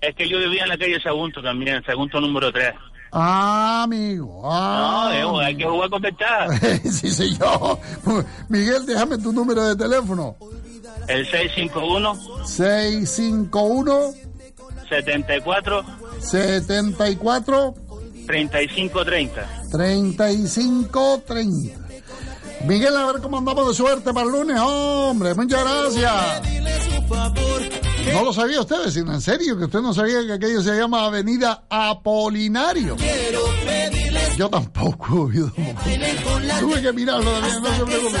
es 0.00 0.14
que 0.16 0.28
yo 0.28 0.38
vivía 0.38 0.64
en 0.64 0.68
la 0.70 0.76
calle 0.76 1.00
Sagunto 1.00 1.40
también, 1.40 1.82
Sagunto 1.84 2.20
número 2.20 2.52
3. 2.52 2.74
Ah, 3.16 3.84
amigo. 3.84 4.40
No, 4.42 4.50
Ah, 4.50 5.12
eh, 5.14 5.22
hay 5.46 5.56
que 5.56 5.64
jugar 5.64 5.88
con 5.88 6.02
ventaja. 6.02 6.48
sí, 6.90 7.10
señor. 7.10 7.78
Miguel, 8.48 8.84
déjame 8.86 9.18
tu 9.18 9.32
número 9.32 9.62
de 9.64 9.76
teléfono. 9.76 10.34
El 11.06 11.24
651 11.30 12.44
651 12.44 14.14
74 14.88 15.84
74 16.18 17.74
3530. 18.26 19.62
3530. 19.70 21.80
Miguel, 22.66 22.96
a 22.96 23.06
ver 23.12 23.20
cómo 23.20 23.38
andamos 23.38 23.68
de 23.68 23.74
suerte 23.74 24.12
para 24.12 24.26
el 24.26 24.32
lunes, 24.32 24.58
hombre. 24.60 25.34
Muchas 25.34 25.62
gracias. 25.62 26.42
No 28.12 28.22
lo 28.24 28.32
sabía 28.32 28.60
usted, 28.60 28.84
vecino, 28.84 29.12
en 29.12 29.20
serio, 29.20 29.56
que 29.56 29.64
usted 29.64 29.80
no 29.80 29.94
sabía 29.94 30.24
que 30.26 30.32
aquello 30.34 30.62
se 30.62 30.76
llama 30.76 31.04
Avenida 31.06 31.64
Apolinario. 31.68 32.96
Yo 34.36 34.48
tampoco, 34.50 35.22
oído. 35.22 35.52
Tuve 36.60 36.82
que 36.82 36.92
mirarlo 36.92 37.30
también, 37.32 37.62
no 37.62 37.76
se 37.76 37.84
preocupe. 37.84 38.18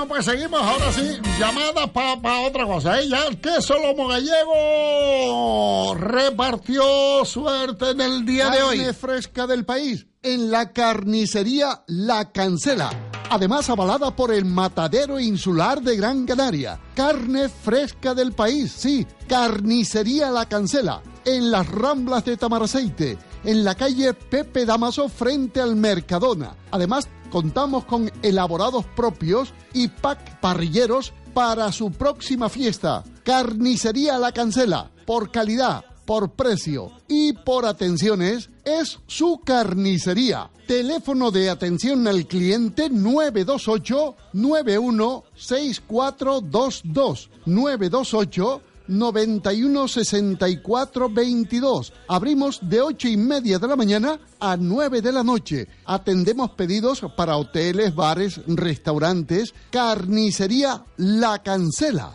Bueno, 0.00 0.14
pues 0.14 0.24
seguimos 0.24 0.62
ahora 0.62 0.90
sí. 0.94 1.18
Llamadas 1.38 1.90
para 1.90 2.40
otra 2.40 2.64
cosa. 2.64 2.98
¿eh? 2.98 3.08
Ya 3.10 3.26
el 3.26 3.38
queso 3.38 3.74
lomo 3.78 4.08
gallego 4.08 5.94
repartió 5.94 7.22
suerte 7.26 7.90
en 7.90 8.00
el 8.00 8.24
día 8.24 8.48
de 8.48 8.62
hoy. 8.62 8.78
Carne 8.78 8.94
fresca 8.94 9.46
del 9.46 9.66
país 9.66 10.06
en 10.22 10.50
la 10.50 10.72
carnicería 10.72 11.82
La 11.86 12.32
Cancela. 12.32 12.88
Además 13.28 13.68
avalada 13.68 14.16
por 14.16 14.32
el 14.32 14.46
Matadero 14.46 15.20
Insular 15.20 15.82
de 15.82 15.96
Gran 15.98 16.24
Canaria. 16.24 16.80
Carne 16.94 17.50
fresca 17.50 18.14
del 18.14 18.32
país, 18.32 18.72
sí, 18.72 19.06
carnicería 19.28 20.30
La 20.30 20.46
Cancela. 20.46 21.02
En 21.26 21.50
las 21.50 21.68
Ramblas 21.68 22.24
de 22.24 22.38
Tamaraceite, 22.38 23.18
en 23.44 23.64
la 23.64 23.74
calle 23.74 24.14
Pepe 24.14 24.64
Damaso 24.66 25.08
frente 25.08 25.60
al 25.60 25.76
Mercadona. 25.76 26.56
Además, 26.70 27.08
contamos 27.30 27.84
con 27.84 28.10
elaborados 28.22 28.84
propios 28.96 29.52
y 29.72 29.88
pack 29.88 30.40
parrilleros 30.40 31.12
para 31.32 31.70
su 31.72 31.92
próxima 31.92 32.48
fiesta. 32.48 33.04
Carnicería 33.24 34.18
La 34.18 34.32
Cancela, 34.32 34.90
por 35.06 35.30
calidad, 35.30 35.84
por 36.04 36.32
precio 36.32 36.90
y 37.06 37.32
por 37.32 37.64
atenciones, 37.66 38.50
es 38.64 38.98
su 39.06 39.40
carnicería. 39.44 40.50
Teléfono 40.66 41.30
de 41.30 41.50
atención 41.50 42.08
al 42.08 42.26
cliente 42.26 42.90
928 42.90 44.16
916422 44.32 47.30
928 47.46 48.62
91 48.90 49.88
64 49.88 51.08
22. 51.08 51.92
Abrimos 52.08 52.60
de 52.62 52.82
ocho 52.82 53.08
y 53.08 53.16
media 53.16 53.58
de 53.58 53.68
la 53.68 53.76
mañana 53.76 54.20
a 54.38 54.56
9 54.56 55.00
de 55.00 55.12
la 55.12 55.22
noche. 55.22 55.68
Atendemos 55.86 56.50
pedidos 56.50 57.00
para 57.16 57.36
hoteles, 57.36 57.94
bares, 57.94 58.40
restaurantes. 58.46 59.54
Carnicería 59.70 60.84
La 60.96 61.42
Cancela. 61.42 62.14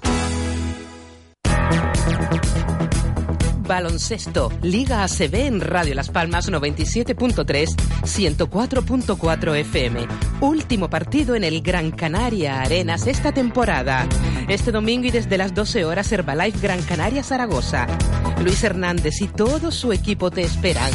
Baloncesto, 3.66 4.52
Liga 4.62 5.04
ACB 5.04 5.36
en 5.36 5.62
Radio 5.62 5.96
Las 5.96 6.10
Palmas 6.10 6.52
97.3, 6.52 7.76
104.4 8.04 9.56
FM. 9.56 10.08
Último 10.42 10.90
partido 10.90 11.36
en 11.36 11.44
el 11.44 11.62
Gran 11.62 11.92
Canaria 11.92 12.62
Arenas 12.62 13.08
esta 13.08 13.32
temporada. 13.32 14.08
Este 14.48 14.72
domingo 14.72 15.08
y 15.08 15.12
desde 15.12 15.38
las 15.38 15.54
12 15.54 15.86
horas 15.86 16.12
Herbalife 16.12 16.60
Gran 16.60 16.82
Canaria 16.84 17.24
Zaragoza. 17.24 17.88
Luis 18.44 18.64
Hernández 18.64 19.22
y 19.22 19.28
todo 19.28 19.72
su 19.72 19.92
equipo 19.92 20.32
te 20.32 20.42
esperan. 20.42 20.92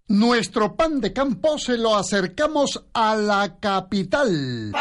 Nuestro 0.08 0.74
pan 0.74 1.00
de 1.00 1.12
campo 1.12 1.56
se 1.58 1.76
lo 1.76 1.94
acercamos 1.94 2.82
a 2.94 3.14
la 3.14 3.58
capital. 3.60 4.72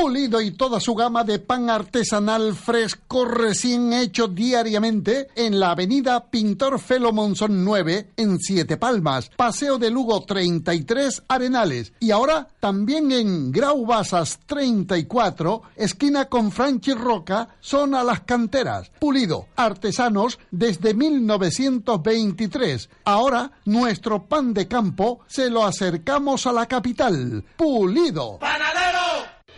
Pulido 0.00 0.42
y 0.42 0.50
toda 0.50 0.78
su 0.78 0.94
gama 0.94 1.24
de 1.24 1.38
pan 1.38 1.70
artesanal 1.70 2.54
fresco 2.54 3.24
recién 3.24 3.94
hecho 3.94 4.28
diariamente 4.28 5.28
en 5.34 5.58
la 5.58 5.70
avenida 5.70 6.26
Pintor 6.26 6.78
Felo 6.78 7.12
Monzón 7.12 7.64
9 7.64 8.10
en 8.16 8.38
Siete 8.38 8.76
Palmas, 8.76 9.30
Paseo 9.36 9.78
de 9.78 9.90
Lugo 9.90 10.22
33 10.22 11.22
Arenales 11.28 11.94
y 11.98 12.10
ahora 12.10 12.46
también 12.60 13.10
en 13.10 13.50
Grau 13.50 13.86
Basas 13.86 14.38
34, 14.46 15.62
esquina 15.76 16.26
con 16.26 16.52
Franchi 16.52 16.92
Roca, 16.92 17.48
zona 17.60 18.04
Las 18.04 18.20
Canteras. 18.20 18.90
Pulido, 18.98 19.46
artesanos 19.56 20.38
desde 20.50 20.92
1923. 20.92 22.90
Ahora 23.04 23.50
nuestro 23.64 24.24
pan 24.24 24.52
de 24.52 24.68
campo 24.68 25.20
se 25.26 25.48
lo 25.48 25.64
acercamos 25.64 26.46
a 26.46 26.52
la 26.52 26.66
capital. 26.66 27.44
Pulido. 27.56 28.38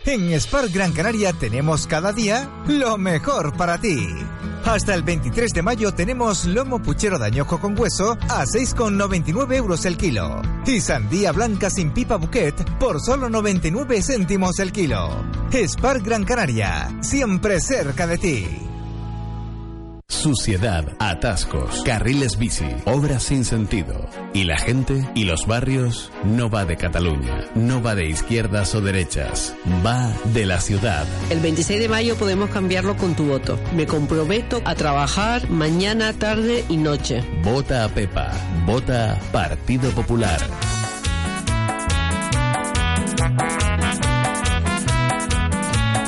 En 0.05 0.39
Spar 0.39 0.69
Gran 0.69 0.93
Canaria 0.93 1.33
tenemos 1.33 1.85
cada 1.85 2.13
día 2.13 2.49
lo 2.67 2.97
mejor 2.97 3.55
para 3.57 3.79
ti. 3.79 4.07
Hasta 4.65 4.93
el 4.93 5.03
23 5.03 5.51
de 5.51 5.61
mayo 5.61 5.93
tenemos 5.93 6.45
lomo 6.45 6.81
puchero 6.81 7.19
de 7.19 7.43
con 7.43 7.77
hueso 7.79 8.17
a 8.29 8.45
6,99 8.45 9.55
euros 9.55 9.85
el 9.85 9.97
kilo. 9.97 10.41
Y 10.65 10.79
sandía 10.79 11.31
blanca 11.31 11.69
sin 11.69 11.91
pipa 11.91 12.17
bouquet 12.17 12.55
por 12.79 13.01
solo 13.01 13.29
99 13.29 14.01
céntimos 14.01 14.59
el 14.59 14.71
kilo. 14.71 15.23
Spar 15.51 16.01
Gran 16.01 16.23
Canaria, 16.23 16.89
siempre 17.01 17.59
cerca 17.59 18.07
de 18.07 18.17
ti. 18.17 18.68
Suciedad, 20.19 20.83
atascos, 20.99 21.81
carriles 21.83 22.37
bici, 22.37 22.67
obras 22.83 23.23
sin 23.23 23.45
sentido. 23.45 24.05
Y 24.33 24.43
la 24.43 24.57
gente 24.57 25.07
y 25.15 25.23
los 25.23 25.47
barrios 25.47 26.11
no 26.25 26.49
va 26.49 26.65
de 26.65 26.75
Cataluña, 26.75 27.45
no 27.55 27.81
va 27.81 27.95
de 27.95 28.09
izquierdas 28.09 28.75
o 28.75 28.81
derechas, 28.81 29.55
va 29.85 30.11
de 30.33 30.45
la 30.45 30.59
ciudad. 30.59 31.07
El 31.29 31.39
26 31.39 31.79
de 31.79 31.87
mayo 31.87 32.17
podemos 32.17 32.49
cambiarlo 32.49 32.97
con 32.97 33.15
tu 33.15 33.27
voto. 33.27 33.57
Me 33.73 33.87
comprometo 33.87 34.61
a 34.65 34.75
trabajar 34.75 35.49
mañana, 35.49 36.11
tarde 36.11 36.65
y 36.67 36.75
noche. 36.75 37.23
Vota 37.41 37.85
a 37.85 37.87
Pepa, 37.87 38.29
vota 38.65 39.17
Partido 39.31 39.89
Popular. 39.91 40.41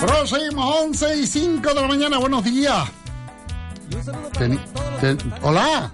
Proseguimos 0.02 0.76
11 0.82 1.18
y 1.18 1.28
5 1.28 1.74
de 1.74 1.82
la 1.82 1.88
mañana. 1.88 2.18
Buenos 2.18 2.44
días. 2.44 3.01
Ten- 4.38 4.60
Hola. 5.42 5.92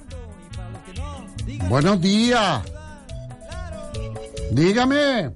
Buenos 1.70 1.99
días. 2.01 2.62
Dígame. 4.51 5.34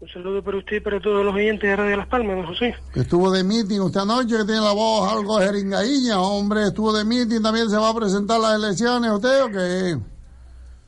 Un 0.00 0.08
saludo 0.08 0.42
para 0.44 0.58
usted 0.58 0.76
y 0.76 0.80
para 0.80 1.00
todos 1.00 1.24
los 1.24 1.34
oyentes 1.34 1.68
de 1.68 1.74
Radio 1.74 1.96
Las 1.96 2.06
Palmas, 2.06 2.36
don 2.36 2.46
José. 2.46 2.74
que 2.94 3.00
Estuvo 3.00 3.30
de 3.32 3.42
meeting 3.42 3.80
usted 3.80 4.00
anoche, 4.00 4.36
que 4.36 4.44
tiene 4.44 4.60
la 4.60 4.72
voz 4.72 5.10
algo 5.12 5.38
jeringaíña, 5.40 6.20
hombre. 6.20 6.68
Estuvo 6.68 6.92
de 6.92 7.04
meeting, 7.04 7.42
también 7.42 7.68
se 7.68 7.76
va 7.76 7.88
a 7.90 7.94
presentar 7.94 8.38
las 8.38 8.54
elecciones, 8.54 9.10
¿usted 9.10 9.44
o 9.44 9.48
qué? 9.48 9.98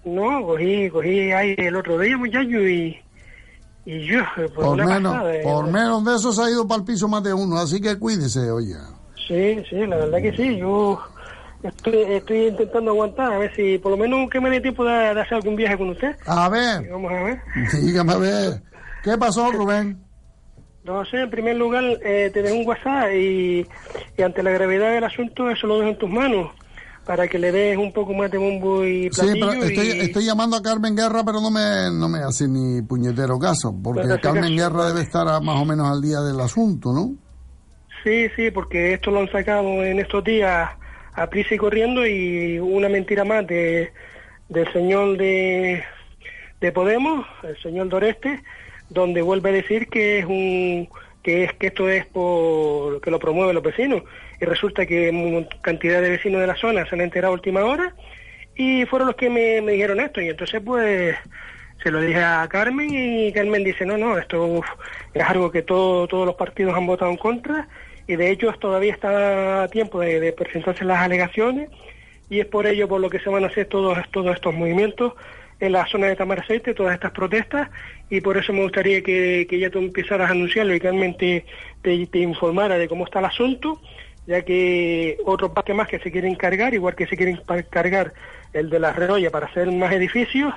No, 0.05 0.47
cogí, 0.47 0.89
cogí 0.91 1.33
ahí 1.33 1.55
el 1.59 1.75
otro 1.75 1.99
día, 1.99 2.17
muchacho, 2.17 2.49
y, 2.49 2.97
y 3.85 4.07
yo, 4.07 4.21
por, 4.37 4.53
Por 4.55 4.69
una 4.75 4.87
menos, 4.87 5.13
pasada, 5.13 5.35
eh, 5.37 5.41
por 5.43 5.67
menos 5.67 6.05
de 6.05 6.15
eso 6.15 6.33
se 6.33 6.43
ha 6.43 6.51
ido 6.51 6.67
para 6.69 6.79
el 6.79 6.85
piso 6.87 7.09
más 7.09 7.23
de 7.25 7.35
uno, 7.35 7.59
así 7.59 7.81
que 7.81 7.99
cuídese, 7.99 8.51
oye. 8.51 8.77
Sí, 9.31 9.63
sí, 9.71 9.77
la 9.87 9.97
verdad 9.97 10.21
que 10.21 10.33
sí, 10.33 10.57
yo 10.59 10.99
estoy, 11.63 12.03
estoy 12.03 12.49
intentando 12.49 12.91
aguantar, 12.91 13.33
a 13.33 13.39
ver 13.39 13.55
si 13.55 13.79
por 13.79 13.93
lo 13.93 13.97
menos 13.97 14.29
que 14.29 14.41
me 14.41 14.51
dé 14.51 14.61
tiempo 14.61 14.85
de, 14.85 14.93
de 15.15 15.21
hacer 15.21 15.35
algún 15.35 15.55
viaje 15.55 15.79
con 15.79 15.91
usted. 15.91 16.17
A 16.27 16.49
ver, 16.49 16.91
Vamos 16.91 17.13
a 17.13 17.23
ver. 17.23 17.39
dígame 17.81 18.13
a 18.13 18.17
ver. 18.17 18.63
¿Qué 19.05 19.17
pasó, 19.17 19.53
Rubén? 19.53 20.03
No 20.83 21.05
sé, 21.05 21.19
en 21.21 21.31
primer 21.31 21.55
lugar, 21.57 21.85
eh, 22.03 22.31
te 22.35 22.43
dejo 22.43 22.57
un 22.57 22.67
WhatsApp 22.67 23.13
y, 23.15 23.65
y 24.19 24.23
ante 24.23 24.43
la 24.43 24.51
gravedad 24.51 24.91
del 24.91 25.05
asunto, 25.05 25.49
eso 25.49 25.69
lo 25.69 25.79
dejo 25.79 25.91
en 25.91 25.99
tus 25.99 26.11
manos. 26.11 26.51
para 27.07 27.29
que 27.29 27.39
le 27.39 27.53
des 27.53 27.77
un 27.77 27.93
poco 27.93 28.13
más 28.15 28.31
de 28.33 28.39
bombo 28.39 28.85
y 28.85 29.11
Sí, 29.11 29.21
platillo. 29.21 29.47
pero 29.51 29.63
estoy, 29.65 29.87
y- 29.87 30.01
estoy 30.01 30.25
llamando 30.25 30.57
a 30.57 30.63
Carmen 30.63 30.95
Guerra, 30.97 31.23
pero 31.25 31.41
no 31.41 31.51
me, 31.51 31.91
no 31.93 32.09
me 32.09 32.19
hace 32.19 32.47
ni 32.49 32.83
puñetero 32.83 33.39
caso, 33.39 33.75
porque 33.83 34.09
Carmen 34.21 34.55
caso. 34.57 34.71
Guerra 34.71 34.87
debe 34.87 35.03
estar 35.03 35.27
a- 35.29 35.41
más 35.41 35.57
o 35.61 35.65
menos 35.65 35.89
al 35.89 36.01
día 36.03 36.21
del 36.21 36.39
asunto, 36.41 36.93
¿no? 36.93 37.15
Sí, 38.03 38.29
sí, 38.35 38.51
porque 38.51 38.95
esto 38.95 39.11
lo 39.11 39.21
han 39.21 39.31
sacado 39.31 39.85
en 39.85 39.99
estos 39.99 40.25
días 40.25 40.71
a 41.13 41.27
prisa 41.29 41.55
y 41.55 41.59
corriendo 41.59 42.07
y 42.07 42.59
una 42.59 42.89
mentira 42.89 43.25
más 43.25 43.47
de 43.47 43.93
del 44.49 44.71
señor 44.73 45.17
de, 45.17 45.83
de 46.61 46.73
Podemos, 46.73 47.27
el 47.45 47.57
señor 47.63 47.89
Doreste, 47.89 48.43
donde 48.89 49.23
vuelve 49.23 49.51
a 49.51 49.53
decir 49.53 49.89
que 49.89 50.19
es 50.19 50.25
un 50.25 50.89
que 51.23 51.45
es 51.45 51.53
que 51.55 51.69
esto 51.69 51.89
es 51.89 52.07
por 52.07 53.01
que 53.01 53.11
lo 53.11 53.19
promueven 53.19 53.55
los 53.55 53.63
vecinos. 53.63 54.03
Y 54.41 54.45
resulta 54.45 54.87
que 54.87 55.47
cantidad 55.61 56.01
de 56.01 56.11
vecinos 56.11 56.41
de 56.41 56.47
la 56.47 56.57
zona 56.57 56.87
se 56.87 56.95
han 56.95 57.03
enterado 57.03 57.33
a 57.33 57.37
última 57.37 57.65
hora 57.65 57.95
y 58.57 58.85
fueron 58.87 59.09
los 59.09 59.17
que 59.17 59.31
me, 59.31 59.61
me 59.61 59.73
dijeron 59.73 60.01
esto. 60.01 60.21
Y 60.21 60.29
entonces 60.31 60.61
pues 60.65 61.17
se 61.83 61.91
lo 61.91 62.01
dije 62.01 62.23
a 62.23 62.47
Carmen 62.49 62.89
y 62.91 63.33
Carmen 63.33 63.65
dice 63.65 63.87
no 63.87 63.97
no 63.97 64.19
esto 64.19 64.61
es 65.15 65.23
algo 65.23 65.51
que 65.51 65.63
todo, 65.63 66.07
todos 66.09 66.27
los 66.27 66.35
partidos 66.35 66.75
han 66.75 66.87
votado 66.87 67.11
en 67.11 67.17
contra 67.17 67.69
y 68.11 68.17
de 68.17 68.31
hecho 68.31 68.53
todavía 68.55 68.93
está 68.93 69.63
a 69.63 69.69
tiempo 69.69 70.01
de, 70.01 70.33
presentarse 70.33 70.85
las 70.85 70.99
alegaciones 70.99 71.71
y 72.29 72.41
es 72.41 72.47
por 72.47 72.67
ello 72.67 72.89
por 72.89 73.01
lo 73.01 73.09
que 73.09 73.21
se 73.21 73.31
van 73.31 73.45
a 73.45 73.47
hacer 73.47 73.67
todos 73.67 73.97
todos 74.11 74.35
estos 74.35 74.53
movimientos 74.53 75.13
en 75.61 75.73
la 75.73 75.87
zona 75.87 76.09
de 76.09 76.17
Tamaraceite, 76.17 76.75
todas 76.75 76.95
estas 76.95 77.13
protestas, 77.13 77.69
y 78.09 78.23
por 78.23 78.39
eso 78.39 78.53
me 78.53 78.63
gustaría 78.63 79.03
que, 79.03 79.47
que 79.49 79.59
ya 79.59 79.69
tú 79.69 79.79
empezaras 79.79 80.31
a 80.31 80.33
anunciarlo 80.33 80.75
y 80.75 80.81
Carmen 80.81 81.17
te, 81.19 81.45
te, 81.83 82.19
informara 82.19 82.79
de 82.79 82.89
cómo 82.89 83.05
está 83.05 83.19
el 83.19 83.27
asunto, 83.27 83.79
ya 84.27 84.43
que 84.43 85.19
otro 85.27 85.53
parque 85.53 85.75
más 85.75 85.87
que 85.87 85.99
se 85.99 86.11
quieren 86.11 86.35
cargar, 86.35 86.73
igual 86.73 86.95
que 86.95 87.07
se 87.07 87.17
quieren 87.17 87.43
cargar 87.69 88.15
el 88.55 88.71
de 88.71 88.81
la 88.81 88.95
Rerolla 88.95 89.31
para 89.31 89.49
hacer 89.49 89.71
más 89.71 89.93
edificios, 89.93 90.55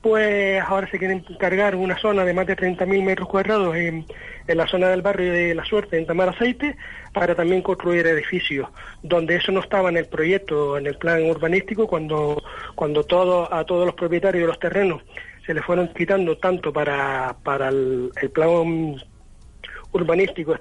pues 0.00 0.60
ahora 0.60 0.90
se 0.90 0.98
quieren 0.98 1.24
cargar 1.38 1.76
una 1.76 1.96
zona 1.98 2.24
de 2.24 2.34
más 2.34 2.48
de 2.48 2.56
30.000 2.56 3.02
metros 3.04 3.28
cuadrados 3.28 3.76
en, 3.76 4.04
en 4.46 4.58
la 4.58 4.66
zona 4.66 4.88
del 4.88 5.02
barrio 5.02 5.32
de 5.32 5.54
La 5.54 5.64
Suerte, 5.64 5.98
en 5.98 6.06
Tamar 6.06 6.30
Aceite, 6.30 6.76
para 7.12 7.34
también 7.34 7.62
construir 7.62 8.06
edificios, 8.06 8.68
donde 9.02 9.36
eso 9.36 9.52
no 9.52 9.60
estaba 9.60 9.88
en 9.88 9.96
el 9.96 10.06
proyecto, 10.06 10.78
en 10.78 10.86
el 10.86 10.96
plan 10.96 11.22
urbanístico, 11.24 11.86
cuando, 11.86 12.42
cuando 12.74 13.04
todo, 13.04 13.52
a 13.52 13.64
todos 13.64 13.86
los 13.86 13.94
propietarios 13.94 14.42
de 14.42 14.48
los 14.48 14.58
terrenos 14.58 15.02
se 15.46 15.54
les 15.54 15.64
fueron 15.64 15.88
quitando 15.88 16.36
tanto 16.38 16.72
para, 16.72 17.36
para 17.42 17.68
el, 17.68 18.12
plan 18.32 18.96
urbanístico 19.92 20.56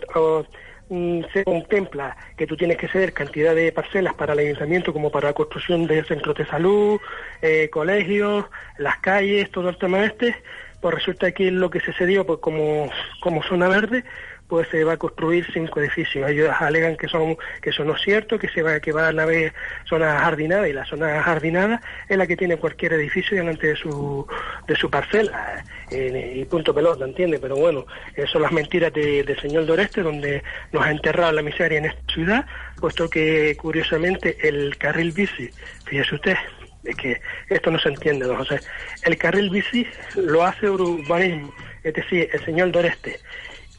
mm, 0.90 1.22
se 1.32 1.44
contempla 1.44 2.18
que 2.36 2.48
tú 2.48 2.58
tienes 2.58 2.78
que 2.78 2.88
ceder 2.88 3.14
cantidad 3.14 3.56
de 3.56 3.72
parcelas 3.72 4.14
para 4.16 4.34
el 4.34 4.40
ayuntamiento 4.40 4.92
como 4.92 5.12
para 5.12 5.30
la 5.30 5.34
construcción 5.34 5.88
de 5.88 6.04
centros 6.04 6.36
de 6.36 6.46
salud, 6.46 7.00
eh, 7.42 7.70
colegios, 7.72 8.46
las 8.78 8.98
calles, 8.98 9.52
todo 9.52 9.70
el 9.70 9.78
tema 9.78 10.04
este, 10.04 10.36
pues 10.82 10.96
resulta 10.96 11.32
que 11.32 11.52
lo 11.52 11.70
que 11.70 11.80
se 11.80 11.94
cedió 11.94 12.26
pues 12.26 12.40
como, 12.40 12.90
como 13.22 13.44
zona 13.44 13.68
verde 13.68 14.04
pues 14.48 14.68
se 14.68 14.84
va 14.84 14.94
a 14.94 14.98
construir 14.98 15.48
cinco 15.54 15.80
edificios. 15.80 16.30
Ellos 16.30 16.50
alegan 16.60 16.98
que 16.98 17.08
son 17.08 17.38
que 17.62 17.70
eso 17.70 17.86
no 17.86 17.96
es 17.96 18.02
cierto, 18.02 18.38
que 18.38 18.50
se 18.50 18.62
va 18.62 18.82
que 18.82 18.92
van 18.92 19.18
a 19.18 19.24
haber 19.24 19.54
zona 19.88 20.20
jardinada 20.20 20.68
y 20.68 20.74
la 20.74 20.84
zona 20.84 21.24
jardinada 21.24 21.82
es 22.10 22.18
la 22.18 22.28
que 22.28 22.36
tiene 22.36 22.58
cualquier 22.58 22.92
edificio 22.94 23.38
delante 23.38 23.68
de 23.68 23.76
su 23.78 24.28
de 24.68 24.76
su 24.76 24.90
parcela 24.90 25.64
eh, 25.90 26.34
y 26.36 26.44
punto 26.44 26.74
pelota, 26.76 27.06
¿entiende? 27.06 27.40
Pero 27.40 27.56
bueno, 27.56 27.86
esas 28.14 28.32
son 28.32 28.42
las 28.42 28.52
mentiras 28.52 28.92
de- 28.92 29.24
del 29.24 29.40
señor 29.40 29.66
Doreste 29.66 30.02
donde 30.02 30.44
nos 30.74 30.86
ha 30.86 30.92
enterrado 30.92 31.32
la 31.32 31.42
miseria 31.44 31.78
en 31.78 31.86
esta 31.86 32.02
ciudad, 32.14 32.46
puesto 32.82 33.10
que 33.10 33.56
curiosamente 33.56 34.36
el 34.46 34.76
carril 34.78 35.14
bici, 35.14 35.50
fíjese 35.86 36.16
usted, 36.16 36.36
es 36.84 36.96
que 36.96 37.22
esto 37.50 37.72
no 37.72 37.80
se 37.80 37.90
entiende, 37.90 38.26
don 38.26 38.38
José. 38.38 38.60
El 39.04 39.18
carril 39.18 39.50
bici 39.50 39.86
lo 40.16 40.44
hace 40.44 40.70
urbanismo, 40.70 41.54
es 41.84 41.94
decir, 41.94 42.30
el 42.32 42.46
señor 42.46 42.72
Doreste. 42.72 43.20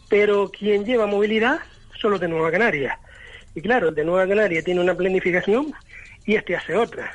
Pero 0.09 0.50
quien 0.50 0.84
lleva 0.84 1.07
movilidad 1.07 1.61
son 2.00 2.12
los 2.12 2.20
de 2.20 2.28
Nueva 2.28 2.50
Canaria. 2.50 2.98
Y 3.55 3.62
claro, 3.62 3.88
el 3.88 3.94
de 3.94 4.05
Nueva 4.05 4.26
Canaria 4.26 4.62
tiene 4.62 4.80
una 4.80 4.94
planificación 4.94 5.72
y 6.24 6.36
este 6.36 6.57
hace 6.57 6.74
otra. 6.74 7.12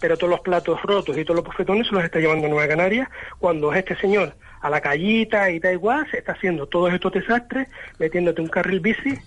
Pero 0.00 0.16
todos 0.16 0.30
los 0.30 0.40
platos 0.40 0.82
rotos 0.82 1.16
y 1.16 1.24
todos 1.24 1.36
los 1.36 1.44
bofetones 1.44 1.86
se 1.88 1.94
los 1.94 2.04
está 2.04 2.18
llevando 2.18 2.48
Nueva 2.48 2.68
Canaria 2.68 3.10
cuando 3.38 3.72
este 3.72 3.96
señor 3.96 4.34
a 4.60 4.70
la 4.70 4.80
callita 4.80 5.50
y 5.50 5.58
da 5.60 5.72
igual 5.72 6.08
se 6.10 6.18
está 6.18 6.32
haciendo 6.32 6.66
todos 6.66 6.92
estos 6.92 7.12
desastres 7.12 7.68
metiéndote 7.98 8.40
un 8.40 8.48
carril 8.48 8.80
bici 8.80 9.18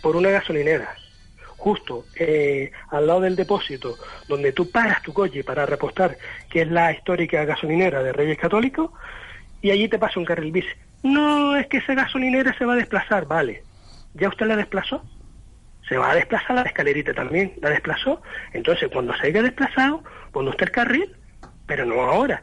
por 0.00 0.16
una 0.16 0.30
gasolinera 0.30 0.94
justo 1.58 2.06
eh, 2.14 2.70
al 2.90 3.06
lado 3.06 3.20
del 3.20 3.36
depósito 3.36 3.96
donde 4.28 4.52
tú 4.52 4.70
paras 4.70 5.02
tu 5.02 5.12
coche 5.12 5.44
para 5.44 5.66
repostar, 5.66 6.16
que 6.48 6.62
es 6.62 6.68
la 6.70 6.92
histórica 6.92 7.44
gasolinera 7.44 8.02
de 8.02 8.12
Reyes 8.12 8.38
Católicos, 8.38 8.92
y 9.60 9.70
allí 9.70 9.88
te 9.88 9.98
pasa 9.98 10.20
un 10.20 10.24
carril 10.24 10.52
bici. 10.52 10.68
No, 11.02 11.56
es 11.56 11.66
que 11.66 11.78
esa 11.78 11.94
gasolinera 11.94 12.56
se 12.56 12.64
va 12.64 12.74
a 12.74 12.76
desplazar, 12.76 13.26
vale. 13.26 13.62
¿Ya 14.14 14.28
usted 14.28 14.46
la 14.46 14.56
desplazó? 14.56 15.04
Se 15.88 15.96
va 15.96 16.12
a 16.12 16.14
desplazar 16.14 16.56
la 16.56 16.62
escalerita 16.62 17.12
también, 17.12 17.54
la 17.60 17.70
desplazó. 17.70 18.22
Entonces, 18.52 18.88
cuando 18.92 19.16
se 19.16 19.26
haya 19.26 19.42
desplazado, 19.42 20.02
pone 20.32 20.50
usted 20.50 20.66
el 20.66 20.72
carril, 20.72 21.16
pero 21.66 21.84
no 21.84 22.00
ahora. 22.02 22.42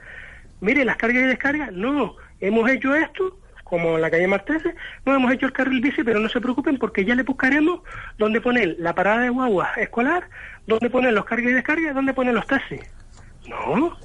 Mire, 0.60 0.84
las 0.84 0.98
cargas 0.98 1.24
y 1.24 1.28
descargas, 1.28 1.72
no, 1.72 2.16
hemos 2.40 2.70
hecho 2.70 2.96
esto, 2.96 3.40
como 3.66 3.96
en 3.96 4.02
la 4.02 4.12
calle 4.12 4.28
Martese, 4.28 4.76
no 5.06 5.16
hemos 5.16 5.34
hecho 5.34 5.48
el 5.48 5.52
carril 5.52 5.82
bici, 5.82 6.04
pero 6.04 6.20
no 6.20 6.30
se 6.30 6.40
preocupen 6.40 6.78
porque 6.78 7.04
ya 7.04 7.16
le 7.16 7.24
buscaremos 7.24 7.82
dónde 8.18 8.40
poner 8.40 8.76
la 8.78 8.94
parada 8.94 9.22
de 9.22 9.30
guagua 9.30 9.72
escolar, 9.78 10.30
dónde 10.68 10.90
poner 10.90 11.14
los 11.14 11.26
cargas 11.26 11.52
y 11.52 11.56
descargas, 11.56 11.96
dónde 11.96 12.14
poner 12.14 12.36
los 12.36 12.46
taxis. 12.46 12.82
No, 13.50 13.98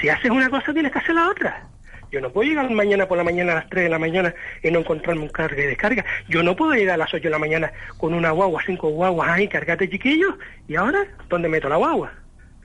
si 0.00 0.08
haces 0.08 0.30
una 0.30 0.48
cosa 0.48 0.72
tienes 0.72 0.92
que 0.92 1.00
hacer 1.00 1.16
la 1.16 1.28
otra. 1.28 1.66
Yo 2.12 2.20
no 2.20 2.30
puedo 2.30 2.48
llegar 2.48 2.70
mañana 2.70 3.08
por 3.08 3.18
la 3.18 3.24
mañana 3.24 3.52
a 3.52 3.54
las 3.56 3.70
3 3.70 3.84
de 3.84 3.90
la 3.90 3.98
mañana 3.98 4.34
y 4.62 4.70
no 4.70 4.78
encontrarme 4.78 5.22
un 5.22 5.30
carga 5.30 5.60
y 5.60 5.66
descarga. 5.66 6.04
Yo 6.28 6.44
no 6.44 6.54
puedo 6.54 6.72
llegar 6.72 6.94
a 6.94 6.98
las 6.98 7.12
8 7.12 7.24
de 7.24 7.30
la 7.30 7.38
mañana 7.38 7.72
con 7.96 8.14
una 8.14 8.30
guagua, 8.30 8.62
cinco 8.64 8.90
guaguas 8.90 9.30
ahí, 9.30 9.48
cargate 9.48 9.90
chiquillos. 9.90 10.34
¿Y 10.68 10.76
ahora? 10.76 11.06
¿Dónde 11.28 11.48
meto 11.48 11.68
la 11.68 11.76
guagua? 11.76 12.12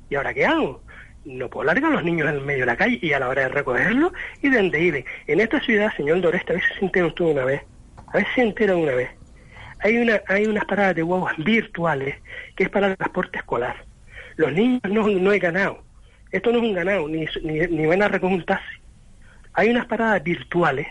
¿Y 0.09 0.15
ahora 0.15 0.35
qué 0.35 0.45
hago? 0.45 0.83
No 1.27 1.49
puedo 1.49 1.65
largar 1.65 1.91
a 1.91 1.95
los 1.95 2.05
niños 2.05 2.29
en 2.29 2.35
el 2.35 2.41
medio 2.45 2.61
de 2.61 2.67
la 2.67 2.77
calle 2.77 2.99
y 3.01 3.11
a 3.11 3.19
la 3.19 3.27
hora 3.27 3.41
de 3.41 3.49
recogerlos 3.49 4.13
y 4.41 4.47
de 4.47 4.57
donde 4.59 4.81
ir. 4.81 5.05
En 5.27 5.41
esta 5.41 5.59
ciudad, 5.59 5.93
señor 5.97 6.21
Doreste, 6.21 6.53
a 6.53 6.55
si 6.55 6.79
se 6.79 6.85
entera 6.85 7.05
usted 7.05 7.25
una 7.25 7.43
vez. 7.43 7.63
A 8.13 8.19
si 8.19 8.25
se 8.35 8.41
entera 8.43 8.77
una 8.77 8.93
vez. 8.93 9.09
Hay, 9.79 9.97
una, 9.97 10.21
hay 10.29 10.45
unas 10.45 10.63
paradas 10.63 10.95
de 10.95 11.01
guaguas 11.01 11.35
virtuales 11.37 12.15
que 12.55 12.63
es 12.63 12.69
para 12.69 12.87
el 12.87 12.97
transporte 12.97 13.39
escolar. 13.39 13.75
Los 14.37 14.53
niños 14.53 14.79
no, 14.89 15.05
no 15.05 15.33
he 15.33 15.39
ganado. 15.39 15.83
Esto 16.31 16.53
no 16.53 16.59
es 16.59 16.63
un 16.63 16.73
ganado, 16.73 17.09
ni, 17.09 17.25
ni, 17.43 17.59
ni 17.59 17.85
van 17.85 18.03
a 18.03 18.07
recoger. 18.07 18.45
Hay 19.51 19.69
unas 19.69 19.85
paradas 19.85 20.23
virtuales 20.23 20.87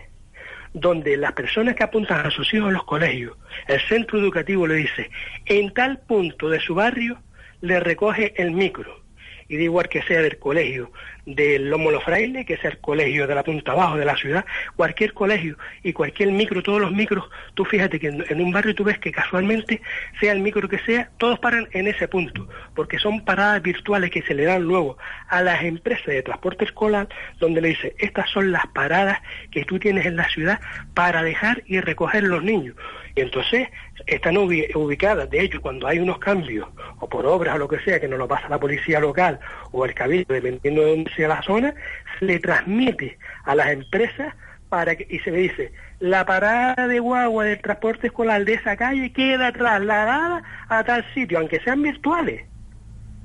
donde 0.75 1.17
las 1.17 1.33
personas 1.33 1.77
que 1.77 1.85
apuntan 1.85 2.27
a 2.27 2.31
sus 2.31 2.53
hijos 2.53 2.69
a 2.69 2.73
los 2.73 2.85
colegios, 2.85 3.39
el 3.69 3.81
centro 3.89 4.19
educativo 4.19 4.67
le 4.67 4.75
dice, 4.75 5.11
en 5.47 5.73
tal 5.73 6.01
punto 6.01 6.51
de 6.51 6.61
su 6.61 6.75
barrio 6.75 7.23
le 7.63 7.81
recoge 7.81 8.35
el 8.37 8.51
micro. 8.51 9.06
Y 9.49 9.57
da 9.57 9.63
igual 9.63 9.89
que 9.89 10.03
sea 10.03 10.23
del 10.23 10.39
colegio 10.39 10.91
del 11.27 11.71
Lomo 11.71 11.91
Los 11.91 12.05
Frailes, 12.05 12.47
que 12.47 12.57
sea 12.57 12.71
el 12.71 12.79
colegio 12.79 13.27
de 13.27 13.35
la 13.35 13.43
punta 13.43 13.73
abajo 13.73 13.97
de 13.97 14.05
la 14.05 14.17
ciudad, 14.17 14.45
cualquier 14.77 15.13
colegio 15.13 15.59
y 15.83 15.93
cualquier 15.93 16.31
micro, 16.31 16.63
todos 16.63 16.81
los 16.81 16.93
micros, 16.93 17.25
tú 17.55 17.65
fíjate 17.65 17.99
que 17.99 18.09
en, 18.09 18.25
en 18.29 18.41
un 18.41 18.53
barrio 18.53 18.75
tú 18.75 18.85
ves 18.85 18.99
que 18.99 19.11
casualmente, 19.11 19.83
sea 20.21 20.33
el 20.33 20.41
micro 20.41 20.69
que 20.69 20.79
sea, 20.79 21.11
todos 21.19 21.39
paran 21.41 21.69
en 21.73 21.89
ese 21.89 22.07
punto, 22.07 22.49
porque 22.75 22.99
son 22.99 23.25
paradas 23.25 23.61
virtuales 23.63 24.11
que 24.11 24.23
se 24.23 24.35
le 24.35 24.45
dan 24.45 24.63
luego 24.63 24.99
a 25.29 25.43
las 25.43 25.63
empresas 25.65 26.07
de 26.07 26.23
transporte 26.23 26.65
escolar, 26.65 27.09
donde 27.41 27.61
le 27.61 27.69
dice, 27.69 27.97
estas 27.99 28.31
son 28.31 28.53
las 28.53 28.67
paradas 28.69 29.19
que 29.51 29.65
tú 29.65 29.79
tienes 29.81 30.07
en 30.07 30.17
la 30.17 30.29
ciudad 30.29 30.61
para 30.95 31.23
dejar 31.23 31.63
y 31.67 31.81
recoger 31.81 32.23
los 32.23 32.43
niños. 32.45 32.77
Y 33.17 33.23
entonces 33.23 33.69
están 34.07 34.37
ubi- 34.37 34.71
ubicadas, 34.77 35.31
de 35.31 35.41
hecho, 35.41 35.61
cuando 35.63 35.87
hay 35.87 35.99
unos 35.99 36.19
cambios, 36.19 36.69
o 37.01 37.09
por 37.09 37.25
obras 37.27 37.57
o 37.57 37.59
lo 37.59 37.67
que 37.67 37.79
sea, 37.81 37.99
que 37.99 38.09
nos 38.09 38.19
lo 38.19 38.29
pasa 38.29 38.49
la 38.49 38.61
policía 38.61 39.01
local 39.01 39.41
o 39.73 39.87
el 39.87 39.95
cabildo, 39.95 40.35
dependiendo 40.35 40.83
de 40.85 40.91
dónde 40.91 41.11
sea 41.15 41.29
la 41.29 41.43
zona, 41.43 41.75
se 42.19 42.27
le 42.27 42.39
transmite 42.39 43.19
a 43.45 43.55
las 43.55 43.69
empresas 43.69 44.35
para 44.69 44.97
que, 44.97 45.07
y 45.09 45.19
se 45.21 45.31
le 45.31 45.39
dice, 45.39 45.73
la 45.99 46.27
parada 46.27 46.87
de 46.87 46.99
guagua 46.99 47.45
del 47.45 47.61
transporte 47.61 48.09
escolar 48.09 48.45
de 48.45 48.55
esa 48.55 48.77
calle 48.77 49.11
queda 49.13 49.51
trasladada 49.51 50.43
a 50.69 50.85
tal 50.85 51.03
sitio, 51.15 51.39
aunque 51.39 51.61
sean 51.61 51.81
virtuales. 51.81 52.45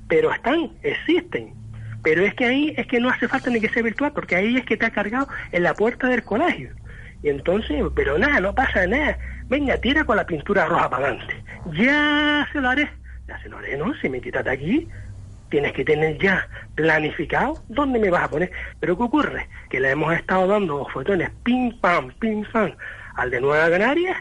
Pero 0.08 0.32
están, 0.32 0.70
existen. 0.82 1.52
Pero 2.02 2.22
es 2.22 2.34
que 2.34 2.46
ahí 2.46 2.74
es 2.78 2.86
que 2.86 2.98
no 2.98 3.10
hace 3.10 3.28
falta 3.28 3.50
ni 3.50 3.60
que 3.60 3.68
sea 3.68 3.82
virtual, 3.82 4.12
porque 4.14 4.36
ahí 4.36 4.56
es 4.56 4.64
que 4.64 4.78
te 4.78 4.86
ha 4.86 4.90
cargado 4.90 5.28
en 5.52 5.62
la 5.62 5.74
puerta 5.74 6.08
del 6.08 6.22
colegio. 6.22 6.70
Y 7.22 7.28
entonces, 7.28 7.82
pero 7.94 8.18
nada, 8.18 8.40
no 8.40 8.54
pasa 8.54 8.86
nada. 8.86 9.18
Venga, 9.52 9.76
tira 9.76 10.02
con 10.04 10.16
la 10.16 10.24
pintura 10.24 10.64
roja 10.64 10.88
para 10.88 11.08
adelante. 11.08 11.44
Ya 11.72 12.48
se 12.50 12.58
lo 12.58 12.70
haré. 12.70 12.90
Ya 13.28 13.38
se 13.42 13.50
lo 13.50 13.58
haré, 13.58 13.76
¿no? 13.76 13.92
Si 13.96 14.08
me 14.08 14.18
quitas 14.18 14.42
de 14.46 14.50
aquí, 14.50 14.88
tienes 15.50 15.74
que 15.74 15.84
tener 15.84 16.16
ya 16.16 16.48
planificado 16.74 17.62
dónde 17.68 17.98
me 17.98 18.08
vas 18.08 18.22
a 18.22 18.30
poner. 18.30 18.50
Pero 18.80 18.96
¿qué 18.96 19.02
ocurre? 19.02 19.48
Que 19.68 19.78
le 19.78 19.90
hemos 19.90 20.14
estado 20.14 20.46
dando 20.46 20.86
fotones 20.86 21.28
pim 21.42 21.78
pam, 21.80 22.14
pim 22.18 22.46
pam 22.50 22.72
al 23.16 23.30
de 23.30 23.42
Nueva 23.42 23.68
Canaria 23.68 24.16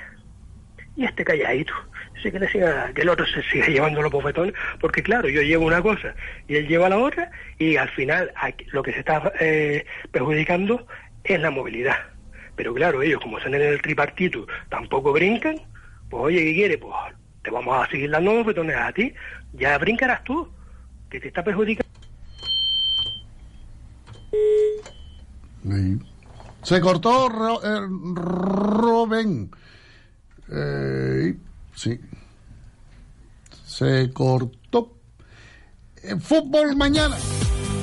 y 0.97 1.05
este 1.05 1.23
calladito. 1.23 1.73
sí 2.21 2.29
que 2.29 2.37
le 2.37 2.49
siga, 2.49 2.91
que 2.93 3.03
el 3.03 3.07
otro 3.07 3.25
se 3.25 3.41
siga 3.43 3.67
llevando 3.69 4.01
los 4.01 4.11
bofetones, 4.11 4.53
porque 4.81 5.01
claro, 5.01 5.29
yo 5.29 5.41
llevo 5.41 5.65
una 5.65 5.81
cosa 5.81 6.13
y 6.49 6.57
él 6.57 6.67
lleva 6.67 6.89
la 6.89 6.97
otra, 6.97 7.31
y 7.57 7.77
al 7.77 7.87
final 7.91 8.33
lo 8.73 8.83
que 8.83 8.91
se 8.91 8.99
está 8.99 9.31
eh, 9.39 9.85
perjudicando 10.11 10.85
es 11.23 11.39
la 11.39 11.51
movilidad. 11.51 12.10
Pero 12.61 12.75
claro, 12.75 13.01
ellos 13.01 13.19
como 13.23 13.39
están 13.39 13.55
en 13.55 13.63
el 13.63 13.81
tripartito, 13.81 14.45
tampoco 14.69 15.11
brincan, 15.13 15.55
pues 16.11 16.25
oye, 16.25 16.43
¿qué 16.43 16.53
quiere? 16.53 16.77
Pues 16.77 16.93
te 17.41 17.49
vamos 17.49 17.75
a 17.75 17.89
seguir 17.89 18.11
dando 18.11 18.33
bofetones 18.35 18.75
a 18.75 18.91
ti, 18.91 19.11
ya 19.53 19.75
brincarás 19.79 20.23
tú, 20.23 20.47
que 21.09 21.19
te 21.19 21.29
está 21.29 21.43
perjudicando. 21.43 21.89
Se 26.61 26.79
cortó 26.79 27.29
Ro- 27.29 27.61
eh. 27.63 29.47
Eh, 30.51 31.35
sí. 31.73 31.99
Se 33.65 34.13
cortó. 34.13 34.97
Eh, 36.03 36.15
fútbol 36.19 36.75
mañana. 36.75 37.17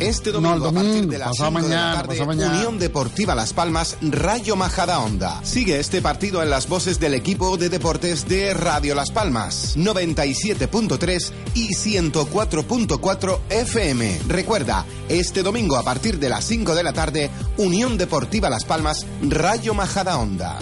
Este 0.00 0.30
No, 0.32 0.40
domingo, 0.40 0.68
a 0.68 0.72
partir 0.72 1.08
de 1.08 1.18
las 1.18 1.28
pasado 1.28 1.50
5 1.50 1.68
de 1.68 1.74
la 1.74 1.92
tarde, 1.94 2.26
mañana. 2.26 2.56
Unión 2.58 2.78
Deportiva 2.78 3.34
Las 3.34 3.52
Palmas, 3.52 3.96
Rayo 4.00 4.54
Majadahonda. 4.54 5.40
Sigue 5.44 5.80
este 5.80 6.00
partido 6.00 6.42
en 6.42 6.50
las 6.50 6.68
voces 6.68 7.00
del 7.00 7.14
equipo 7.14 7.56
de 7.56 7.68
deportes 7.68 8.28
de 8.28 8.54
Radio 8.54 8.94
Las 8.94 9.10
Palmas, 9.10 9.76
97.3 9.76 11.32
y 11.54 11.74
104.4 11.74 13.38
FM. 13.50 14.20
Recuerda, 14.28 14.86
este 15.08 15.42
domingo 15.42 15.76
a 15.76 15.82
partir 15.82 16.18
de 16.18 16.28
las 16.28 16.44
5 16.44 16.74
de 16.76 16.82
la 16.82 16.92
tarde, 16.92 17.30
Unión 17.56 17.98
Deportiva 17.98 18.48
Las 18.48 18.64
Palmas, 18.64 19.04
Rayo 19.22 19.74
Majadahonda. 19.74 20.58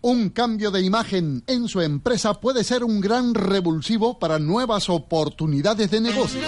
Un 0.00 0.30
cambio 0.30 0.72
de 0.72 0.82
imagen 0.82 1.44
en 1.46 1.68
su 1.68 1.80
empresa 1.80 2.34
puede 2.34 2.64
ser 2.64 2.82
un 2.82 3.00
gran 3.00 3.34
revulsivo 3.34 4.18
para 4.18 4.40
nuevas 4.40 4.88
oportunidades 4.88 5.92
de 5.92 6.00
negocio. 6.00 6.40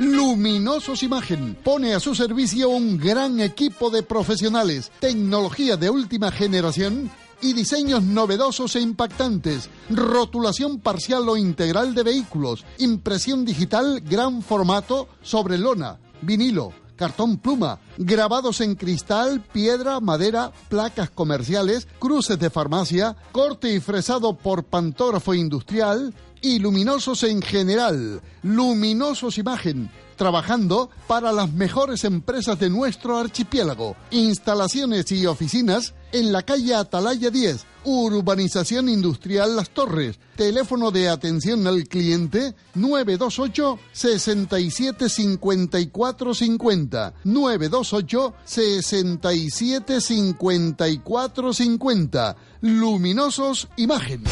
Luminosos 0.00 1.02
Imagen 1.02 1.58
pone 1.62 1.92
a 1.92 2.00
su 2.00 2.14
servicio 2.14 2.70
un 2.70 2.96
gran 2.96 3.38
equipo 3.38 3.90
de 3.90 4.02
profesionales, 4.02 4.90
tecnología 4.98 5.76
de 5.76 5.90
última 5.90 6.32
generación 6.32 7.10
y 7.42 7.52
diseños 7.52 8.02
novedosos 8.02 8.76
e 8.76 8.80
impactantes, 8.80 9.68
rotulación 9.90 10.80
parcial 10.80 11.28
o 11.28 11.36
integral 11.36 11.94
de 11.94 12.02
vehículos, 12.02 12.64
impresión 12.78 13.44
digital 13.44 14.00
gran 14.00 14.40
formato 14.40 15.06
sobre 15.20 15.58
lona, 15.58 15.98
vinilo, 16.22 16.72
cartón 16.96 17.36
pluma, 17.36 17.78
grabados 17.98 18.62
en 18.62 18.76
cristal, 18.76 19.42
piedra, 19.52 20.00
madera, 20.00 20.50
placas 20.70 21.10
comerciales, 21.10 21.88
cruces 21.98 22.38
de 22.38 22.48
farmacia, 22.48 23.16
corte 23.32 23.74
y 23.74 23.80
fresado 23.80 24.34
por 24.34 24.64
pantógrafo 24.64 25.34
industrial 25.34 26.14
y 26.42 26.58
luminosos 26.58 27.22
en 27.24 27.42
general. 27.42 28.20
Luminosos 28.42 29.38
Imagen, 29.38 29.90
trabajando 30.16 30.90
para 31.06 31.32
las 31.32 31.52
mejores 31.52 32.04
empresas 32.04 32.58
de 32.58 32.70
nuestro 32.70 33.18
archipiélago. 33.18 33.96
Instalaciones 34.10 35.10
y 35.12 35.26
oficinas 35.26 35.94
en 36.12 36.32
la 36.32 36.42
calle 36.42 36.74
Atalaya 36.74 37.30
10, 37.30 37.64
Urbanización 37.84 38.88
Industrial 38.88 39.54
Las 39.54 39.70
Torres. 39.70 40.18
Teléfono 40.36 40.90
de 40.90 41.08
atención 41.08 41.66
al 41.66 41.84
cliente 41.84 42.54
928 42.74 43.78
67 43.92 45.08
54 45.08 46.34
50. 46.34 47.14
928 47.24 48.34
67 48.44 50.00
54 50.00 51.52
50. 51.52 52.36
Luminosos 52.62 53.68
Imagen. 53.76 54.24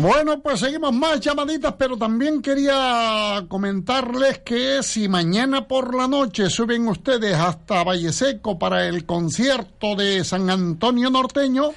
Bueno, 0.00 0.40
pues 0.40 0.60
seguimos 0.60 0.92
más 0.92 1.18
llamaditas, 1.18 1.74
pero 1.76 1.96
también 1.96 2.40
quería 2.40 3.44
comentarles 3.48 4.38
que 4.38 4.80
si 4.84 5.08
mañana 5.08 5.66
por 5.66 5.92
la 5.92 6.06
noche 6.06 6.50
suben 6.50 6.86
ustedes 6.86 7.34
hasta 7.34 7.82
Valle 7.82 8.12
Seco 8.12 8.60
para 8.60 8.86
el 8.86 9.04
concierto 9.04 9.96
de 9.96 10.22
San 10.22 10.50
Antonio 10.50 11.10
Norteño, 11.10 11.70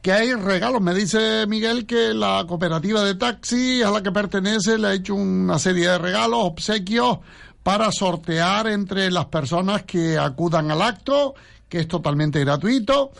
que 0.00 0.12
hay 0.12 0.34
regalos. 0.34 0.80
Me 0.80 0.94
dice 0.94 1.48
Miguel 1.48 1.84
que 1.84 2.14
la 2.14 2.44
cooperativa 2.46 3.02
de 3.02 3.16
taxi 3.16 3.82
a 3.82 3.90
la 3.90 4.04
que 4.04 4.12
pertenece 4.12 4.78
le 4.78 4.86
ha 4.86 4.94
hecho 4.94 5.16
una 5.16 5.58
serie 5.58 5.88
de 5.88 5.98
regalos, 5.98 6.38
obsequios, 6.42 7.18
para 7.64 7.90
sortear 7.90 8.68
entre 8.68 9.10
las 9.10 9.26
personas 9.26 9.82
que 9.82 10.16
acudan 10.16 10.70
al 10.70 10.80
acto, 10.80 11.34
que 11.68 11.80
es 11.80 11.88
totalmente 11.88 12.38
gratuito. 12.38 13.10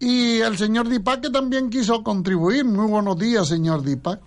Y 0.00 0.40
el 0.40 0.56
señor 0.56 0.88
Dipac 0.88 1.22
que 1.22 1.30
también 1.30 1.70
quiso 1.70 2.02
contribuir. 2.02 2.64
Muy 2.64 2.88
buenos 2.88 3.18
días, 3.18 3.48
señor 3.48 3.82
Dipac. 3.82 4.20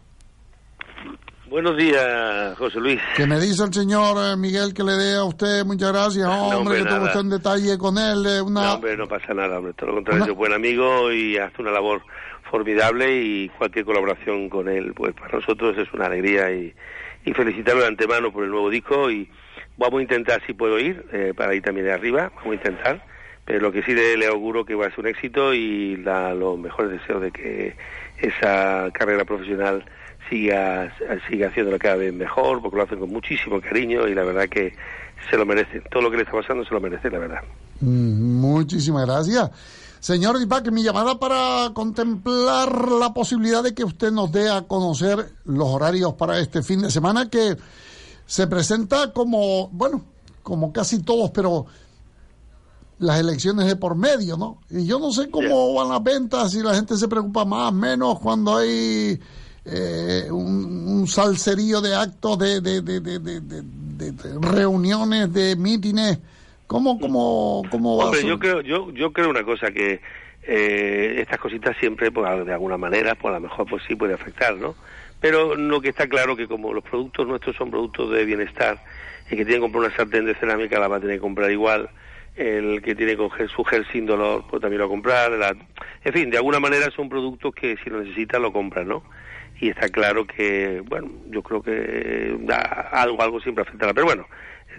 Buenos 1.50 1.76
días, 1.76 2.58
José 2.58 2.80
Luis. 2.80 3.02
Que 3.16 3.28
me 3.28 3.38
dice 3.38 3.66
el 3.66 3.74
señor 3.74 4.16
eh, 4.18 4.38
Miguel 4.38 4.74
que 4.74 4.84
le 4.84 4.94
dé 4.94 5.16
a 5.16 5.26
usted 5.26 5.66
muchas 5.66 5.92
gracias, 5.92 6.26
hombre, 6.26 6.58
hombre, 6.58 6.78
que 6.78 6.86
tuvo 6.86 7.04
usted 7.04 7.20
un 7.20 7.30
detalle 7.30 7.78
con 7.78 7.98
él, 7.98 8.26
eh, 8.26 8.42
una... 8.42 8.62
No, 8.62 8.74
hombre, 8.76 8.96
no 8.96 9.06
pasa 9.06 9.34
nada, 9.34 9.58
hombre. 9.58 9.74
Todo 9.74 9.88
lo 9.88 9.96
contrario, 9.96 10.32
es 10.32 10.34
buen 10.34 10.54
amigo 10.54 11.12
y 11.12 11.38
hace 11.38 11.62
una 11.62 11.72
labor 11.72 12.04
formidable 12.50 13.22
y 13.22 13.50
cualquier 13.50 13.84
colaboración 13.84 14.48
con 14.50 14.70
él, 14.70 14.94
pues 14.94 15.14
para 15.14 15.40
nosotros 15.40 15.78
es 15.78 15.92
una 15.94 16.06
alegría 16.06 16.52
y, 16.54 16.74
y 17.26 17.34
felicitarlo 17.34 17.82
de 17.82 17.88
antemano 17.88 18.32
por 18.32 18.46
el 18.46 18.50
nuevo 18.50 18.70
disco 18.70 19.12
y 19.12 19.30
vamos 19.78 20.00
a 20.00 20.04
intentar, 20.04 20.42
si 20.48 20.54
puedo 20.54 20.80
ir, 20.80 21.06
eh, 21.12 21.34
para 21.36 21.54
ir 21.54 21.64
también 21.64 21.86
de 21.86 21.92
arriba, 21.92 22.32
vamos 22.34 22.52
a 22.52 22.56
intentar. 22.56 23.06
Pero 23.52 23.64
lo 23.64 23.72
que 23.74 23.84
sí 23.84 23.94
le, 23.94 24.16
le 24.16 24.28
auguro 24.28 24.64
que 24.64 24.76
va 24.76 24.86
a 24.86 24.90
ser 24.92 25.02
un 25.02 25.08
éxito 25.08 25.54
y 25.54 25.98
la, 25.98 26.34
los 26.34 26.58
mejores 26.58 26.90
deseos 26.90 27.22
de 27.22 27.34
que 27.34 27.76
esa 28.22 28.90
carrera 28.94 29.26
profesional 29.26 29.84
siga, 30.30 30.90
siga 31.30 31.50
haciéndolo 31.50 31.78
cada 31.78 31.98
vez 31.98 32.14
mejor, 32.14 32.62
porque 32.62 32.78
lo 32.78 32.84
hacen 32.84 33.00
con 33.00 33.10
muchísimo 33.10 33.60
cariño 33.60 34.08
y 34.08 34.16
la 34.16 34.24
verdad 34.24 34.48
que 34.48 34.74
se 35.30 35.36
lo 35.36 35.46
merecen. 35.46 35.84
Todo 35.92 36.04
lo 36.04 36.10
que 36.10 36.16
le 36.16 36.24
está 36.24 36.32
pasando 36.34 36.64
se 36.64 36.74
lo 36.74 36.80
merece, 36.80 37.10
la 37.10 37.20
verdad. 37.20 37.42
Mm, 37.82 38.40
Muchísimas 38.40 39.06
gracias. 39.06 39.52
Señor 40.00 40.40
Dipac, 40.40 40.72
mi 40.72 40.84
llamada 40.84 41.20
para 41.20 41.74
contemplar 41.74 42.90
la 42.90 43.14
posibilidad 43.14 43.62
de 43.62 43.74
que 43.74 43.84
usted 43.84 44.14
nos 44.14 44.32
dé 44.32 44.50
a 44.50 44.62
conocer 44.62 45.26
los 45.44 45.68
horarios 45.68 46.14
para 46.14 46.40
este 46.40 46.64
fin 46.64 46.84
de 46.84 46.90
semana 46.90 47.30
que 47.30 47.58
se 48.26 48.48
presenta 48.48 49.12
como, 49.12 49.68
bueno, 49.74 50.06
como 50.42 50.72
casi 50.72 51.04
todos, 51.04 51.32
pero 51.32 51.66
las 53.02 53.20
elecciones 53.20 53.66
de 53.66 53.76
por 53.76 53.96
medio, 53.96 54.38
¿no? 54.38 54.60
Y 54.70 54.86
yo 54.86 55.00
no 55.00 55.12
sé 55.12 55.30
cómo 55.30 55.74
van 55.74 55.90
las 55.90 56.04
ventas, 56.04 56.52
si 56.52 56.62
la 56.62 56.76
gente 56.76 56.96
se 56.96 57.08
preocupa 57.08 57.44
más, 57.46 57.74
menos 57.74 58.20
cuando 58.20 58.58
hay 58.58 59.20
eh, 59.66 60.28
un, 60.30 60.88
un 60.88 61.08
salserío 61.08 61.82
de 61.82 61.96
actos, 61.96 62.38
de, 62.38 62.62
de, 62.62 62.82
de, 62.82 63.02
de, 63.02 64.14
reuniones, 64.40 65.34
de 65.34 65.56
mítines. 65.56 66.20
¿Cómo, 66.68 67.00
cómo, 67.00 67.64
cómo 67.70 67.98
va 67.98 68.06
Hombre, 68.06 68.26
yo 68.26 68.40
creo, 68.40 68.62
yo, 68.62 68.92
yo 68.92 69.12
creo 69.12 69.30
una 69.30 69.44
cosa 69.44 69.72
que 69.72 70.00
eh, 70.44 71.16
estas 71.18 71.40
cositas 71.40 71.76
siempre, 71.80 72.12
pues, 72.12 72.46
de 72.46 72.54
alguna 72.54 72.78
manera, 72.78 73.16
pues 73.16 73.32
a 73.32 73.40
lo 73.40 73.48
mejor 73.48 73.68
pues 73.68 73.84
sí 73.88 73.96
puede 73.96 74.14
afectar, 74.14 74.56
¿no? 74.56 74.76
Pero 75.20 75.56
lo 75.56 75.82
que 75.82 75.90
está 75.90 76.08
claro 76.08 76.36
que 76.38 76.48
como 76.48 76.72
los 76.72 76.84
productos 76.84 77.28
nuestros 77.28 77.56
son 77.56 77.72
productos 77.72 78.12
de 78.12 78.26
bienestar, 78.26 78.80
el 79.30 79.38
que 79.38 79.46
tiene 79.46 79.56
que 79.56 79.60
comprar 79.60 79.86
una 79.86 79.96
sartén 79.96 80.26
de 80.26 80.36
cerámica 80.36 80.80
la 80.80 80.88
va 80.88 80.98
a 80.98 81.00
tener 81.00 81.18
que 81.18 81.22
comprar 81.22 81.52
igual, 81.52 81.90
el 82.36 82.82
que 82.82 82.96
tiene 82.96 83.18
coger 83.18 83.50
su 83.50 83.64
gel 83.64 83.86
sin 83.92 84.06
dolor, 84.06 84.46
pues 84.50 84.62
también 84.62 84.82
lo 84.82 84.90
comprar, 84.90 85.32
la- 85.32 85.56
en 86.04 86.14
fin, 86.14 86.30
de 86.30 86.38
alguna 86.38 86.60
manera 86.60 86.90
son 86.96 87.10
productos 87.10 87.54
que 87.54 87.78
si 87.84 87.90
lo 87.90 88.02
necesita 88.02 88.40
lo 88.40 88.52
compra, 88.54 88.84
¿no? 88.84 89.04
Y 89.60 89.70
está 89.70 89.90
claro 89.90 90.26
que, 90.26 90.82
bueno, 90.88 91.10
yo 91.30 91.44
creo 91.44 91.62
que 91.62 92.36
da- 92.42 92.90
algo, 92.94 93.22
algo 93.22 93.40
siempre 93.42 93.64
afectará, 93.64 93.94
pero 93.94 94.08
bueno, 94.08 94.26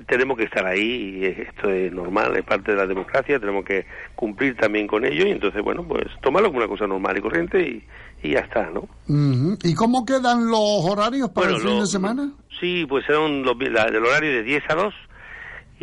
tenemos 0.09 0.37
que 0.39 0.45
estar 0.45 0.67
ahí 0.67 1.21
y 1.21 1.25
esto 1.27 1.71
es 1.71 1.93
normal, 1.93 2.35
es 2.37 2.43
parte 2.43 2.73
de 2.73 2.79
la 2.79 2.87
democracia, 2.87 3.39
tenemos 3.39 3.65
que 3.65 3.87
cumplir 4.17 4.57
también 4.57 4.87
con 4.89 5.05
ello 5.05 5.27
y 5.27 5.31
entonces, 5.31 5.63
bueno, 5.63 5.85
pues 5.87 6.07
tomarlo 6.23 6.49
como 6.49 6.59
una 6.59 6.69
cosa 6.69 6.87
normal 6.87 7.17
y 7.19 7.21
corriente 7.21 7.61
y, 7.63 7.87
y 8.27 8.33
ya 8.33 8.41
está, 8.41 8.71
¿no? 8.71 8.89
¿Y 9.63 9.75
cómo 9.75 10.05
quedan 10.07 10.47
los 10.49 10.59
horarios 10.85 11.29
para 11.29 11.49
Bueno, 11.49 11.57
el 11.59 11.63
fin 11.63 11.75
lo- 11.77 11.81
de 11.83 11.87
semana? 11.87 12.33
Sí, 12.59 12.87
pues 12.89 13.05
serán 13.07 13.43
los, 13.43 13.57
la- 13.71 13.87
del 13.91 14.05
horario 14.05 14.31
de 14.33 14.43
10 14.43 14.65
a 14.69 14.75
2 14.75 14.95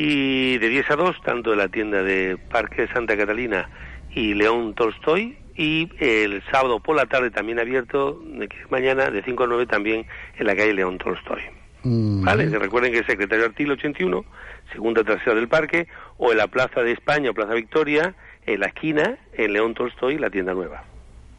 y 0.01 0.57
de 0.59 0.69
10 0.69 0.91
a 0.91 0.95
2 0.95 1.15
tanto 1.25 1.49
de 1.49 1.57
la 1.57 1.67
tienda 1.67 2.01
de 2.01 2.37
Parque 2.37 2.87
Santa 2.93 3.17
Catalina 3.17 3.69
y 4.15 4.33
León 4.33 4.73
Tolstoy 4.73 5.37
y 5.57 5.89
el 5.99 6.41
sábado 6.49 6.79
por 6.79 6.95
la 6.95 7.05
tarde 7.05 7.31
también 7.31 7.59
abierto, 7.59 8.17
de 8.25 8.47
que 8.47 8.61
es 8.61 8.71
mañana 8.71 9.11
de 9.11 9.21
5 9.21 9.43
a 9.43 9.47
9 9.47 9.65
también 9.65 10.05
en 10.37 10.47
la 10.47 10.55
calle 10.55 10.73
León 10.73 10.99
Tolstoy. 10.99 11.41
¿Vale? 11.83 12.49
Que 12.49 12.59
recuerden 12.59 12.93
que 12.93 12.99
es 12.99 13.07
Secretario 13.07 13.43
Artil 13.43 13.71
81, 13.71 14.23
segunda 14.71 15.03
trasera 15.03 15.35
del 15.35 15.49
parque, 15.49 15.89
o 16.17 16.31
en 16.31 16.37
la 16.37 16.47
Plaza 16.47 16.79
de 16.79 16.93
España 16.93 17.31
o 17.31 17.33
Plaza 17.33 17.53
Victoria, 17.53 18.15
en 18.45 18.61
la 18.61 18.67
esquina, 18.67 19.17
en 19.33 19.51
León 19.51 19.73
Tolstoy, 19.73 20.17
la 20.17 20.29
tienda 20.29 20.53
nueva. 20.53 20.81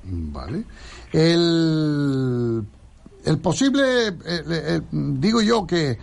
Vale. 0.03 0.65
El, 1.15 2.63
el 3.25 3.39
posible, 3.39 4.09
eh, 4.09 4.43
eh, 4.51 4.81
digo 4.91 5.41
yo 5.41 5.67
que 5.67 5.97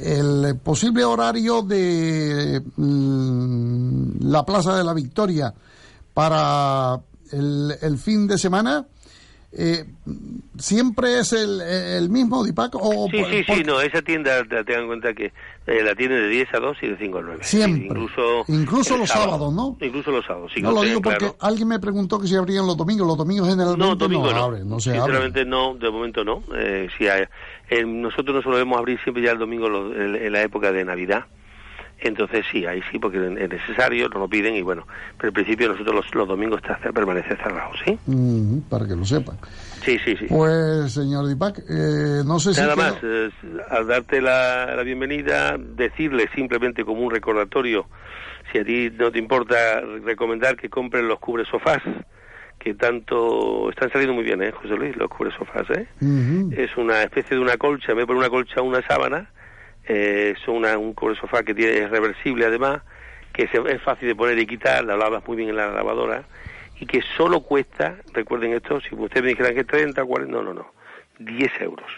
el 0.00 0.56
posible 0.58 1.04
horario 1.04 1.62
de 1.62 2.62
mm, 2.76 4.28
la 4.28 4.44
Plaza 4.44 4.76
de 4.76 4.84
la 4.84 4.94
Victoria 4.94 5.52
para 6.14 7.00
el, 7.32 7.76
el 7.80 7.98
fin 7.98 8.26
de 8.26 8.38
semana 8.38 8.86
eh, 9.58 9.84
¿siempre 10.58 11.18
es 11.18 11.32
el, 11.32 11.60
el 11.60 12.10
mismo 12.10 12.44
Dipac? 12.44 12.74
O 12.74 13.08
Sí, 13.10 13.22
sí, 13.30 13.44
sí, 13.54 13.62
no, 13.64 13.80
esa 13.80 14.02
tienda, 14.02 14.42
te- 14.44 14.62
tengan 14.64 14.82
en 14.82 14.86
cuenta 14.88 15.14
que 15.14 15.32
eh, 15.66 15.82
la 15.82 15.94
tiene 15.94 16.14
de 16.16 16.28
10 16.28 16.54
a 16.54 16.58
2 16.60 16.76
y 16.82 16.86
de 16.88 16.96
5 16.98 17.18
a 17.18 17.22
9. 17.22 17.38
Siempre. 17.42 17.86
Incluso, 17.86 18.44
Incluso 18.48 18.96
los 18.96 19.08
sábado. 19.08 19.30
sábados, 19.32 19.54
¿no? 19.54 19.76
Incluso 19.80 20.10
los 20.10 20.24
sábados, 20.26 20.52
sí. 20.54 20.62
no 20.62 20.72
lo 20.72 20.82
digo 20.82 21.00
porque 21.00 21.18
claro. 21.18 21.36
alguien 21.40 21.68
me 21.68 21.78
preguntó 21.80 22.20
que 22.20 22.26
si 22.26 22.36
abrían 22.36 22.66
los 22.66 22.76
domingos. 22.76 23.06
Los 23.06 23.16
domingos 23.18 23.48
generalmente 23.48 23.86
No, 23.86 23.96
domingo 23.96 24.30
no. 24.32 24.44
abren, 24.44 24.68
no 24.68 24.78
se 24.80 24.90
abren. 24.90 25.02
Sinceramente 25.04 25.44
no, 25.44 25.74
de 25.74 25.90
momento 25.90 26.24
no. 26.24 26.42
Eh, 26.54 26.88
si 26.98 27.08
hay- 27.08 27.24
eh, 27.70 27.84
nosotros 27.84 28.34
nos 28.36 28.44
solemos 28.44 28.78
abrir 28.78 28.98
siempre 29.02 29.22
ya 29.22 29.32
el 29.32 29.38
domingo 29.38 29.68
lo- 29.68 29.94
en, 29.94 30.14
en 30.16 30.32
la 30.32 30.42
época 30.42 30.70
de 30.72 30.84
Navidad. 30.84 31.24
Entonces 31.98 32.44
sí, 32.52 32.66
ahí 32.66 32.82
sí, 32.90 32.98
porque 32.98 33.16
es 33.16 33.48
necesario, 33.48 34.08
nos 34.08 34.20
lo 34.20 34.28
piden 34.28 34.54
y 34.54 34.62
bueno, 34.62 34.86
pero 35.16 35.28
en 35.28 35.34
principio 35.34 35.68
nosotros 35.68 35.94
los, 35.94 36.14
los 36.14 36.28
domingos 36.28 36.60
está, 36.60 36.78
permanece 36.92 37.36
cerrado, 37.36 37.72
¿sí? 37.84 37.98
Mm, 38.06 38.60
para 38.68 38.86
que 38.86 38.94
lo 38.94 39.04
sepan. 39.04 39.38
Sí, 39.82 39.98
sí, 40.04 40.14
sí. 40.16 40.26
Pues, 40.28 40.92
señor 40.92 41.26
Dipac, 41.26 41.58
eh, 41.58 42.22
no 42.24 42.38
sé 42.38 42.52
si... 42.52 42.60
Nada 42.60 42.76
más, 42.76 42.96
eh, 43.02 43.30
al 43.70 43.86
darte 43.86 44.20
la, 44.20 44.74
la 44.76 44.82
bienvenida, 44.82 45.56
decirle 45.58 46.28
simplemente 46.34 46.84
como 46.84 47.00
un 47.00 47.10
recordatorio, 47.10 47.86
si 48.52 48.58
a 48.58 48.64
ti 48.64 48.90
no 48.90 49.10
te 49.10 49.18
importa, 49.18 49.80
recomendar 50.04 50.56
que 50.56 50.68
compren 50.68 51.08
los 51.08 51.18
cubre 51.18 51.44
sofás, 51.46 51.82
que 52.58 52.74
tanto 52.74 53.70
están 53.70 53.90
saliendo 53.90 54.14
muy 54.14 54.24
bien, 54.24 54.42
¿eh, 54.42 54.52
José 54.52 54.76
Luis? 54.76 54.96
Los 54.96 55.08
cubre 55.08 55.30
sofás, 55.36 55.68
¿eh? 55.70 55.86
Es 56.52 56.76
una 56.76 57.02
especie 57.02 57.36
de 57.36 57.42
una 57.42 57.56
colcha, 57.56 57.94
de 57.94 58.06
poner 58.06 58.18
una 58.18 58.30
colcha 58.30 58.60
una 58.60 58.82
sábana, 58.86 59.30
eh, 59.86 60.34
es 60.36 60.48
una, 60.48 60.76
un 60.78 60.94
cubre 60.94 61.14
sofá 61.16 61.42
que 61.42 61.54
tiene, 61.54 61.78
es 61.78 61.90
reversible 61.90 62.46
además, 62.46 62.82
que 63.32 63.48
se- 63.48 63.62
es 63.72 63.82
fácil 63.82 64.08
de 64.08 64.14
poner 64.16 64.38
y 64.38 64.46
quitar, 64.46 64.84
la 64.84 64.96
lavas 64.96 65.26
muy 65.26 65.36
bien 65.36 65.50
en 65.50 65.56
la 65.56 65.70
lavadora, 65.70 66.24
y 66.78 66.86
que 66.86 67.00
solo 67.16 67.40
cuesta, 67.40 67.96
recuerden 68.12 68.52
esto, 68.52 68.80
si 68.80 68.94
ustedes 68.94 69.22
me 69.22 69.30
dijeran 69.30 69.54
que 69.54 69.64
30, 69.64 70.04
40, 70.04 70.32
no, 70.36 70.42
no, 70.42 70.54
no, 70.54 70.72
10 71.18 71.52
euros, 71.60 71.90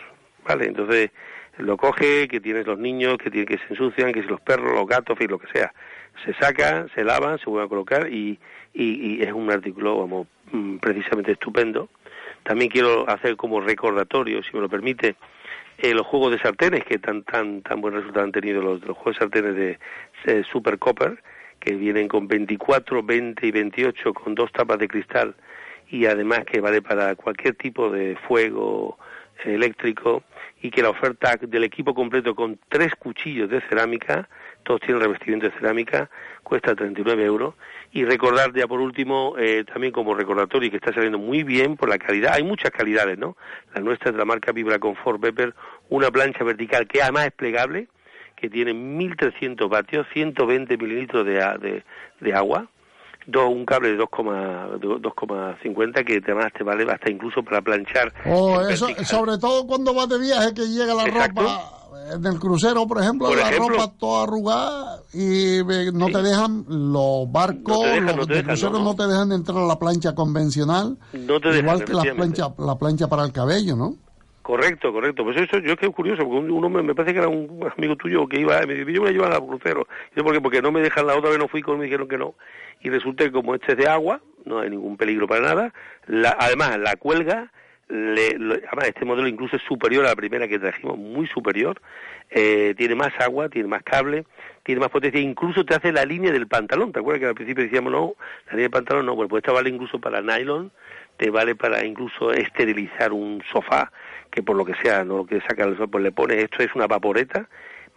¿vale? 0.45 0.67
Entonces, 0.67 1.11
lo 1.59 1.77
coge, 1.77 2.29
que 2.29 2.41
tienes 2.41 2.67
los 2.67 2.79
niños, 2.79 3.19
que 3.19 3.31
tiene, 3.31 3.47
que 3.47 3.59
se 3.59 3.65
ensucian, 3.71 4.13
que 4.13 4.23
si 4.23 4.29
los 4.29 4.41
perros, 4.41 4.73
los 4.73 4.87
gatos, 4.87 5.19
lo 5.29 5.39
que 5.39 5.49
sea, 5.49 5.73
se 6.25 6.33
saca, 6.35 6.87
se 6.95 7.03
lavan, 7.05 7.39
se 7.39 7.47
vuelven 7.47 7.67
a 7.67 7.69
colocar 7.69 8.09
y, 8.13 8.39
y, 8.75 9.17
y 9.19 9.23
es 9.23 9.33
un 9.33 9.51
artículo, 9.51 9.99
vamos, 9.99 10.29
mm, 10.53 10.77
precisamente 10.77 11.33
estupendo. 11.33 11.89
También 12.45 12.71
quiero 12.71 13.09
hacer 13.11 13.37
como 13.37 13.61
recordatorio, 13.61 14.43
si 14.45 14.55
me 14.55 14.61
lo 14.61 14.69
permite, 14.69 15.17
eh, 15.79 15.95
los 15.95 16.07
juegos 16.07 16.33
de 16.33 16.39
sartenes 16.39 16.85
que 16.85 16.99
tan 16.99 17.23
tan 17.23 17.63
tan 17.63 17.81
buen 17.81 17.95
resultado 17.95 18.25
han 18.25 18.33
tenido 18.33 18.61
los, 18.61 18.81
juegos 18.83 19.15
de 19.15 19.19
sartenes 19.19 19.55
de 19.55 19.79
eh, 20.25 20.43
Super 20.51 20.79
Copper 20.79 21.23
que 21.61 21.75
vienen 21.75 22.09
con 22.09 22.29
24, 22.29 23.03
20 23.03 23.47
y 23.47 23.51
28 23.51 24.15
con 24.15 24.35
dos 24.35 24.53
tapas 24.53 24.79
de 24.79 24.89
cristal 24.89 25.35
y 25.91 26.07
además 26.07 26.45
que 26.45 26.61
vale 26.61 26.83
para 26.83 27.15
cualquier 27.17 27.55
tipo 27.55 27.91
de 27.91 28.17
fuego 28.29 28.99
eléctrico 29.45 30.23
y 30.63 30.71
que 30.71 30.83
la 30.83 30.91
oferta 30.91 31.37
del 31.41 31.65
equipo 31.65 31.95
completo 31.95 32.35
con 32.35 32.59
tres 32.69 32.95
cuchillos 32.97 33.49
de 33.49 33.61
cerámica, 33.63 34.29
todos 34.65 34.81
tienen 34.81 35.03
revestimiento 35.03 35.47
de 35.47 35.53
cerámica, 35.53 36.11
cuesta 36.43 36.75
39 36.75 37.25
euros. 37.25 37.55
Y 37.93 38.05
recordar 38.05 38.53
ya 38.55 38.67
por 38.67 38.81
último, 38.81 39.35
eh, 39.39 39.65
también 39.65 39.93
como 39.93 40.15
recordatorio, 40.15 40.71
que 40.71 40.77
está 40.77 40.93
saliendo 40.93 41.19
muy 41.19 41.43
bien 41.43 41.77
por 41.77 41.89
la 41.89 41.99
calidad, 41.99 42.35
hay 42.35 42.43
muchas 42.43 42.71
calidades, 42.71 43.19
¿no? 43.19 43.37
La 43.75 43.81
nuestra 43.81 44.11
es 44.11 44.15
de 44.15 44.19
la 44.19 44.27
marca 44.27 44.53
Vibra 44.53 44.79
Comfort 44.79 45.21
Pepper, 45.21 45.55
una 45.89 46.11
plancha 46.11 46.45
vertical 46.45 46.87
que 46.87 47.01
además 47.01 47.27
es 47.27 47.33
plegable, 47.33 47.89
que 48.37 48.51
tiene 48.51 48.75
1300 48.75 49.69
vatios, 49.69 50.07
120 50.13 50.77
mililitros 50.77 51.25
de, 51.25 51.35
de, 51.61 51.83
de 52.21 52.35
agua, 52.35 52.69
do- 53.31 53.49
un 53.49 53.65
cable 53.65 53.91
de 53.93 53.99
2,50 53.99 54.79
de 54.81 54.87
2,50 55.01 56.05
que 56.05 56.21
además 56.25 56.51
te 56.57 56.65
vale 56.65 56.91
hasta 56.91 57.11
incluso 57.11 57.43
para 57.43 57.61
planchar 57.63 58.13
Oh, 58.27 58.61
eso, 58.63 58.87
vertical. 58.87 59.07
sobre 59.07 59.39
todo 59.39 59.67
cuando 59.67 59.95
vas 59.95 60.09
de 60.09 60.19
viaje 60.19 60.55
que 60.55 60.67
llega 60.67 60.95
la 60.95 61.05
Exacto. 61.05 61.43
ropa 61.43 61.75
en 62.15 62.25
el 62.25 62.39
crucero, 62.39 62.87
por 62.87 63.03
ejemplo, 63.03 63.29
Por 63.29 63.37
la 63.37 63.51
ropa 63.51 63.93
toda 63.99 64.23
arrugada 64.25 65.01
y 65.13 65.59
no 65.93 66.07
te 66.07 66.23
dejan 66.23 66.65
los 66.69 67.31
barcos, 67.31 67.77
No 67.77 67.83
dejan, 67.85 68.07
los 68.07 68.17
no 68.17 68.27
de 68.27 68.35
dejan, 68.37 68.45
crucero 68.57 68.79
no, 68.79 68.95
te 68.97 69.07
dejan 69.07 69.33
entrar 69.33 69.59
a 69.59 69.67
la 69.67 69.79
plancha 69.79 70.15
convencional, 70.15 70.97
No 71.13 71.39
te 71.39 71.49
dejan, 71.49 71.65
igual 71.65 71.85
que 71.85 71.93
la 71.93 72.15
plancha, 72.15 72.49
la 72.59 72.79
plancha 72.79 73.09
para 73.09 73.25
el 73.25 73.33
cabello, 73.33 73.77
¿no? 73.77 73.97
Correcto, 74.49 74.95
correcto. 74.95 75.25
Pues 75.25 75.37
eso 75.37 75.59
yo 75.59 75.73
es 75.75 75.79
que 75.79 75.85
es 75.85 75.93
curioso, 75.95 76.23
porque 76.25 76.51
un, 76.51 76.65
hombre, 76.65 76.83
me 76.83 76.95
parece 76.95 77.13
que 77.13 77.19
era 77.19 77.29
un 77.29 77.69
amigo 77.77 77.97
tuyo 77.97 78.27
que 78.27 78.41
iba, 78.41 78.59
me 78.63 78.77
dice, 78.77 78.91
yo 78.95 79.03
me 79.03 79.09
la 79.09 79.13
llevan 79.13 79.33
al 79.35 79.47
crucero. 79.47 79.87
Y 80.15 80.17
yo, 80.17 80.25
¿por 80.25 80.33
qué? 80.33 80.41
Porque 80.41 80.63
no 80.63 80.73
me 80.73 80.81
dejan, 80.81 81.07
la 81.07 81.17
otra 81.17 81.29
vez 81.29 81.39
no 81.39 81.49
fui, 81.49 81.61
con 81.61 81.77
me 81.77 81.85
dijeron 81.85 82.09
que 82.09 82.17
no. 82.17 82.35
Y 82.81 82.89
resulta 82.89 83.25
que 83.25 83.31
como 83.31 83.55
este 83.55 83.73
es 83.73 83.77
de 83.79 83.87
agua, 83.89 84.23
no 84.47 84.61
hay 84.61 84.71
ningún 84.71 84.97
peligro 84.97 85.27
para 85.29 85.43
nada. 85.43 85.75
La, 86.07 86.35
además, 86.41 86.79
la 86.79 86.97
cuelga, 86.97 87.53
le- 87.91 88.37
además 88.37 88.87
este 88.87 89.05
modelo 89.05 89.29
incluso 89.29 89.57
es 89.57 89.63
superior 89.65 90.07
a 90.07 90.09
la 90.09 90.17
primera 90.17 90.49
que 90.49 90.59
trajimos, 90.59 90.97
muy 90.97 91.27
superior. 91.27 91.79
Eh, 92.31 92.75
tiene 92.79 92.95
más 92.95 93.13
agua, 93.21 93.51
tiene 93.51 93.69
más 93.69 93.83
cable, 93.83 94.25
tiene 94.63 94.81
más 94.81 94.89
potencia, 94.89 95.21
incluso 95.21 95.63
te 95.67 95.75
hace 95.75 95.93
la 95.93 96.07
línea 96.07 96.33
del 96.33 96.47
pantalón. 96.49 96.91
¿Te 96.93 97.01
acuerdas 97.01 97.21
que 97.21 97.27
al 97.27 97.35
principio 97.35 97.65
decíamos 97.65 97.93
no, 97.93 98.15
la 98.47 98.53
línea 98.53 98.63
del 98.65 98.71
pantalón 98.71 99.05
no? 99.05 99.15
Bueno, 99.15 99.29
pues 99.29 99.43
esta 99.43 99.53
vale 99.53 99.69
incluso 99.69 99.99
para 99.99 100.23
nylon, 100.23 100.73
te 101.19 101.29
vale 101.29 101.55
para 101.55 101.85
incluso 101.85 102.33
esterilizar 102.33 103.13
un 103.13 103.43
sofá 103.53 103.93
que 104.31 104.43
por 104.43 104.57
lo 104.57 104.65
que 104.65 104.75
sea 104.83 105.05
no 105.05 105.19
lo 105.19 105.27
que 105.27 105.41
saca 105.41 105.65
el 105.65 105.77
sol, 105.77 105.89
pues 105.91 106.05
le 106.05 106.13
pone 106.13 106.41
esto 106.41 106.63
es 106.63 106.75
una 106.75 106.87
vaporeta. 106.87 107.49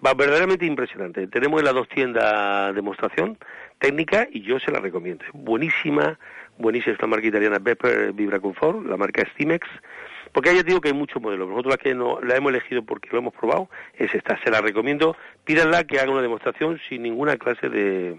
Va 0.03 0.15
verdaderamente 0.15 0.65
impresionante. 0.65 1.27
Tenemos 1.27 1.59
en 1.59 1.65
las 1.65 1.75
dos 1.75 1.87
tiendas 1.87 2.73
demostración 2.73 3.37
técnica 3.77 4.27
y 4.31 4.41
yo 4.41 4.59
se 4.59 4.71
la 4.71 4.79
recomiendo. 4.79 5.23
Buenísima 5.33 6.17
buenísima. 6.57 6.93
Es 6.95 7.01
la 7.01 7.07
marca 7.07 7.27
italiana 7.27 7.59
Pepper 7.59 8.13
Vibra 8.13 8.39
Comfort 8.39 8.85
la 8.85 8.97
marca 8.97 9.27
Stimex. 9.33 9.67
Porque 10.31 10.55
ya 10.55 10.63
digo 10.63 10.79
que 10.79 10.87
hay 10.87 10.93
muchos 10.93 11.21
modelos. 11.21 11.49
Nosotros 11.49 11.73
la 11.73 11.77
que 11.77 11.93
no, 11.93 12.21
la 12.21 12.37
hemos 12.37 12.51
elegido 12.51 12.83
porque 12.83 13.09
lo 13.11 13.19
hemos 13.19 13.33
probado 13.33 13.69
es 13.95 14.13
esta. 14.15 14.41
Se 14.43 14.49
la 14.49 14.61
recomiendo. 14.61 15.17
Pídanla 15.43 15.83
que 15.83 15.99
haga 15.99 16.11
una 16.11 16.21
demostración 16.21 16.79
sin 16.87 17.03
ninguna 17.03 17.37
clase 17.37 17.69
de 17.69 18.17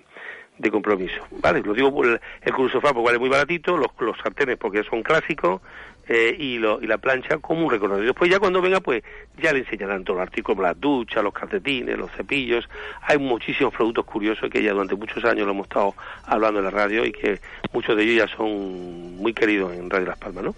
de 0.58 0.70
compromiso, 0.70 1.26
¿vale? 1.40 1.62
Lo 1.62 1.72
digo 1.72 1.92
por 1.92 2.06
el, 2.06 2.20
el 2.42 2.52
cruzofá 2.52 2.92
porque 2.92 3.06
vale 3.06 3.18
muy 3.18 3.30
baratito, 3.30 3.76
los, 3.76 3.88
los 3.98 4.16
sartenes 4.18 4.58
porque 4.58 4.84
son 4.84 5.02
clásicos 5.02 5.62
eh, 6.08 6.36
y, 6.38 6.58
lo, 6.58 6.80
y 6.82 6.86
la 6.86 6.98
plancha 6.98 7.38
como 7.38 7.64
un 7.64 7.70
recordatorio. 7.70 8.08
Después 8.08 8.30
ya 8.30 8.38
cuando 8.40 8.60
venga 8.60 8.80
pues 8.80 9.02
ya 9.40 9.52
le 9.52 9.60
enseñarán 9.60 10.04
todos 10.04 10.18
los 10.18 10.26
artículos, 10.26 10.62
las 10.62 10.80
duchas, 10.80 11.22
los 11.22 11.32
calcetines, 11.32 11.96
los 11.98 12.10
cepillos. 12.12 12.68
Hay 13.02 13.18
muchísimos 13.18 13.72
productos 13.72 14.04
curiosos 14.04 14.50
que 14.50 14.62
ya 14.62 14.72
durante 14.72 14.94
muchos 14.96 15.24
años 15.24 15.46
lo 15.46 15.52
hemos 15.52 15.66
estado 15.66 15.94
hablando 16.24 16.58
en 16.58 16.64
la 16.66 16.70
radio 16.70 17.04
y 17.04 17.12
que 17.12 17.40
muchos 17.72 17.96
de 17.96 18.02
ellos 18.04 18.28
ya 18.28 18.36
son 18.36 19.16
muy 19.16 19.32
queridos 19.32 19.72
en 19.74 19.88
Radio 19.90 20.06
Las 20.08 20.18
Palmas, 20.18 20.44
¿no? 20.44 20.54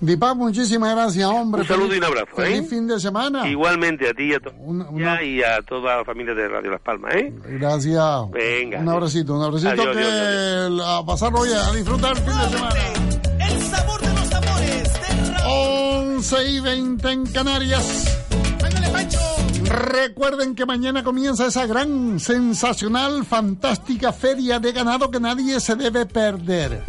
Dipac, 0.00 0.36
muchísimas 0.36 0.94
gracias, 0.94 1.26
hombre. 1.28 1.62
Un 1.62 1.66
saludo 1.66 1.88
Feliz- 1.88 1.94
y 1.96 1.98
un 1.98 2.04
abrazo, 2.04 2.36
Feliz 2.36 2.58
¿eh? 2.60 2.66
fin 2.68 2.86
de 2.86 3.00
semana. 3.00 3.48
Igualmente 3.48 4.08
a 4.08 4.14
ti 4.14 4.24
y 4.30 4.34
a, 4.34 4.38
to- 4.38 4.52
ya 4.96 5.20
y 5.24 5.42
a 5.42 5.60
toda 5.62 5.96
la 5.96 6.04
familia 6.04 6.34
de 6.34 6.46
Radio 6.48 6.70
Las 6.70 6.80
Palmas, 6.80 7.14
¿eh? 7.16 7.32
Gracias. 7.48 8.30
Venga. 8.30 8.78
Un 8.78 8.88
abracito, 8.90 9.34
un 9.36 9.42
abracito 9.42 9.70
Adiós, 9.72 9.96
que 9.96 10.02
adiós, 10.04 10.80
a 10.86 11.04
pasarlo 11.04 11.44
ya, 11.46 11.66
a 11.68 11.72
disfrutar 11.74 12.12
el 12.16 12.22
fin 12.22 12.26
de 12.38 12.48
semana. 12.56 12.74
El 13.50 13.60
sabor 13.62 14.00
de. 14.02 14.07
11 15.58 16.50
y 16.50 16.60
20 16.60 17.10
en 17.10 17.26
Canarias. 17.26 18.18
Recuerden 19.64 20.54
que 20.54 20.64
mañana 20.64 21.04
comienza 21.04 21.46
esa 21.46 21.66
gran, 21.66 22.18
sensacional, 22.20 23.24
fantástica 23.24 24.12
feria 24.12 24.58
de 24.58 24.72
ganado 24.72 25.10
que 25.10 25.20
nadie 25.20 25.60
se 25.60 25.74
debe 25.74 26.06
perder. 26.06 26.84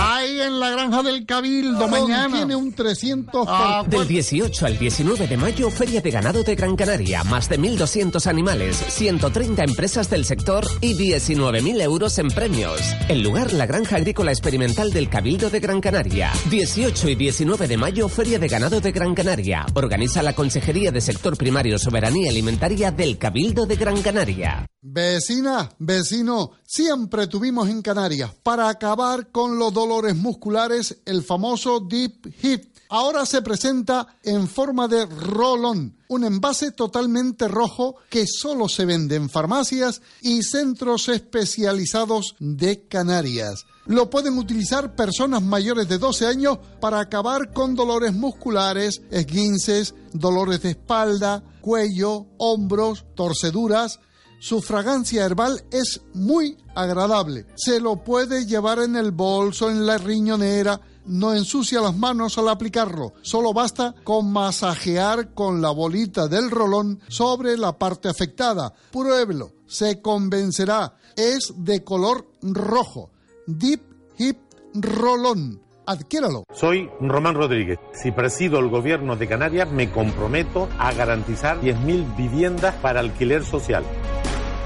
Ahí 0.00 0.40
en 0.40 0.60
la 0.60 0.70
granja 0.70 1.02
del 1.02 1.26
Cabildo 1.26 1.88
mañana. 1.88 2.36
Tiene 2.36 2.54
un 2.54 2.72
300 2.72 3.46
Ah, 3.48 3.82
por- 3.84 3.98
Del 3.98 4.06
18 4.08 4.66
al 4.66 4.78
19 4.78 5.26
de 5.26 5.36
mayo, 5.36 5.70
Feria 5.70 6.00
de 6.00 6.10
Ganado 6.12 6.44
de 6.44 6.54
Gran 6.54 6.76
Canaria. 6.76 7.24
Más 7.24 7.48
de 7.48 7.58
1.200 7.58 8.26
animales, 8.28 8.76
130 8.76 9.64
empresas 9.64 10.08
del 10.08 10.24
sector 10.24 10.64
y 10.80 10.94
19.000 10.94 11.80
euros 11.80 12.16
en 12.18 12.28
premios. 12.28 12.80
El 13.08 13.22
lugar, 13.22 13.52
la 13.52 13.66
Granja 13.66 13.96
Agrícola 13.96 14.30
Experimental 14.30 14.92
del 14.92 15.08
Cabildo 15.08 15.50
de 15.50 15.58
Gran 15.58 15.80
Canaria. 15.80 16.30
18 16.48 17.08
y 17.08 17.14
19 17.16 17.66
de 17.66 17.76
mayo, 17.76 18.08
Feria 18.08 18.38
de 18.38 18.46
Ganado 18.46 18.80
de 18.80 18.92
Gran 18.92 19.14
Canaria. 19.16 19.66
Organiza 19.74 20.22
la 20.22 20.32
Consejería 20.34 20.92
de 20.92 21.00
Sector 21.00 21.36
Primario 21.36 21.76
Soberanía 21.76 22.30
Alimentaria 22.30 22.92
del 22.92 23.18
Cabildo 23.18 23.66
de 23.66 23.74
Gran 23.74 24.00
Canaria. 24.00 24.64
Vecina, 24.90 25.70
vecino, 25.78 26.52
siempre 26.64 27.26
tuvimos 27.26 27.68
en 27.68 27.82
Canarias 27.82 28.32
para 28.42 28.70
acabar 28.70 29.30
con 29.30 29.58
los 29.58 29.74
dolores 29.74 30.16
musculares 30.16 30.96
el 31.04 31.22
famoso 31.22 31.80
Deep 31.80 32.34
Hip. 32.42 32.74
Ahora 32.88 33.26
se 33.26 33.42
presenta 33.42 34.06
en 34.22 34.48
forma 34.48 34.88
de 34.88 35.04
rolón, 35.04 35.94
un 36.08 36.24
envase 36.24 36.72
totalmente 36.72 37.48
rojo 37.48 37.96
que 38.08 38.26
solo 38.26 38.66
se 38.66 38.86
vende 38.86 39.16
en 39.16 39.28
farmacias 39.28 40.00
y 40.22 40.42
centros 40.42 41.10
especializados 41.10 42.34
de 42.38 42.88
Canarias. 42.88 43.66
Lo 43.84 44.08
pueden 44.08 44.38
utilizar 44.38 44.96
personas 44.96 45.42
mayores 45.42 45.86
de 45.88 45.98
12 45.98 46.26
años 46.26 46.58
para 46.80 47.00
acabar 47.00 47.52
con 47.52 47.74
dolores 47.74 48.14
musculares, 48.14 49.02
esguinces, 49.10 49.94
dolores 50.14 50.62
de 50.62 50.70
espalda, 50.70 51.42
cuello, 51.60 52.24
hombros, 52.38 53.04
torceduras, 53.14 54.00
su 54.38 54.62
fragancia 54.62 55.24
herbal 55.24 55.64
es 55.70 56.00
muy 56.14 56.56
agradable. 56.74 57.46
Se 57.56 57.80
lo 57.80 57.96
puede 57.96 58.46
llevar 58.46 58.78
en 58.78 58.96
el 58.96 59.10
bolso, 59.10 59.70
en 59.70 59.86
la 59.86 59.98
riñonera. 59.98 60.80
no 61.06 61.34
ensucia 61.34 61.80
las 61.80 61.96
manos 61.96 62.36
al 62.36 62.48
aplicarlo. 62.48 63.14
Solo 63.22 63.54
basta 63.54 63.94
con 64.04 64.30
masajear 64.30 65.32
con 65.32 65.62
la 65.62 65.70
bolita 65.70 66.28
del 66.28 66.50
rolón 66.50 67.00
sobre 67.08 67.56
la 67.56 67.78
parte 67.78 68.08
afectada. 68.08 68.74
Pruébelo, 68.92 69.52
se 69.66 70.02
convencerá. 70.02 70.94
Es 71.16 71.52
de 71.56 71.82
color 71.82 72.26
rojo. 72.42 73.10
Deep 73.46 73.80
Hip 74.18 74.38
Rolón. 74.74 75.62
Adquiéralo. 75.86 76.44
Soy 76.52 76.90
Román 77.00 77.34
Rodríguez. 77.34 77.78
Si 77.94 78.12
presido 78.12 78.58
el 78.58 78.68
gobierno 78.68 79.16
de 79.16 79.26
Canarias, 79.26 79.72
me 79.72 79.90
comprometo 79.90 80.68
a 80.78 80.92
garantizar 80.92 81.62
10.000 81.62 82.14
viviendas 82.16 82.74
para 82.82 83.00
alquiler 83.00 83.42
social. 83.42 83.82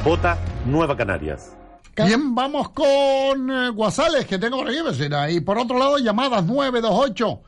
Vota 0.04 0.36
Nueva 0.66 0.96
Canarias. 0.96 1.52
Bien, 1.94 2.34
vamos 2.34 2.70
con 2.70 3.48
eh, 3.48 3.70
Guasales, 3.70 4.26
que 4.26 4.36
tengo 4.36 4.58
por 4.58 4.68
aquí, 4.68 4.82
vecina. 4.82 5.30
Y 5.30 5.38
por 5.38 5.56
otro 5.58 5.78
lado, 5.78 5.98
llamadas 5.98 6.44
928 6.44 7.40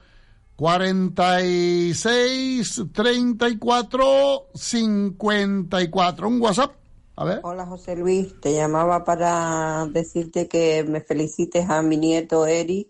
46 0.55 2.83
34 2.93 4.51
54. 4.55 6.29
Un 6.29 6.41
WhatsApp. 6.41 6.77
A 7.17 7.25
ver. 7.25 7.41
Hola 7.43 7.67
José 7.67 7.97
Luis, 7.97 8.41
te 8.41 8.55
llamaba 8.55 9.05
para 9.05 9.87
decirte 9.87 10.47
que 10.47 10.85
me 10.85 11.01
felicites 11.01 11.69
a 11.69 11.83
mi 11.83 11.97
nieto 11.97 12.47
Eri, 12.47 12.89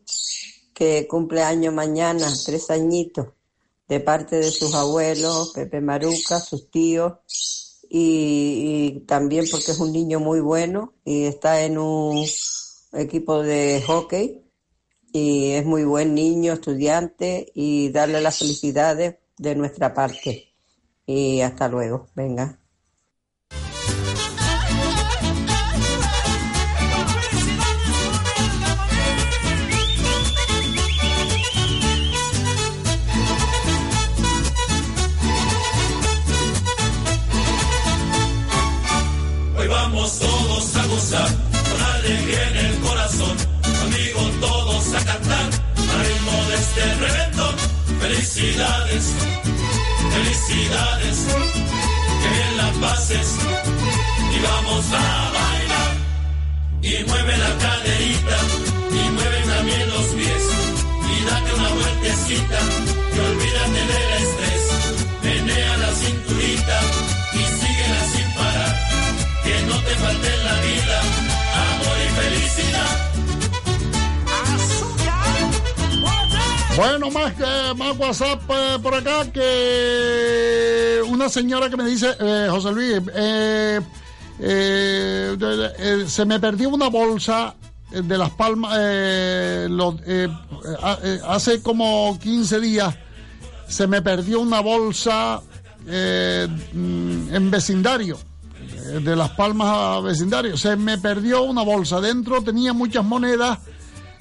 que 0.75 1.07
cumple 1.09 1.43
año 1.43 1.73
mañana, 1.73 2.27
tres 2.45 2.71
añitos, 2.71 3.29
de 3.89 4.01
parte 4.01 4.37
de 4.37 4.51
sus 4.51 4.75
abuelos, 4.75 5.53
Pepe 5.55 5.81
Maruca, 5.81 6.39
sus 6.41 6.71
tíos, 6.71 7.15
y, 7.97 9.05
también 9.07 9.45
porque 9.49 9.71
es 9.71 9.79
un 9.79 9.93
niño 9.93 10.19
muy 10.19 10.41
bueno 10.41 10.95
y 11.05 11.27
está 11.27 11.63
en 11.63 11.79
un 11.79 12.27
equipo 12.93 13.41
de 13.41 13.83
hockey 13.87 14.43
y 15.13 15.53
es 15.53 15.65
muy 15.65 15.85
buen 15.85 16.13
niño, 16.13 16.55
estudiante, 16.55 17.53
y 17.55 17.91
darle 17.91 18.21
las 18.21 18.41
felicidades 18.41 19.19
de 19.39 19.55
nuestra 19.55 19.95
parte. 19.95 20.53
Y 21.07 21.41
hasta 21.41 21.69
luego, 21.69 22.09
venga. 22.17 22.59
Felicidades, 48.15 49.13
felicidades, 50.13 51.19
que 52.23 52.57
las 52.57 52.77
pases, 52.77 53.37
y 54.31 54.39
vamos 54.41 54.85
a 54.93 55.31
bailar. 55.35 55.93
Y 56.81 57.05
mueve 57.09 57.37
la 57.37 57.59
caderita, 57.59 58.39
y 58.93 59.11
mueve 59.11 59.41
también 59.53 59.91
los 59.91 60.07
pies, 60.15 60.45
y 61.11 61.25
date 61.25 61.55
una 61.55 61.69
vueltecita, 61.71 62.59
y 63.15 63.19
olvídate 63.19 63.81
del 63.91 64.13
estrés, 64.23 64.65
menea 65.25 65.77
la 65.79 65.91
cinturita, 65.93 66.81
y 67.33 67.43
síguela 67.59 68.01
sin 68.15 68.29
parar 68.35 68.75
que 69.43 69.63
no 69.67 69.77
te 69.81 69.95
falte 69.97 70.37
la 70.45 70.61
vida 70.61 71.14
Bueno, 76.77 77.09
más, 77.11 77.33
que- 77.35 77.75
más 77.77 77.97
WhatsApp 77.97 78.43
eh, 78.51 78.79
por 78.83 78.95
acá 78.95 79.31
que 79.33 81.01
una 81.09 81.29
señora 81.29 81.71
que 81.71 81.77
me 81.77 81.85
dice, 81.85 82.09
eh, 82.19 82.49
José 82.51 82.73
Luis, 82.73 83.01
eh, 83.15 83.81
eh, 84.41 85.37
eh, 85.79 86.05
se 86.09 86.25
me 86.25 86.41
perdió 86.41 86.69
una 86.71 86.89
bolsa 86.89 87.55
eh, 87.93 88.03
de 88.03 88.19
Las 88.19 88.31
Palmas 88.31 88.73
eh, 88.81 89.69
lo- 89.71 89.97
eh, 90.05 90.29
eh, 91.05 91.21
hace 91.29 91.63
como 91.63 92.19
15 92.21 92.59
días. 92.61 92.95
Se 93.69 93.87
me 93.87 94.03
perdió 94.03 94.41
una 94.41 94.59
bolsa 94.61 95.41
eh, 95.87 96.49
mm, 96.73 97.35
en 97.35 97.51
vecindario 97.53 98.19
eh, 98.89 98.99
de 99.01 99.15
Las 99.15 99.31
Palmas 99.31 99.69
a 99.71 100.01
vecindario. 100.01 100.57
Se 100.57 100.75
me 100.75 100.99
perdió 100.99 101.43
una 101.43 101.63
bolsa. 101.63 102.01
Dentro 102.01 102.43
tenía 102.43 102.73
muchas 102.73 103.05
monedas 103.05 103.61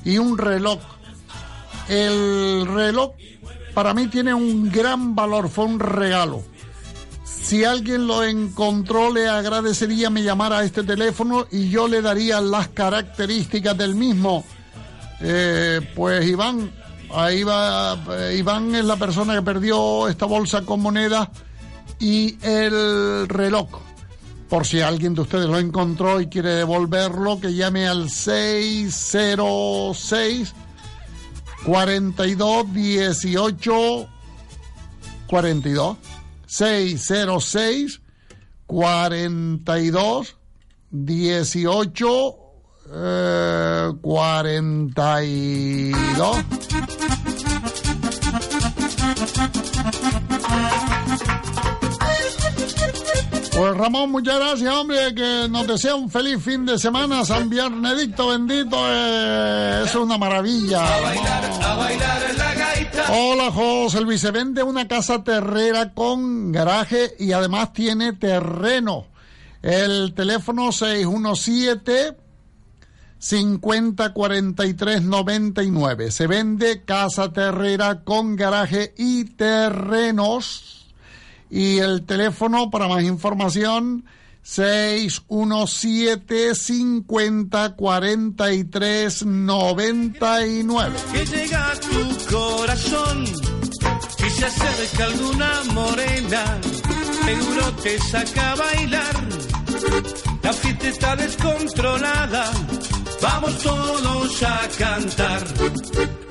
y 0.06 0.20
un 0.20 0.38
reloj. 0.38 0.80
El 1.90 2.68
reloj 2.68 3.14
para 3.74 3.94
mí 3.94 4.08
tiene 4.08 4.34
un 4.34 4.72
gran 4.72 5.14
valor, 5.16 5.50
fue 5.50 5.66
un 5.66 5.80
regalo. 5.80 6.44
Si 7.24 7.64
alguien 7.66 8.08
lo 8.08 8.24
encontró, 8.24 9.12
le 9.12 9.28
agradecería 9.28 10.10
me 10.10 10.24
llamara 10.24 10.60
a 10.60 10.64
este 10.64 10.84
teléfono 10.84 11.46
y 11.52 11.70
yo 11.70 11.88
le 11.88 12.02
daría 12.02 12.40
las 12.40 12.70
características 12.70 13.78
del 13.78 13.96
mismo. 13.96 14.46
Eh, 15.20 15.82
pues 15.96 16.26
Iván, 16.28 16.72
ahí 17.14 17.44
va, 17.44 18.02
eh, 18.12 18.38
Iván 18.38 18.74
es 18.76 18.86
la 18.86 18.96
persona 18.98 19.36
que 19.36 19.42
perdió 19.42 20.08
esta 20.08 20.26
bolsa 20.26 20.62
con 20.62 20.82
monedas 20.82 21.28
y 22.00 22.38
el 22.44 23.28
reloj. 23.28 23.68
Por 24.50 24.66
si 24.68 24.82
alguien 24.82 25.16
de 25.16 25.22
ustedes 25.22 25.48
lo 25.48 25.58
encontró 25.58 26.22
y 26.22 26.28
quiere 26.28 26.52
devolverlo, 26.52 27.40
que 27.40 27.56
llame 27.56 27.88
al 27.88 28.12
606 28.12 30.54
42 31.66 33.26
18 33.26 34.08
42 35.28 35.98
606 36.48 38.00
42 38.68 40.36
18 40.92 42.36
eh, 42.92 43.94
42 44.02 46.44
Pues 53.56 53.78
Ramón, 53.78 54.12
muchas 54.12 54.40
gracias, 54.40 54.74
hombre, 54.74 55.14
que 55.14 55.48
nos 55.48 55.68
desea 55.68 55.94
un 55.94 56.10
feliz 56.10 56.44
fin 56.44 56.66
de 56.66 56.80
semana, 56.80 57.24
San 57.24 57.50
Viernedicto 57.50 58.30
bendito, 58.30 58.78
eh, 58.80 59.84
es 59.86 59.94
una 59.94 60.18
maravilla. 60.18 60.82
A 60.82 61.02
bailar 61.02 61.44
en 62.32 62.38
la 62.38 62.54
gaita. 62.56 63.06
Hola 63.12 63.52
José 63.52 64.02
Luis, 64.02 64.22
se 64.22 64.32
vende 64.32 64.64
una 64.64 64.88
casa 64.88 65.24
terrera 65.24 65.94
con 65.94 66.52
garaje 66.52 67.14
y 67.20 67.32
además 67.32 67.74
tiene 67.74 68.14
terreno. 68.14 69.06
El 69.62 70.16
teléfono 70.16 70.72
617 70.72 72.18
50 73.20 74.14
43 74.14 75.04
99. 75.04 76.12
Se 76.12 76.26
vende 76.26 76.84
casa 76.84 77.32
terrera 77.32 78.04
con 78.04 78.36
garaje 78.36 78.94
y 78.98 79.26
terrenos. 79.26 80.83
Y 81.54 81.78
el 81.78 82.04
teléfono 82.04 82.70
para 82.72 82.88
más 82.88 83.04
información 83.04 84.06
617 84.42 86.56
50 86.56 87.76
43 87.76 89.24
99. 89.24 90.96
que 91.14 91.26
llega 91.28 91.72
a 91.72 91.76
tu 91.76 92.18
corazón 92.36 93.24
y 93.24 94.30
se 94.32 94.46
acerca 94.46 95.06
alguna 95.06 95.62
morena, 95.74 96.60
seguro 97.24 97.72
te 97.84 98.00
saca 98.00 98.54
a 98.54 98.56
bailar. 98.56 99.28
La 100.42 100.54
fiesta 100.54 100.88
está 100.88 101.16
descontrolada, 101.18 102.52
vamos 103.24 103.58
todos 103.60 104.44
a 104.44 104.68
cantar. 104.78 105.42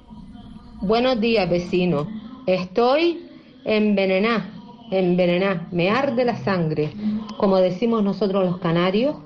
Buenos 0.83 1.19
días, 1.21 1.49
vecino. 1.49 2.07
Estoy 2.47 3.31
envenenar, 3.65 4.51
envenenar, 4.91 5.69
me 5.73 5.91
arde 5.91 6.25
la 6.25 6.43
sangre, 6.45 6.93
como 7.39 7.59
decimos 7.59 8.03
nosotros 8.03 8.45
los 8.45 8.59
canarios, 8.59 9.17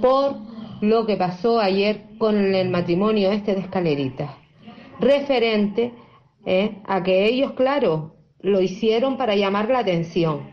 por 0.00 0.36
lo 0.80 1.06
que 1.06 1.16
pasó 1.16 1.60
ayer 1.60 2.06
con 2.18 2.54
el 2.54 2.70
matrimonio 2.70 3.30
este 3.30 3.54
de 3.54 3.60
escalerita, 3.60 4.36
referente 5.00 5.92
eh, 6.46 6.78
a 6.84 7.02
que 7.02 7.26
ellos, 7.26 7.52
claro, 7.52 8.14
lo 8.40 8.60
hicieron 8.60 9.16
para 9.16 9.36
llamar 9.36 9.68
la 9.68 9.80
atención. 9.80 10.50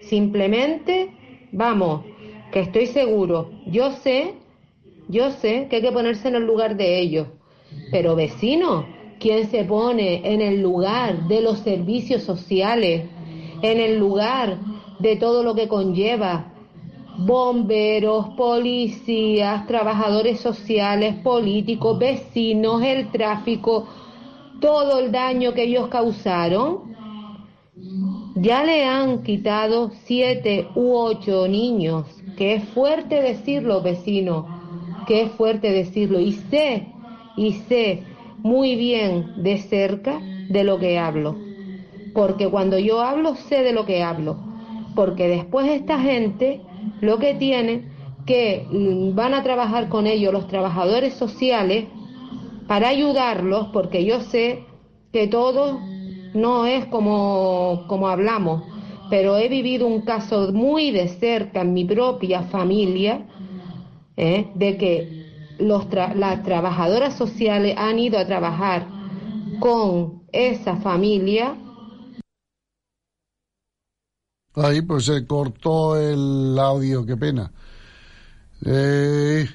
Simplemente, 0.00 1.10
vamos, 1.52 2.04
que 2.52 2.60
estoy 2.60 2.86
seguro, 2.86 3.50
yo 3.66 3.92
sé, 3.92 4.34
yo 5.08 5.30
sé 5.32 5.66
que 5.68 5.76
hay 5.76 5.82
que 5.82 5.92
ponerse 5.92 6.28
en 6.28 6.36
el 6.36 6.44
lugar 6.44 6.76
de 6.76 7.00
ellos, 7.00 7.28
pero 7.90 8.16
vecino, 8.16 8.86
¿quién 9.18 9.50
se 9.50 9.64
pone 9.64 10.32
en 10.32 10.40
el 10.40 10.62
lugar 10.62 11.26
de 11.28 11.42
los 11.42 11.58
servicios 11.60 12.22
sociales, 12.22 13.04
en 13.62 13.80
el 13.80 13.98
lugar 13.98 14.58
de 15.00 15.16
todo 15.16 15.42
lo 15.42 15.54
que 15.54 15.68
conlleva 15.68 16.52
bomberos, 17.18 18.28
policías, 18.36 19.66
trabajadores 19.66 20.40
sociales, 20.40 21.16
políticos, 21.16 21.98
vecinos, 21.98 22.82
el 22.82 23.10
tráfico, 23.10 23.86
todo 24.60 25.00
el 25.00 25.10
daño 25.10 25.52
que 25.52 25.64
ellos 25.64 25.88
causaron, 25.88 26.96
ya 28.36 28.62
le 28.62 28.84
han 28.84 29.24
quitado 29.24 29.90
siete 30.04 30.68
u 30.76 30.94
ocho 30.94 31.48
niños, 31.48 32.06
que 32.36 32.54
es 32.54 32.64
fuerte 32.68 33.20
decirlo, 33.20 33.82
vecino, 33.82 34.46
que 35.08 35.22
es 35.22 35.32
fuerte 35.32 35.72
decirlo, 35.72 36.20
y 36.20 36.32
sé, 36.32 36.86
y 37.36 37.52
sé 37.52 38.04
muy 38.42 38.76
bien 38.76 39.42
de 39.42 39.58
cerca 39.58 40.20
de 40.48 40.62
lo 40.62 40.78
que 40.78 40.98
hablo, 40.98 41.34
porque 42.14 42.48
cuando 42.48 42.78
yo 42.78 43.00
hablo 43.00 43.34
sé 43.34 43.64
de 43.64 43.72
lo 43.72 43.86
que 43.86 44.04
hablo, 44.04 44.36
porque 44.94 45.26
después 45.28 45.68
esta 45.68 45.98
gente 45.98 46.60
lo 47.00 47.18
que 47.18 47.34
tiene 47.34 47.88
que 48.26 48.66
mm, 48.70 49.14
van 49.14 49.34
a 49.34 49.42
trabajar 49.42 49.88
con 49.88 50.06
ellos 50.06 50.32
los 50.32 50.48
trabajadores 50.48 51.14
sociales 51.14 51.86
para 52.66 52.88
ayudarlos, 52.88 53.68
porque 53.72 54.04
yo 54.04 54.20
sé 54.20 54.64
que 55.12 55.26
todo 55.26 55.80
no 56.34 56.66
es 56.66 56.84
como, 56.86 57.84
como 57.88 58.08
hablamos, 58.08 58.62
pero 59.10 59.38
he 59.38 59.48
vivido 59.48 59.86
un 59.86 60.02
caso 60.02 60.52
muy 60.52 60.90
de 60.90 61.08
cerca 61.08 61.62
en 61.62 61.72
mi 61.72 61.84
propia 61.84 62.42
familia, 62.42 63.26
¿eh? 64.16 64.48
de 64.54 64.76
que 64.76 65.18
los 65.58 65.86
las 66.14 66.42
trabajadoras 66.42 67.14
sociales 67.16 67.74
han 67.78 67.98
ido 67.98 68.18
a 68.18 68.26
trabajar 68.26 68.86
con 69.58 70.22
esa 70.32 70.76
familia. 70.76 71.56
Ahí 74.62 74.82
pues 74.82 75.04
se 75.04 75.26
cortó 75.26 75.96
el 75.96 76.58
audio, 76.58 77.06
qué 77.06 77.16
pena. 77.16 77.50
Eh, 78.64 79.48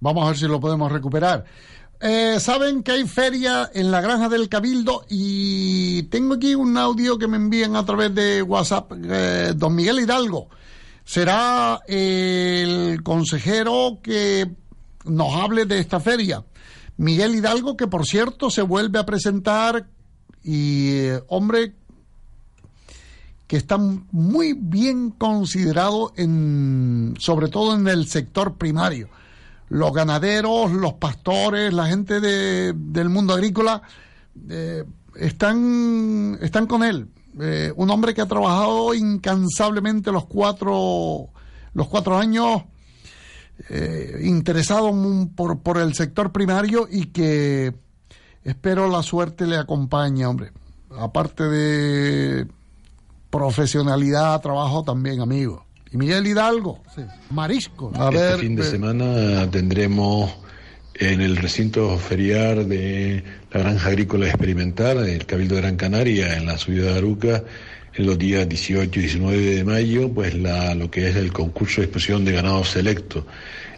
vamos 0.00 0.24
a 0.24 0.28
ver 0.28 0.36
si 0.36 0.46
lo 0.46 0.60
podemos 0.60 0.92
recuperar. 0.92 1.44
Eh, 2.00 2.38
Saben 2.40 2.82
que 2.82 2.92
hay 2.92 3.06
feria 3.06 3.70
en 3.72 3.90
la 3.90 4.00
Granja 4.00 4.28
del 4.28 4.48
Cabildo 4.48 5.04
y 5.08 6.02
tengo 6.04 6.34
aquí 6.34 6.54
un 6.54 6.76
audio 6.76 7.18
que 7.18 7.28
me 7.28 7.36
envían 7.36 7.76
a 7.76 7.84
través 7.84 8.14
de 8.14 8.42
WhatsApp. 8.42 8.92
Eh, 9.02 9.52
don 9.56 9.74
Miguel 9.74 10.00
Hidalgo 10.00 10.48
será 11.04 11.80
el 11.86 13.02
consejero 13.02 13.98
que 14.02 14.50
nos 15.04 15.34
hable 15.34 15.64
de 15.64 15.78
esta 15.78 16.00
feria. 16.00 16.44
Miguel 16.98 17.34
Hidalgo, 17.34 17.76
que 17.76 17.86
por 17.86 18.04
cierto 18.06 18.50
se 18.50 18.62
vuelve 18.62 18.98
a 18.98 19.06
presentar 19.06 19.88
y 20.42 21.06
hombre 21.28 21.79
que 23.50 23.56
está 23.56 23.78
muy 23.78 24.52
bien 24.52 25.10
considerado 25.10 26.12
en 26.14 27.14
sobre 27.18 27.48
todo 27.48 27.74
en 27.74 27.88
el 27.88 28.06
sector 28.06 28.54
primario 28.54 29.08
los 29.68 29.92
ganaderos, 29.92 30.70
los 30.70 30.92
pastores, 30.92 31.72
la 31.72 31.86
gente 31.86 32.20
de, 32.20 32.72
del 32.76 33.08
mundo 33.08 33.34
agrícola 33.34 33.82
eh, 34.48 34.84
están, 35.16 36.38
están 36.40 36.68
con 36.68 36.84
él. 36.84 37.08
Eh, 37.40 37.72
un 37.74 37.90
hombre 37.90 38.14
que 38.14 38.20
ha 38.20 38.26
trabajado 38.26 38.94
incansablemente 38.94 40.12
los 40.12 40.26
cuatro, 40.26 41.30
los 41.74 41.88
cuatro 41.88 42.18
años 42.18 42.62
eh, 43.68 44.20
interesado 44.22 44.92
por, 45.34 45.58
por 45.58 45.78
el 45.78 45.94
sector 45.94 46.30
primario 46.30 46.86
y 46.88 47.06
que 47.06 47.74
espero 48.44 48.88
la 48.88 49.02
suerte 49.02 49.44
le 49.44 49.56
acompañe, 49.56 50.24
hombre. 50.24 50.52
Aparte 50.96 51.42
de 51.42 52.59
profesionalidad, 53.30 54.40
trabajo 54.40 54.82
también, 54.82 55.20
amigo. 55.20 55.64
Y 55.92 55.96
Miguel 55.96 56.26
Hidalgo, 56.26 56.80
marisco. 57.30 57.92
A 57.96 58.10
este 58.10 58.38
fin 58.38 58.56
de 58.56 58.62
semana 58.62 59.50
tendremos 59.50 60.30
en 60.94 61.20
el 61.20 61.36
recinto 61.36 61.96
ferial 61.98 62.68
de 62.68 63.24
la 63.50 63.60
Granja 63.60 63.88
Agrícola 63.88 64.26
Experimental, 64.26 65.08
el 65.08 65.26
Cabildo 65.26 65.56
de 65.56 65.62
Gran 65.62 65.76
Canaria, 65.76 66.36
en 66.36 66.46
la 66.46 66.58
ciudad 66.58 66.92
de 66.92 66.98
Aruca, 66.98 67.42
en 67.94 68.06
los 68.06 68.18
días 68.18 68.48
18 68.48 69.00
y 69.00 69.02
19 69.02 69.36
de 69.56 69.64
mayo, 69.64 70.12
pues 70.12 70.34
la, 70.34 70.74
lo 70.74 70.90
que 70.90 71.08
es 71.08 71.16
el 71.16 71.32
concurso 71.32 71.80
de 71.80 71.86
exposición 71.86 72.24
de 72.24 72.32
ganado 72.32 72.62
selecto. 72.64 73.26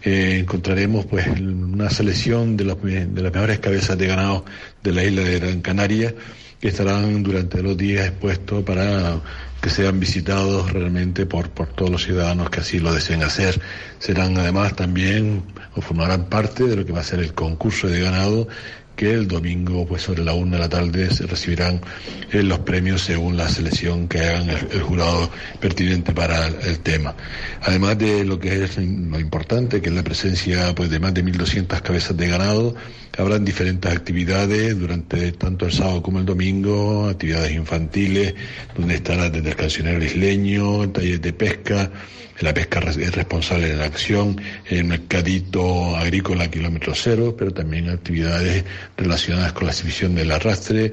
Eh, 0.03 0.39
encontraremos 0.41 1.07
pues 1.07 1.27
una 1.29 1.89
selección 1.89 2.57
de, 2.57 2.65
de 2.65 3.23
las 3.23 3.33
mejores 3.33 3.61
cabezas 3.61 3.97
de 3.97 4.07
ganado 4.09 4.45
de 4.83 4.93
la 4.93 5.05
isla 5.05 5.23
de 5.23 5.39
Gran 5.39 5.61
Canaria 5.63 6.15
que 6.63 6.69
estarán 6.69 7.25
durante 7.25 7.61
los 7.61 7.77
días 7.77 8.07
expuestos 8.07 8.63
para 8.63 9.21
que 9.61 9.69
sean 9.69 9.99
visitados 9.99 10.73
realmente 10.73 11.27
por, 11.27 11.51
por 11.51 11.67
todos 11.67 11.91
los 11.91 12.05
ciudadanos 12.05 12.51
que 12.51 12.61
así 12.61 12.79
lo 12.79 12.95
deseen 12.95 13.25
hacer. 13.25 13.61
Serán 13.99 14.39
además 14.39 14.77
también 14.77 15.43
o 15.75 15.81
formarán 15.81 16.27
parte 16.27 16.63
de 16.63 16.77
lo 16.77 16.87
que 16.87 16.93
va 16.93 17.01
a 17.01 17.05
ser 17.05 17.19
el 17.19 17.35
concurso 17.35 17.89
de 17.89 18.01
ganado 18.01 18.47
que 18.97 19.12
el 19.12 19.28
domingo, 19.28 19.86
pues 19.86 20.03
sobre 20.03 20.24
la 20.24 20.34
una 20.34 20.57
de 20.57 20.62
la 20.62 20.68
tarde, 20.68 21.11
se 21.11 21.26
recibirán 21.26 21.80
eh, 22.32 22.43
los 22.43 22.61
premios 22.61 23.03
según 23.03 23.36
la 23.36 23.49
selección 23.49 24.09
que 24.09 24.20
hagan 24.20 24.51
el, 24.51 24.82
jurado 24.82 25.30
pertinente 25.61 26.12
para 26.12 26.47
el, 26.47 26.78
tema. 26.80 27.14
Además 27.62 27.99
de 27.99 28.24
lo 28.24 28.38
que 28.38 28.64
es 28.64 28.76
lo 28.76 29.18
importante, 29.20 29.80
que 29.80 29.88
es 29.88 29.95
la 29.95 30.03
presencia 30.03 30.74
pues, 30.74 30.90
de 30.90 30.99
más 31.01 31.14
de 31.14 31.24
1.200 31.24 31.80
cabezas 31.80 32.16
de 32.16 32.28
ganado, 32.28 32.74
habrán 33.18 33.45
diferentes 33.45 33.90
actividades 33.90 34.78
durante 34.78 35.32
tanto 35.32 35.66
el 35.66 35.72
sábado 35.72 36.03
como 36.03 36.18
el 36.18 36.26
domingo, 36.26 37.09
actividades 37.09 37.53
infantiles, 37.53 38.34
donde 38.76 38.95
estará 38.95 39.28
desde 39.30 39.51
el 39.51 39.57
cancionero 39.57 40.03
isleño, 40.03 40.88
talleres 40.90 41.22
de 41.22 41.32
pesca, 41.32 41.90
la 42.43 42.53
pesca 42.53 42.80
es 42.80 43.14
responsable 43.14 43.68
de 43.68 43.76
la 43.76 43.84
acción, 43.84 44.40
el 44.68 44.84
mercadito 44.84 45.97
agrícola 45.97 46.51
kilómetro 46.51 46.93
cero, 46.95 47.36
pero 47.38 47.53
también 47.53 47.88
actividades 47.88 48.64
relacionadas 48.97 49.53
con 49.53 49.66
la 49.66 49.72
exhibición 49.72 50.14
del 50.14 50.30
arrastre, 50.30 50.93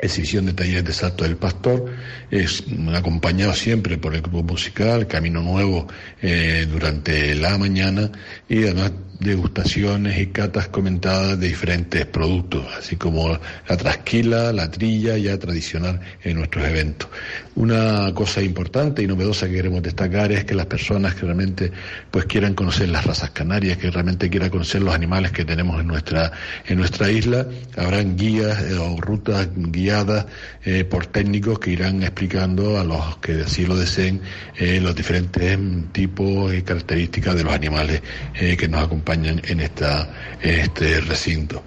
exhibición 0.00 0.46
de 0.46 0.52
talleres 0.52 0.84
de 0.84 0.92
salto 0.92 1.24
del 1.24 1.36
pastor, 1.36 1.86
es 2.30 2.64
acompañado 2.94 3.52
siempre 3.54 3.98
por 3.98 4.14
el 4.14 4.22
grupo 4.22 4.42
musical 4.42 5.06
Camino 5.06 5.42
Nuevo 5.42 5.86
eh, 6.22 6.66
durante 6.70 7.34
la 7.34 7.58
mañana 7.58 8.10
y 8.48 8.64
además 8.64 8.92
degustaciones 9.20 10.18
y 10.18 10.28
catas 10.28 10.68
comentadas 10.68 11.38
de 11.38 11.48
diferentes 11.48 12.06
productos, 12.06 12.64
así 12.78 12.96
como 12.96 13.38
la 13.68 13.76
trasquila, 13.76 14.52
la 14.52 14.70
trilla 14.70 15.18
ya 15.18 15.38
tradicional 15.38 16.00
en 16.24 16.38
nuestros 16.38 16.66
eventos. 16.66 17.08
Una 17.54 18.12
cosa 18.14 18.40
importante 18.40 19.02
y 19.02 19.06
novedosa 19.06 19.46
que 19.46 19.54
queremos 19.56 19.82
destacar 19.82 20.32
es 20.32 20.44
que 20.44 20.54
las 20.54 20.66
personas 20.66 21.14
que 21.14 21.26
realmente 21.26 21.70
pues 22.10 22.24
quieran 22.24 22.54
conocer 22.54 22.88
las 22.88 23.04
razas 23.04 23.30
canarias, 23.30 23.76
que 23.76 23.90
realmente 23.90 24.30
quieran 24.30 24.48
conocer 24.48 24.80
los 24.80 24.94
animales 24.94 25.32
que 25.32 25.44
tenemos 25.44 25.78
en 25.80 25.86
nuestra 25.86 26.32
en 26.66 26.78
nuestra 26.78 27.10
isla, 27.10 27.46
habrán 27.76 28.16
guías 28.16 28.62
eh, 28.62 28.78
o 28.78 28.96
rutas 28.96 29.48
guiadas 29.54 30.26
eh, 30.64 30.84
por 30.84 31.06
técnicos 31.06 31.58
que 31.58 31.72
irán 31.72 32.02
explicando 32.02 32.78
a 32.78 32.84
los 32.84 33.18
que 33.18 33.42
así 33.42 33.66
lo 33.66 33.76
deseen 33.76 34.22
eh, 34.56 34.80
los 34.80 34.94
diferentes 34.94 35.58
tipos 35.92 36.54
y 36.54 36.62
características 36.62 37.34
de 37.34 37.44
los 37.44 37.52
animales 37.52 38.02
que 38.32 38.68
nos 38.68 38.84
acompañan 38.84 39.09
en, 39.14 39.60
esta, 39.60 40.08
este 40.40 41.00
recinto. 41.00 41.62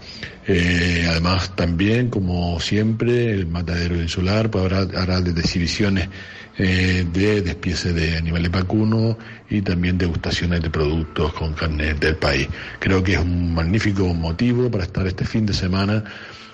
Eh, 0.46 1.06
además, 1.10 1.56
también, 1.56 2.10
como 2.10 2.60
siempre, 2.60 3.32
el 3.32 3.48
matadero 3.48 3.96
insular 3.96 4.52
pues, 4.52 4.66
habrá, 4.66 5.02
hará 5.02 5.18
exhibiciones 5.20 6.10
eh, 6.58 7.06
de 7.12 7.42
despiece 7.42 7.94
de 7.94 8.18
animales 8.18 8.52
vacunos 8.52 9.16
y 9.50 9.62
también 9.62 9.98
degustaciones 9.98 10.62
de 10.62 10.70
productos 10.70 11.34
con 11.34 11.54
carne 11.54 11.94
del 11.96 12.16
país. 12.18 12.48
Creo 12.80 13.04
que 13.04 13.14
es 13.14 13.20
un 13.20 13.56
magnífico 13.56 14.14
motivo 14.14 14.70
para 14.70 14.84
estar 14.84 15.08
este 15.08 15.26
fin 15.26 15.46
de 15.46 15.54
semana 15.54 16.04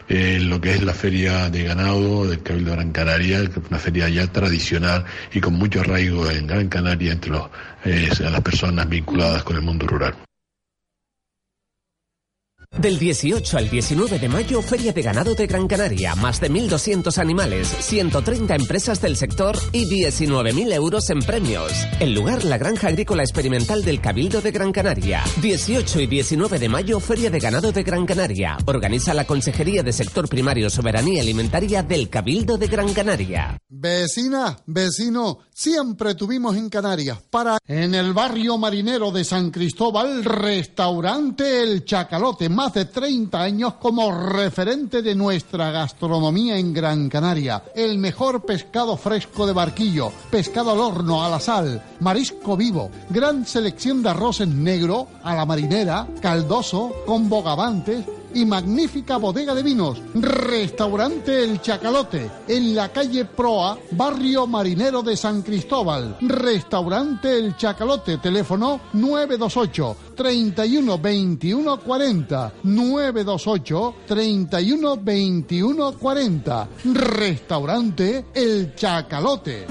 en 0.07 0.49
lo 0.49 0.59
que 0.61 0.71
es 0.71 0.83
la 0.83 0.93
feria 0.93 1.49
de 1.49 1.63
ganado 1.63 2.27
del 2.27 2.41
Cabildo 2.41 2.71
de 2.71 2.77
Gran 2.77 2.91
Canaria, 2.91 3.41
una 3.69 3.77
feria 3.77 4.09
ya 4.09 4.25
tradicional 4.27 5.05
y 5.33 5.41
con 5.41 5.53
mucho 5.53 5.81
arraigo 5.81 6.29
en 6.31 6.47
Gran 6.47 6.69
Canaria 6.69 7.11
entre 7.11 7.31
los, 7.31 7.49
eh, 7.85 8.09
las 8.19 8.41
personas 8.41 8.87
vinculadas 8.89 9.43
con 9.43 9.57
el 9.57 9.61
mundo 9.61 9.85
rural. 9.85 10.15
Del 12.77 12.97
18 12.97 13.57
al 13.57 13.69
19 13.69 14.19
de 14.19 14.29
mayo, 14.29 14.61
Feria 14.61 14.93
de 14.93 15.01
Ganado 15.01 15.35
de 15.35 15.47
Gran 15.47 15.67
Canaria. 15.67 16.15
Más 16.15 16.39
de 16.39 16.49
1.200 16.49 17.17
animales, 17.17 17.67
130 17.67 18.55
empresas 18.55 19.01
del 19.01 19.17
sector 19.17 19.57
y 19.73 19.85
19.000 19.85 20.71
euros 20.73 21.09
en 21.09 21.19
premios. 21.19 21.73
El 21.99 22.13
lugar, 22.13 22.45
la 22.45 22.57
Granja 22.57 22.87
Agrícola 22.87 23.23
Experimental 23.23 23.83
del 23.83 23.99
Cabildo 23.99 24.39
de 24.39 24.51
Gran 24.51 24.71
Canaria. 24.71 25.23
18 25.41 25.99
y 25.99 26.07
19 26.07 26.57
de 26.57 26.69
mayo, 26.69 27.01
Feria 27.01 27.29
de 27.29 27.39
Ganado 27.39 27.73
de 27.73 27.83
Gran 27.83 28.05
Canaria. 28.05 28.55
Organiza 28.65 29.13
la 29.13 29.25
Consejería 29.25 29.83
de 29.83 29.91
Sector 29.91 30.29
Primario 30.29 30.69
Soberanía 30.69 31.21
Alimentaria 31.21 31.83
del 31.83 32.07
Cabildo 32.07 32.57
de 32.57 32.67
Gran 32.67 32.93
Canaria. 32.93 33.57
Vecina, 33.67 34.57
vecino, 34.67 35.39
siempre 35.53 36.15
tuvimos 36.15 36.55
en 36.55 36.69
Canarias 36.69 37.17
para 37.29 37.57
en 37.65 37.93
el 37.93 38.13
barrio 38.13 38.57
marinero 38.57 39.11
de 39.11 39.25
San 39.25 39.51
Cristóbal, 39.51 40.23
restaurante 40.23 41.61
El 41.63 41.83
Chacalote, 41.83 42.47
más 42.59 42.73
de 42.73 42.83
30 42.83 43.41
años 43.41 43.75
como 43.75 44.11
referente 44.11 45.01
de 45.01 45.15
nuestra 45.15 45.71
gastronomía 45.71 46.57
en 46.57 46.73
Gran 46.73 47.07
Canaria. 47.07 47.63
El 47.73 47.97
mejor 47.97 48.45
pescado 48.45 48.97
fresco 48.97 49.47
de 49.47 49.53
barquillo, 49.53 50.11
pescado 50.29 50.71
al 50.71 50.79
horno, 50.79 51.23
a 51.23 51.29
la 51.29 51.39
sal, 51.39 51.81
marisco 52.01 52.57
vivo, 52.57 52.91
gran 53.11 53.45
selección 53.45 54.03
de 54.03 54.09
arroces 54.09 54.49
negro, 54.49 55.07
a 55.23 55.35
la 55.35 55.45
marinera, 55.45 56.05
caldoso, 56.21 56.91
con 57.05 57.29
bogavantes 57.29 58.03
y 58.33 58.45
magnífica 58.45 59.17
bodega 59.17 59.53
de 59.53 59.63
vinos. 59.63 60.01
Restaurante 60.13 61.43
El 61.43 61.61
Chacalote, 61.61 62.29
en 62.47 62.75
la 62.75 62.89
calle 62.89 63.25
Proa, 63.25 63.77
barrio 63.91 64.47
marinero 64.47 65.01
de 65.01 65.15
San 65.15 65.41
Cristóbal. 65.41 66.17
Restaurante 66.21 67.37
El 67.37 67.55
Chacalote, 67.55 68.17
teléfono 68.17 68.81
928 68.93 69.97
31 70.15 70.97
21 70.97 71.79
40. 71.79 72.53
928 72.63 73.95
31 74.07 74.97
21 74.97 75.91
40. 75.93 76.67
Restaurante 76.93 78.25
El 78.33 78.75
Chacalote. 78.75 79.65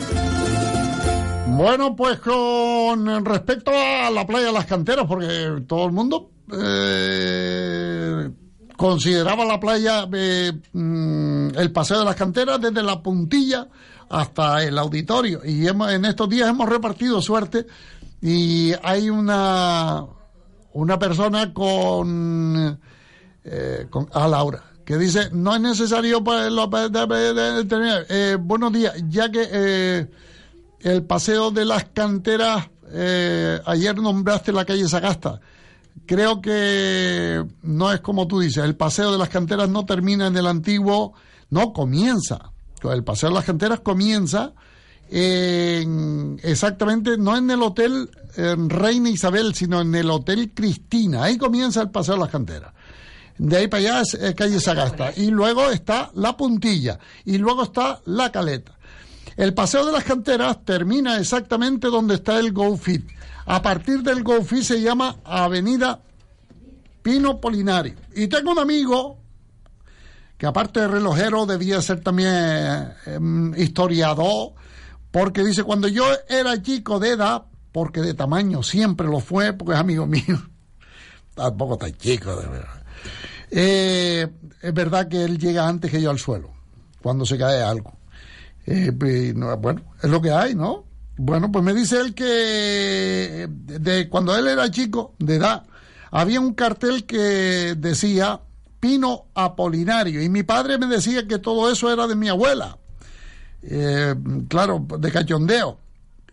Bueno, 1.48 1.96
pues 1.96 2.20
con 2.20 3.24
respecto 3.24 3.72
a 3.74 4.10
la 4.10 4.26
playa 4.26 4.52
las 4.52 4.66
canteras, 4.66 5.06
porque 5.06 5.64
todo 5.66 5.86
el 5.86 5.92
mundo 5.92 6.30
eh, 6.52 8.30
consideraba 8.78 9.44
la 9.44 9.58
playa 9.58 10.08
eh, 10.12 10.52
mm, 10.72 11.48
el 11.58 11.72
paseo 11.72 11.98
de 11.98 12.04
las 12.04 12.14
canteras 12.14 12.60
desde 12.60 12.82
la 12.82 13.02
puntilla 13.02 13.66
hasta 14.08 14.62
el 14.62 14.78
auditorio 14.78 15.40
y 15.44 15.66
hemos- 15.66 15.90
en 15.92 16.04
estos 16.04 16.28
días 16.28 16.48
hemos 16.48 16.68
repartido 16.68 17.20
suerte 17.20 17.66
y 18.22 18.72
hay 18.82 19.10
una 19.10 20.06
una 20.72 20.98
persona 20.98 21.52
con, 21.52 22.78
eh, 23.44 23.86
con 23.90 24.08
a 24.12 24.28
Laura 24.28 24.62
que 24.84 24.96
dice 24.96 25.28
no 25.32 25.54
es 25.56 25.60
necesario 25.60 26.22
pues, 26.22 26.48
terminar. 27.68 28.06
Eh, 28.08 28.36
buenos 28.40 28.72
días 28.72 28.94
ya 29.08 29.28
que 29.30 29.46
eh, 29.50 30.06
el 30.80 31.02
paseo 31.02 31.50
de 31.50 31.64
las 31.64 31.84
canteras 31.86 32.70
eh, 32.92 33.60
ayer 33.66 33.96
nombraste 33.98 34.52
la 34.52 34.64
calle 34.64 34.88
Sagasta 34.88 35.40
creo 36.06 36.40
que 36.40 37.44
no 37.62 37.92
es 37.92 38.00
como 38.00 38.26
tú 38.26 38.40
dices, 38.40 38.64
el 38.64 38.76
paseo 38.76 39.12
de 39.12 39.18
las 39.18 39.28
canteras 39.28 39.68
no 39.68 39.84
termina 39.86 40.26
en 40.26 40.36
el 40.36 40.46
antiguo, 40.46 41.14
no 41.50 41.72
comienza. 41.72 42.52
El 42.82 43.04
paseo 43.04 43.30
de 43.30 43.34
las 43.34 43.44
canteras 43.44 43.80
comienza 43.80 44.52
en, 45.10 46.38
exactamente, 46.42 47.16
no 47.16 47.36
en 47.36 47.50
el 47.50 47.62
hotel 47.62 48.10
Reina 48.36 49.10
Isabel, 49.10 49.54
sino 49.54 49.80
en 49.80 49.94
el 49.94 50.10
hotel 50.10 50.52
Cristina. 50.54 51.24
Ahí 51.24 51.36
comienza 51.38 51.82
el 51.82 51.90
paseo 51.90 52.14
de 52.14 52.20
las 52.20 52.30
canteras. 52.30 52.72
De 53.38 53.56
ahí 53.56 53.68
para 53.68 53.80
allá 53.80 54.00
es 54.02 54.14
eh, 54.14 54.34
calle 54.34 54.60
Sagasta. 54.60 55.12
Y 55.16 55.30
luego 55.30 55.70
está 55.70 56.10
la 56.14 56.36
puntilla. 56.36 56.98
Y 57.24 57.38
luego 57.38 57.64
está 57.64 58.00
la 58.04 58.30
caleta. 58.30 58.72
El 59.36 59.54
paseo 59.54 59.86
de 59.86 59.92
las 59.92 60.04
canteras 60.04 60.64
termina 60.64 61.18
exactamente 61.18 61.88
donde 61.88 62.16
está 62.16 62.38
el 62.40 62.52
Go 62.52 62.76
Fit. 62.76 63.08
A 63.50 63.62
partir 63.62 64.02
del 64.02 64.22
Go 64.22 64.42
Fit 64.42 64.62
se 64.62 64.82
llama 64.82 65.16
Avenida 65.24 66.02
Pino 67.02 67.40
Polinario. 67.40 67.94
Y 68.14 68.26
tengo 68.28 68.52
un 68.52 68.58
amigo 68.58 69.22
que 70.36 70.46
aparte 70.46 70.80
de 70.80 70.88
relojero 70.88 71.46
debía 71.46 71.80
ser 71.80 72.00
también 72.00 72.92
em, 73.06 73.54
historiador, 73.56 74.52
porque 75.10 75.42
dice, 75.42 75.64
cuando 75.64 75.88
yo 75.88 76.04
era 76.28 76.60
chico 76.60 76.98
de 77.00 77.12
edad, 77.12 77.44
porque 77.72 78.02
de 78.02 78.12
tamaño 78.12 78.62
siempre 78.62 79.06
lo 79.06 79.18
fue, 79.18 79.54
porque 79.54 79.72
es 79.72 79.80
amigo 79.80 80.06
mío, 80.06 80.38
tampoco 81.34 81.78
tan 81.78 81.94
chico, 81.94 82.36
de 82.36 82.48
verdad. 82.48 82.82
Eh, 83.50 84.28
es 84.60 84.74
verdad 84.74 85.08
que 85.08 85.24
él 85.24 85.38
llega 85.38 85.66
antes 85.66 85.90
que 85.90 86.02
yo 86.02 86.10
al 86.10 86.18
suelo, 86.18 86.50
cuando 87.00 87.24
se 87.24 87.38
cae 87.38 87.62
algo. 87.62 87.96
Eh, 88.66 88.92
no, 89.34 89.56
bueno, 89.56 89.80
es 90.02 90.10
lo 90.10 90.20
que 90.20 90.32
hay, 90.32 90.54
¿no? 90.54 90.87
Bueno, 91.18 91.50
pues 91.50 91.64
me 91.64 91.74
dice 91.74 92.00
él 92.00 92.14
que 92.14 93.48
de 93.50 94.08
cuando 94.08 94.36
él 94.36 94.46
era 94.46 94.70
chico, 94.70 95.14
de 95.18 95.34
edad, 95.34 95.64
había 96.12 96.40
un 96.40 96.54
cartel 96.54 97.04
que 97.06 97.74
decía 97.76 98.40
Pino 98.78 99.26
Apolinario 99.34 100.22
y 100.22 100.28
mi 100.28 100.44
padre 100.44 100.78
me 100.78 100.86
decía 100.86 101.26
que 101.26 101.38
todo 101.38 101.70
eso 101.72 101.92
era 101.92 102.06
de 102.06 102.14
mi 102.14 102.28
abuela. 102.28 102.78
Eh, 103.62 104.14
claro, 104.48 104.86
de 104.98 105.10
cachondeo. 105.10 105.78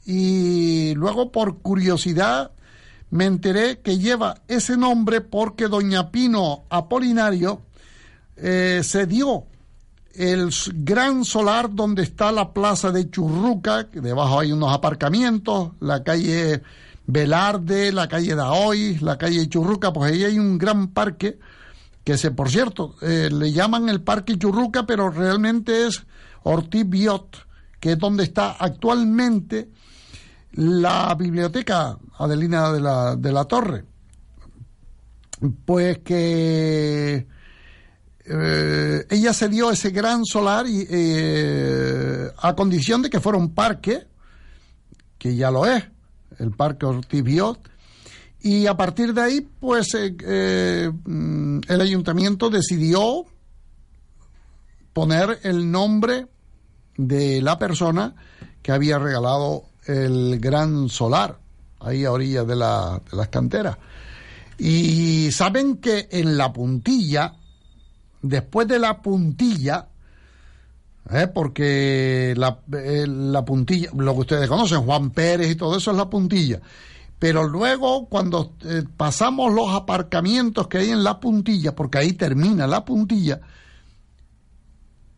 Y 0.06 0.94
luego 0.94 1.32
por 1.32 1.58
curiosidad 1.64 2.52
me 3.10 3.26
enteré 3.26 3.80
que 3.80 3.98
lleva 3.98 4.44
ese 4.48 4.78
nombre 4.78 5.22
porque 5.22 5.68
doña 5.68 6.12
Pino 6.12 6.66
Apolinario 6.70 7.64
eh, 8.38 8.82
se 8.84 9.08
dio 9.08 9.46
el 10.18 10.50
gran 10.74 11.26
solar 11.26 11.74
donde 11.74 12.04
está 12.04 12.32
la 12.32 12.54
plaza 12.54 12.92
de 12.92 13.10
Churruca, 13.10 13.90
que 13.90 14.02
debajo 14.02 14.40
hay 14.40 14.52
unos 14.52 14.74
aparcamientos, 14.74 15.72
la 15.80 16.04
calle 16.04 16.62
Velarde, 17.08 17.92
la 17.92 18.08
calle 18.08 18.36
Daoy, 18.36 18.98
la 19.00 19.18
calle 19.18 19.48
Churruca, 19.48 19.94
pues 19.94 20.12
ahí 20.12 20.24
hay 20.24 20.40
un 20.40 20.58
gran 20.58 20.88
parque 20.90 21.38
que 22.04 22.18
se, 22.18 22.32
por 22.32 22.50
cierto, 22.50 22.96
eh, 23.02 23.30
le 23.32 23.52
llaman 23.52 23.90
el 23.90 24.02
Parque 24.02 24.38
Churruca, 24.38 24.86
pero 24.86 25.10
realmente 25.10 25.88
es 25.88 26.06
Ortiz 26.44 26.88
Biot, 26.88 27.48
que 27.80 27.94
es 27.94 28.00
donde 28.00 28.24
está 28.24 28.52
actualmente 28.52 29.70
la 30.52 31.14
biblioteca 31.16 31.98
Adelina 32.18 32.72
de 32.72 32.80
la, 32.80 33.16
de 33.16 33.32
la 33.32 33.46
Torre. 33.46 33.86
Pues 35.66 35.98
que 36.00 37.28
eh, 38.28 39.06
ella 39.10 39.34
se 39.34 39.50
dio 39.50 39.72
ese 39.72 39.90
gran 39.92 40.26
solar 40.26 40.66
y, 40.68 40.86
eh, 40.90 42.30
a 42.38 42.56
condición 42.56 43.02
de 43.02 43.10
que 43.10 43.20
fuera 43.20 43.38
un 43.38 43.54
parque, 43.54 44.08
que 45.18 45.36
ya 45.36 45.52
lo 45.52 45.66
es, 45.66 45.84
el 46.40 46.52
Parque 46.52 46.86
Ortiz 46.86 47.24
Biot, 47.24 47.60
y 48.42 48.68
a 48.68 48.76
partir 48.78 49.14
de 49.14 49.22
ahí, 49.22 49.42
pues 49.42 49.96
eh, 49.96 50.92
el 51.68 51.82
ayuntamiento 51.82 52.50
decidió 52.50 53.26
poner 54.94 55.40
el 55.44 55.72
nombre 55.72 56.28
de 56.98 57.42
la 57.42 57.58
persona 57.60 58.16
que 58.62 58.72
había 58.72 58.98
regalado 59.00 59.66
el 59.86 60.40
gran 60.40 60.90
solar 60.90 61.40
ahí 61.80 62.06
a 62.06 62.12
orillas 62.12 62.48
de, 62.48 62.56
la- 62.56 63.02
de 63.12 63.18
las 63.18 63.28
canteras. 63.30 63.78
Y 64.58 65.30
saben 65.32 65.78
que 65.78 66.08
en 66.12 66.38
la 66.38 66.54
puntilla, 66.54 67.34
después 68.28 68.68
de 68.68 68.80
la 68.80 69.02
puntilla, 69.02 69.88
¿eh? 71.12 71.28
porque 71.28 72.34
la, 72.36 72.60
eh, 72.74 73.06
la 73.08 73.46
puntilla, 73.46 73.90
lo 73.96 74.14
que 74.14 74.20
ustedes 74.22 74.48
conocen, 74.50 74.82
Juan 74.82 75.12
Pérez 75.12 75.52
y 75.52 75.56
todo 75.56 75.78
eso 75.78 75.92
es 75.92 75.98
la 75.98 76.10
puntilla. 76.10 76.62
Pero 77.20 77.48
luego, 77.48 78.08
cuando 78.08 78.54
eh, 78.66 78.84
pasamos 78.98 79.54
los 79.54 79.74
aparcamientos 79.74 80.68
que 80.68 80.80
hay 80.80 80.90
en 80.92 81.04
la 81.04 81.20
puntilla, 81.20 81.76
porque 81.76 82.00
ahí 82.00 82.14
termina 82.14 82.68
la 82.68 82.84
puntilla, 82.84 83.40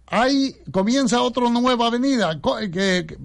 ahí 0.06 0.56
comienza 0.72 1.22
otra 1.22 1.50
nueva 1.50 1.88
avenida, 1.88 2.40
que, 2.72 3.18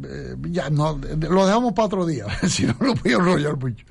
ya 0.50 0.70
no, 0.70 0.98
lo 0.98 1.46
dejamos 1.46 1.72
para 1.74 1.86
otro 1.86 2.06
día, 2.06 2.26
si 2.48 2.64
no 2.64 2.74
lo 2.80 2.94
voy 2.94 3.12
a 3.12 3.16
enrollar 3.16 3.56
mucho. 3.58 3.84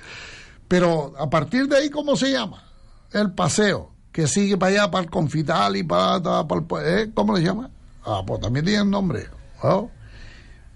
Pero 0.67 1.13
a 1.17 1.29
partir 1.29 1.67
de 1.67 1.77
ahí, 1.77 1.89
¿cómo 1.89 2.15
se 2.15 2.31
llama? 2.31 2.63
El 3.11 3.33
paseo, 3.33 3.90
que 4.11 4.27
sigue 4.27 4.57
para 4.57 4.71
allá, 4.71 4.91
para 4.91 5.03
el 5.03 5.09
confital 5.09 5.75
y 5.75 5.83
para, 5.83 6.21
para 6.21 6.61
el... 6.61 6.99
¿eh? 6.99 7.11
¿Cómo 7.13 7.35
le 7.35 7.43
llama? 7.43 7.69
Ah, 8.05 8.21
pues 8.25 8.41
también 8.41 8.65
tiene 8.65 8.85
nombre. 8.85 9.27
¿no? 9.63 9.89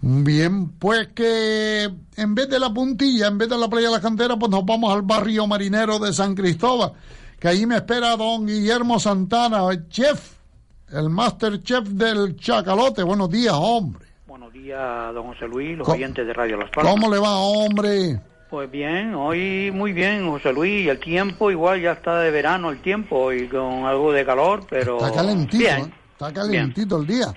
Bien, 0.02 0.70
pues 0.78 1.07
que 1.16 1.90
en 2.16 2.36
vez 2.36 2.49
de 2.49 2.60
la 2.60 2.72
puntilla, 2.72 3.28
en 3.28 3.38
vez 3.38 3.49
de 3.49 3.57
la 3.57 3.68
playa 3.68 3.88
de 3.88 3.95
la 3.95 4.02
cantera, 4.02 4.38
pues 4.38 4.52
nos 4.52 4.64
vamos 4.64 4.94
al 4.94 5.02
barrio 5.02 5.48
marinero 5.48 5.98
de 5.98 6.14
San 6.14 6.36
Cristóbal, 6.36 6.94
que 7.40 7.48
allí 7.48 7.66
me 7.66 7.76
espera 7.78 8.16
don 8.16 8.45
Guillermo 8.45 8.99
Santana, 8.99 9.68
el 9.72 9.90
chef, 9.90 10.36
el 10.91 11.10
master 11.10 11.64
chef 11.64 11.88
del 11.88 12.36
Chacalote. 12.36 13.02
Buenos 13.02 13.30
días, 13.32 13.56
hombre. 13.57 14.06
Buenos 14.28 14.53
días, 14.53 15.14
don 15.14 15.28
José 15.28 15.48
Luis, 15.48 15.76
los 15.76 15.90
oyentes 15.90 16.28
de 16.28 16.34
Radio 16.34 16.57
Las 16.57 16.70
Palmas. 16.70 16.94
¿Cómo 16.94 17.12
le 17.12 17.20
va, 17.20 17.38
hombre? 17.38 18.22
Pues 18.56 18.72
bien, 18.72 19.14
hoy 19.15 19.69
muy 19.73 19.91
bien, 19.91 20.30
José 20.30 20.53
Luis. 20.53 20.88
El 20.88 20.98
tiempo 20.98 21.52
igual 21.52 21.82
ya 21.82 21.91
está 21.91 22.19
de 22.19 22.32
verano 22.32 22.69
el 22.69 22.82
tiempo 22.82 23.34
y 23.34 23.49
con 23.49 23.84
algo 23.84 24.14
de 24.14 24.26
calor, 24.26 24.65
pero... 24.69 24.95
Está 24.95 25.11
calentito, 25.11 25.57
Bien. 25.57 25.80
¿eh? 25.80 25.94
está 26.14 26.32
calentito 26.32 27.02
el 27.02 27.06
día. 27.06 27.34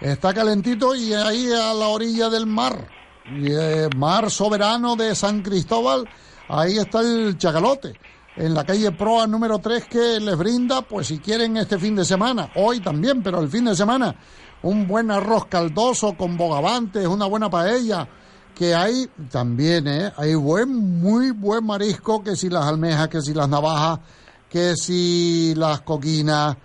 Está 0.00 0.32
calentito 0.32 0.94
y 0.94 1.12
ahí 1.12 1.50
a 1.52 1.74
la 1.74 1.88
orilla 1.88 2.30
del 2.30 2.46
mar, 2.46 2.88
y, 3.30 3.52
eh, 3.52 3.90
mar 3.98 4.30
soberano 4.30 4.96
de 4.96 5.14
San 5.14 5.42
Cristóbal, 5.42 6.08
ahí 6.48 6.78
está 6.78 7.00
el 7.02 7.36
chacalote. 7.36 7.92
En 8.36 8.54
la 8.54 8.64
calle 8.64 8.92
Proa 8.92 9.26
número 9.26 9.58
3 9.58 9.84
que 9.84 10.20
les 10.20 10.38
brinda, 10.38 10.80
pues 10.80 11.08
si 11.08 11.18
quieren 11.18 11.58
este 11.58 11.78
fin 11.78 11.94
de 11.96 12.06
semana, 12.06 12.50
hoy 12.54 12.80
también, 12.80 13.22
pero 13.22 13.42
el 13.42 13.50
fin 13.50 13.66
de 13.66 13.76
semana, 13.76 14.16
un 14.62 14.88
buen 14.88 15.10
arroz 15.10 15.44
caldoso 15.48 16.14
con 16.14 16.38
bogavantes, 16.38 17.06
una 17.06 17.26
buena 17.26 17.50
paella, 17.50 18.08
que 18.54 18.74
hay 18.74 19.08
también, 19.30 19.86
¿eh? 19.88 20.12
Hay 20.16 20.34
buen, 20.34 21.00
muy 21.00 21.30
buen 21.30 21.64
marisco, 21.64 22.22
que 22.22 22.36
si 22.36 22.48
las 22.48 22.64
almejas, 22.66 23.08
que 23.08 23.20
si 23.20 23.34
las 23.34 23.48
navajas, 23.48 24.00
que 24.48 24.76
si 24.76 25.54
las 25.56 25.80
coquinas, 25.80 26.56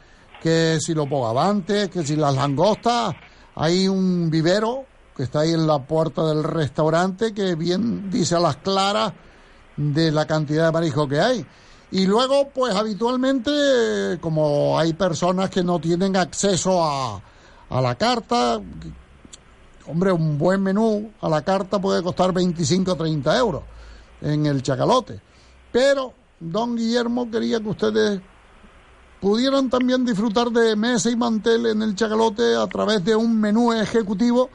que 0.41 0.77
si 0.81 0.93
los 0.93 1.09
bogavantes, 1.09 1.89
que 1.89 2.03
si 2.03 2.15
las 2.15 2.35
langostas. 2.35 3.15
Hay 3.55 3.87
un 3.87 4.29
vivero 4.29 4.85
que 5.15 5.23
está 5.23 5.39
ahí 5.39 5.53
en 5.53 5.65
la 5.65 5.79
puerta 5.79 6.25
del 6.25 6.43
restaurante 6.43 7.33
que 7.33 7.55
bien 7.55 8.11
dice 8.11 8.35
a 8.35 8.39
las 8.39 8.57
claras 8.57 9.13
de 9.75 10.11
la 10.11 10.27
cantidad 10.27 10.65
de 10.67 10.71
marisco 10.71 11.07
que 11.07 11.19
hay. 11.19 11.45
Y 11.89 12.05
luego, 12.05 12.49
pues 12.49 12.75
habitualmente, 12.75 14.19
como 14.19 14.77
hay 14.77 14.93
personas 14.93 15.49
que 15.49 15.63
no 15.63 15.79
tienen 15.79 16.17
acceso 16.17 16.83
a, 16.83 17.21
a 17.69 17.81
la 17.81 17.95
carta, 17.95 18.59
hombre, 19.87 20.11
un 20.11 20.37
buen 20.37 20.61
menú 20.61 21.11
a 21.21 21.29
la 21.29 21.41
carta 21.41 21.79
puede 21.79 22.03
costar 22.03 22.33
25 22.33 22.91
o 22.91 22.95
30 22.95 23.37
euros 23.37 23.63
en 24.21 24.45
el 24.45 24.61
chacalote. 24.61 25.19
Pero 25.71 26.13
don 26.39 26.75
Guillermo 26.75 27.29
quería 27.29 27.59
que 27.59 27.69
ustedes 27.69 28.21
pudieran 29.19 29.69
también 29.69 30.05
disfrutar 30.05 30.49
de 30.51 30.75
mesa 30.75 31.09
y 31.09 31.15
mantel 31.15 31.65
en 31.67 31.81
el 31.81 31.95
chacalote 31.95 32.55
a 32.55 32.67
través 32.67 33.03
de 33.03 33.15
un 33.15 33.39
menú 33.39 33.73
ejecutivo 33.73 34.49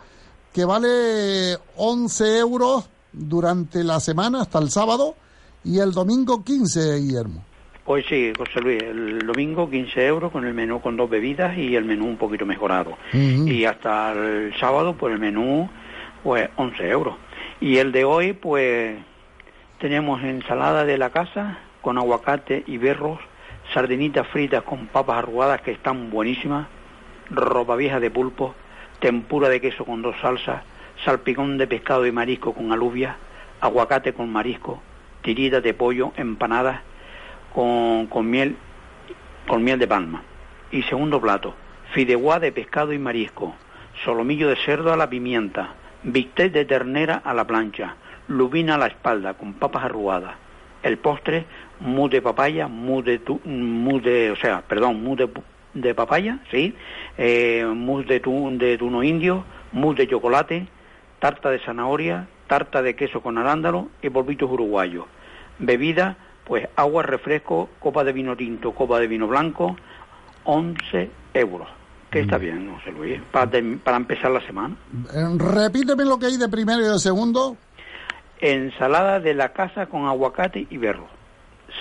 que 0.52 0.64
vale 0.64 1.58
11 1.76 2.38
euros 2.38 2.84
durante 3.12 3.82
la 3.82 4.00
semana 4.00 4.42
hasta 4.42 4.58
el 4.58 4.70
sábado 4.70 5.14
y 5.64 5.78
el 5.78 5.92
domingo 5.92 6.44
15, 6.44 6.98
Guillermo. 6.98 7.44
Pues 7.84 8.06
sí, 8.06 8.32
José 8.38 8.60
Luis, 8.60 8.80
el 8.80 9.26
domingo 9.26 9.68
15 9.68 10.06
euros 10.06 10.30
con 10.30 10.46
el 10.46 10.54
menú 10.54 10.80
con 10.80 10.96
dos 10.96 11.10
bebidas 11.10 11.58
y 11.58 11.74
el 11.74 11.84
menú 11.84 12.06
un 12.06 12.16
poquito 12.16 12.46
mejorado. 12.46 12.96
Y 13.12 13.64
hasta 13.64 14.12
el 14.12 14.54
sábado, 14.60 14.94
pues 14.94 15.14
el 15.14 15.18
menú, 15.18 15.68
pues 16.22 16.48
11 16.54 16.88
euros. 16.88 17.16
Y 17.60 17.78
el 17.78 17.90
de 17.90 18.04
hoy, 18.04 18.34
pues 18.34 18.98
tenemos 19.78 20.22
ensalada 20.22 20.84
de 20.84 20.96
la 20.96 21.10
casa 21.10 21.58
con 21.80 21.98
aguacate 21.98 22.62
y 22.68 22.78
berros, 22.78 23.18
sardinitas 23.74 24.28
fritas 24.28 24.62
con 24.62 24.86
papas 24.86 25.18
arrugadas 25.18 25.60
que 25.62 25.72
están 25.72 26.08
buenísimas, 26.08 26.68
ropa 27.30 27.74
vieja 27.74 27.98
de 27.98 28.12
pulpo, 28.12 28.54
tempura 29.00 29.48
de 29.48 29.60
queso 29.60 29.84
con 29.84 30.02
dos 30.02 30.14
salsas, 30.22 30.62
salpicón 31.04 31.58
de 31.58 31.66
pescado 31.66 32.06
y 32.06 32.12
marisco 32.12 32.54
con 32.54 32.70
alubia, 32.70 33.16
aguacate 33.60 34.12
con 34.12 34.30
marisco, 34.30 34.80
tiritas 35.22 35.64
de 35.64 35.74
pollo, 35.74 36.12
empanadas 36.16 36.80
con, 37.52 38.06
con 38.06 38.28
miel 38.28 38.56
con 39.46 39.62
miel 39.64 39.78
de 39.78 39.88
palma. 39.88 40.22
Y 40.70 40.82
segundo 40.84 41.20
plato, 41.20 41.54
fideuá 41.92 42.38
de 42.40 42.52
pescado 42.52 42.92
y 42.92 42.98
marisco, 42.98 43.54
solomillo 44.04 44.48
de 44.48 44.56
cerdo 44.56 44.92
a 44.92 44.96
la 44.96 45.10
pimienta, 45.10 45.74
bistec 46.02 46.52
de 46.52 46.64
ternera 46.64 47.20
a 47.24 47.34
la 47.34 47.46
plancha, 47.46 47.96
lubina 48.28 48.76
a 48.76 48.78
la 48.78 48.86
espalda 48.86 49.34
con 49.34 49.54
papas 49.54 49.84
arrugadas. 49.84 50.34
El 50.82 50.98
postre, 50.98 51.44
mousse 51.80 52.12
de 52.12 52.22
papaya, 52.22 52.68
mousse 52.68 53.04
de, 53.04 53.18
tu- 53.18 53.40
mousse 53.44 54.02
de 54.04 54.30
o 54.30 54.36
sea, 54.36 54.62
perdón, 54.62 55.02
mousse 55.02 55.26
de, 55.26 55.30
de 55.74 55.94
papaya, 55.94 56.38
sí, 56.50 56.74
eh, 57.18 57.64
mousse 57.66 58.06
de, 58.06 58.20
tu- 58.20 58.50
de 58.58 58.78
tuno 58.78 59.02
indio, 59.02 59.44
mousse 59.72 59.98
de 59.98 60.08
chocolate, 60.08 60.66
tarta 61.18 61.50
de 61.50 61.58
zanahoria, 61.60 62.26
tarta 62.46 62.82
de 62.82 62.96
queso 62.96 63.20
con 63.22 63.38
arándano 63.38 63.90
y 64.02 64.08
polvitos 64.10 64.50
uruguayos. 64.50 65.04
Bebida, 65.58 66.16
pues 66.52 66.68
agua, 66.76 67.02
refresco, 67.02 67.70
copa 67.78 68.04
de 68.04 68.12
vino 68.12 68.36
tinto, 68.36 68.72
copa 68.72 69.00
de 69.00 69.06
vino 69.06 69.26
blanco, 69.26 69.74
11 70.44 71.10
euros. 71.32 71.66
Que 72.10 72.20
está 72.20 72.36
bien, 72.36 72.66
no 72.66 72.78
sé, 72.84 72.92
Luis, 72.92 73.22
para, 73.30 73.50
para 73.82 73.96
empezar 73.96 74.30
la 74.30 74.42
semana. 74.42 74.76
Eh, 75.14 75.28
Repíteme 75.38 76.04
lo 76.04 76.18
que 76.18 76.26
hay 76.26 76.36
de 76.36 76.50
primero 76.50 76.82
y 76.82 76.92
de 76.92 76.98
segundo. 76.98 77.56
Ensalada 78.38 79.18
de 79.18 79.32
la 79.32 79.54
casa 79.54 79.86
con 79.86 80.04
aguacate 80.04 80.66
y 80.68 80.76
berro. 80.76 81.06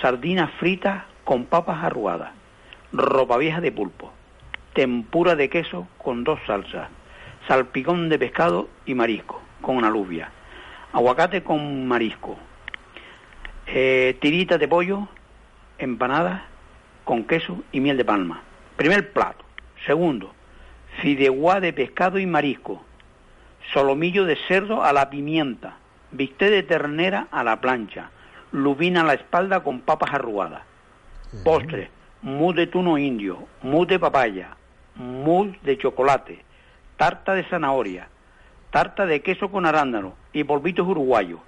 Sardinas 0.00 0.50
fritas 0.52 1.04
con 1.24 1.44
papas 1.44 1.84
arrugadas. 1.84 2.30
Ropa 2.94 3.36
vieja 3.36 3.60
de 3.60 3.72
pulpo. 3.72 4.10
Tempura 4.72 5.36
de 5.36 5.50
queso 5.50 5.86
con 5.98 6.24
dos 6.24 6.40
salsas. 6.46 6.88
Salpicón 7.46 8.08
de 8.08 8.18
pescado 8.18 8.70
y 8.86 8.94
marisco 8.94 9.38
con 9.60 9.84
alubia. 9.84 10.32
Aguacate 10.94 11.42
con 11.42 11.86
marisco. 11.86 12.38
Eh, 13.74 14.18
tiritas 14.20 14.60
de 14.60 14.68
pollo, 14.68 15.08
empanadas 15.78 16.42
con 17.04 17.24
queso 17.24 17.62
y 17.72 17.80
miel 17.80 17.96
de 17.96 18.04
palma. 18.04 18.42
Primer 18.76 19.14
plato. 19.14 19.46
Segundo, 19.86 20.34
fideuá 21.00 21.58
de 21.58 21.72
pescado 21.72 22.18
y 22.18 22.26
marisco. 22.26 22.84
Solomillo 23.72 24.26
de 24.26 24.36
cerdo 24.46 24.84
a 24.84 24.92
la 24.92 25.08
pimienta. 25.08 25.78
Bistec 26.10 26.50
de 26.50 26.62
ternera 26.64 27.28
a 27.30 27.42
la 27.42 27.62
plancha. 27.62 28.10
Lubina 28.50 29.00
a 29.00 29.04
la 29.04 29.14
espalda 29.14 29.60
con 29.60 29.80
papas 29.80 30.12
arrugadas. 30.12 30.64
Postre, 31.42 31.88
mousse 32.20 32.56
de 32.56 32.66
tuno 32.66 32.98
indio, 32.98 33.48
mousse 33.62 33.92
de 33.92 33.98
papaya, 33.98 34.54
mousse 34.96 35.56
de 35.62 35.78
chocolate, 35.78 36.44
tarta 36.98 37.32
de 37.32 37.44
zanahoria, 37.44 38.08
tarta 38.70 39.06
de 39.06 39.22
queso 39.22 39.50
con 39.50 39.64
arándano 39.64 40.12
y 40.34 40.44
polvitos 40.44 40.86
uruguayos. 40.86 41.40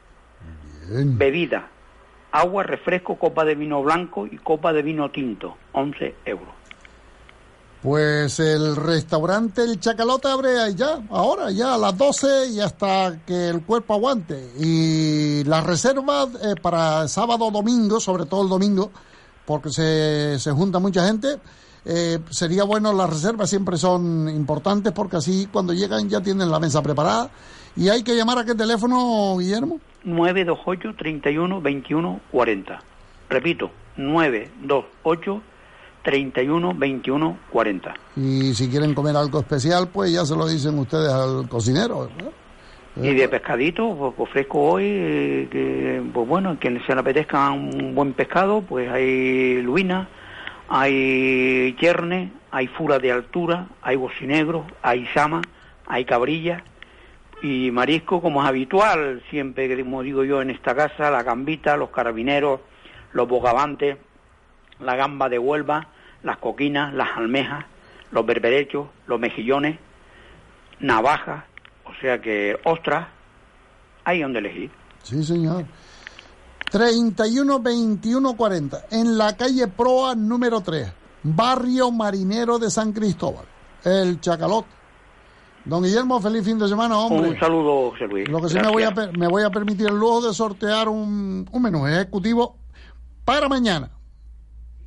Bebida, 0.88 1.68
agua, 2.35 2.65
refresco, 2.65 3.16
copa 3.16 3.44
de 3.44 3.55
vino 3.55 3.82
blanco 3.82 4.27
y 4.27 4.36
copa 4.39 4.73
de 4.73 4.82
vino 4.82 5.11
tinto, 5.11 5.56
11 5.73 6.16
euros. 6.27 6.48
Pues 7.81 8.40
el 8.40 8.77
restaurante 8.77 9.62
El 9.62 9.78
Chacalote 9.78 10.28
abre 10.28 10.74
ya, 10.74 11.01
ahora, 11.11 11.51
ya 11.51 11.74
a 11.74 11.78
las 11.78 11.97
12 11.97 12.48
y 12.48 12.61
hasta 12.61 13.20
que 13.24 13.51
el 13.51 13.62
cuerpo 13.62 13.94
aguante. 13.94 14.51
Y 14.59 15.44
las 15.44 15.65
reservas 15.65 16.28
eh, 16.43 16.55
para 16.61 17.06
sábado, 17.09 17.51
domingo, 17.51 18.01
sobre 18.01 18.24
todo 18.24 18.43
el 18.43 18.48
domingo, 18.48 18.90
porque 19.44 19.70
se, 19.70 20.39
se 20.40 20.51
junta 20.51 20.78
mucha 20.81 21.06
gente, 21.06 21.39
eh, 21.85 22.19
sería 22.31 22.65
bueno, 22.65 22.93
las 22.93 23.11
reservas 23.11 23.51
siempre 23.51 23.77
son 23.77 24.28
importantes 24.31 24.93
porque 24.93 25.19
así 25.19 25.48
cuando 25.52 25.74
llegan 25.74 26.09
ya 26.09 26.20
tienen 26.20 26.51
la 26.51 26.59
mesa 26.59 26.82
preparada. 26.82 27.31
Y 27.76 27.88
hay 27.88 28.05
que 28.05 28.14
llamar 28.14 28.38
a 28.38 28.44
qué 28.44 28.55
teléfono, 28.55 29.36
Guillermo. 29.38 29.80
928 30.05 30.94
31 30.96 31.60
21 31.60 32.20
40. 32.30 32.82
Repito, 33.28 33.70
928 33.96 35.42
31 36.05 36.74
21 36.74 37.38
40. 37.51 37.94
Y 38.16 38.55
si 38.55 38.68
quieren 38.68 38.94
comer 38.94 39.16
algo 39.16 39.40
especial, 39.40 39.88
pues 39.88 40.12
ya 40.12 40.24
se 40.24 40.36
lo 40.36 40.46
dicen 40.46 40.78
ustedes 40.78 41.12
al 41.12 41.48
cocinero. 41.48 42.09
¿verdad? 42.16 42.32
Y 42.96 43.12
de 43.12 43.28
pescadito, 43.28 43.96
pues 43.96 44.12
ofrezco 44.18 44.60
hoy, 44.60 44.84
eh, 44.86 45.48
que, 45.51 46.02
pues 46.12 46.28
bueno, 46.28 46.56
quien 46.60 46.80
se 46.86 46.94
le 46.94 47.01
apetezca 47.01 47.51
un 47.51 47.92
buen 47.92 48.12
pescado, 48.12 48.62
pues 48.62 48.88
hay 48.88 49.60
luina, 49.62 50.09
hay 50.68 51.74
cherne, 51.80 52.30
hay 52.52 52.68
fura 52.68 53.01
de 53.01 53.10
altura, 53.10 53.66
hay 53.82 53.96
bocinegro, 53.96 54.64
hay 54.80 55.06
sama, 55.12 55.42
hay 55.86 56.05
cabrilla 56.05 56.62
y 57.44 57.70
marisco 57.70 58.22
como 58.22 58.42
es 58.42 58.48
habitual, 58.48 59.22
siempre 59.28 59.78
como 59.82 60.02
digo 60.02 60.24
yo 60.24 60.40
en 60.40 60.48
esta 60.48 60.74
casa, 60.74 61.10
la 61.10 61.22
gambita, 61.22 61.76
los 61.76 61.90
carabineros, 61.90 62.60
los 63.12 63.28
bogavantes, 63.28 63.98
la 64.80 64.96
gamba 64.96 65.28
de 65.28 65.38
Huelva, 65.38 65.88
las 66.22 66.38
coquinas, 66.38 66.94
las 66.94 67.18
almejas, 67.18 67.66
los 68.12 68.24
berberechos, 68.24 68.86
los 69.06 69.20
mejillones, 69.20 69.78
navajas, 70.80 71.44
o 71.84 71.92
sea 72.00 72.18
que 72.18 72.58
ostras, 72.64 73.08
hay 74.04 74.22
donde 74.22 74.38
elegir. 74.38 74.70
Sí, 75.02 75.22
señor. 75.22 75.66
31 76.70 77.60
21 77.60 78.36
40, 78.38 78.86
en 78.90 79.18
la 79.18 79.36
calle 79.36 79.68
Proa 79.68 80.14
número 80.14 80.62
3, 80.62 80.90
barrio 81.24 81.90
marinero 81.90 82.58
de 82.58 82.70
San 82.70 82.94
Cristóbal, 82.94 83.44
el 83.84 84.18
Chacalote. 84.18 84.84
Don 85.64 85.82
Guillermo, 85.82 86.20
feliz 86.20 86.44
fin 86.44 86.58
de 86.58 86.68
semana, 86.68 86.98
hombre. 86.98 87.30
Un 87.30 87.38
saludo, 87.38 87.90
José 87.90 88.06
Luis. 88.06 88.28
Lo 88.28 88.40
que 88.40 88.48
sí 88.50 88.56
me 88.56 88.68
voy, 88.70 88.82
a, 88.82 88.90
Gracias. 88.90 89.06
per- 89.08 89.18
me 89.18 89.28
voy 89.28 89.42
a 89.44 89.50
permitir 89.50 89.86
el 89.88 89.94
lujo 89.98 90.20
de 90.26 90.34
sortear 90.34 90.88
un, 90.88 91.48
un 91.50 91.62
menú 91.62 91.86
ejecutivo 91.86 92.56
para 93.24 93.48
mañana. 93.48 93.90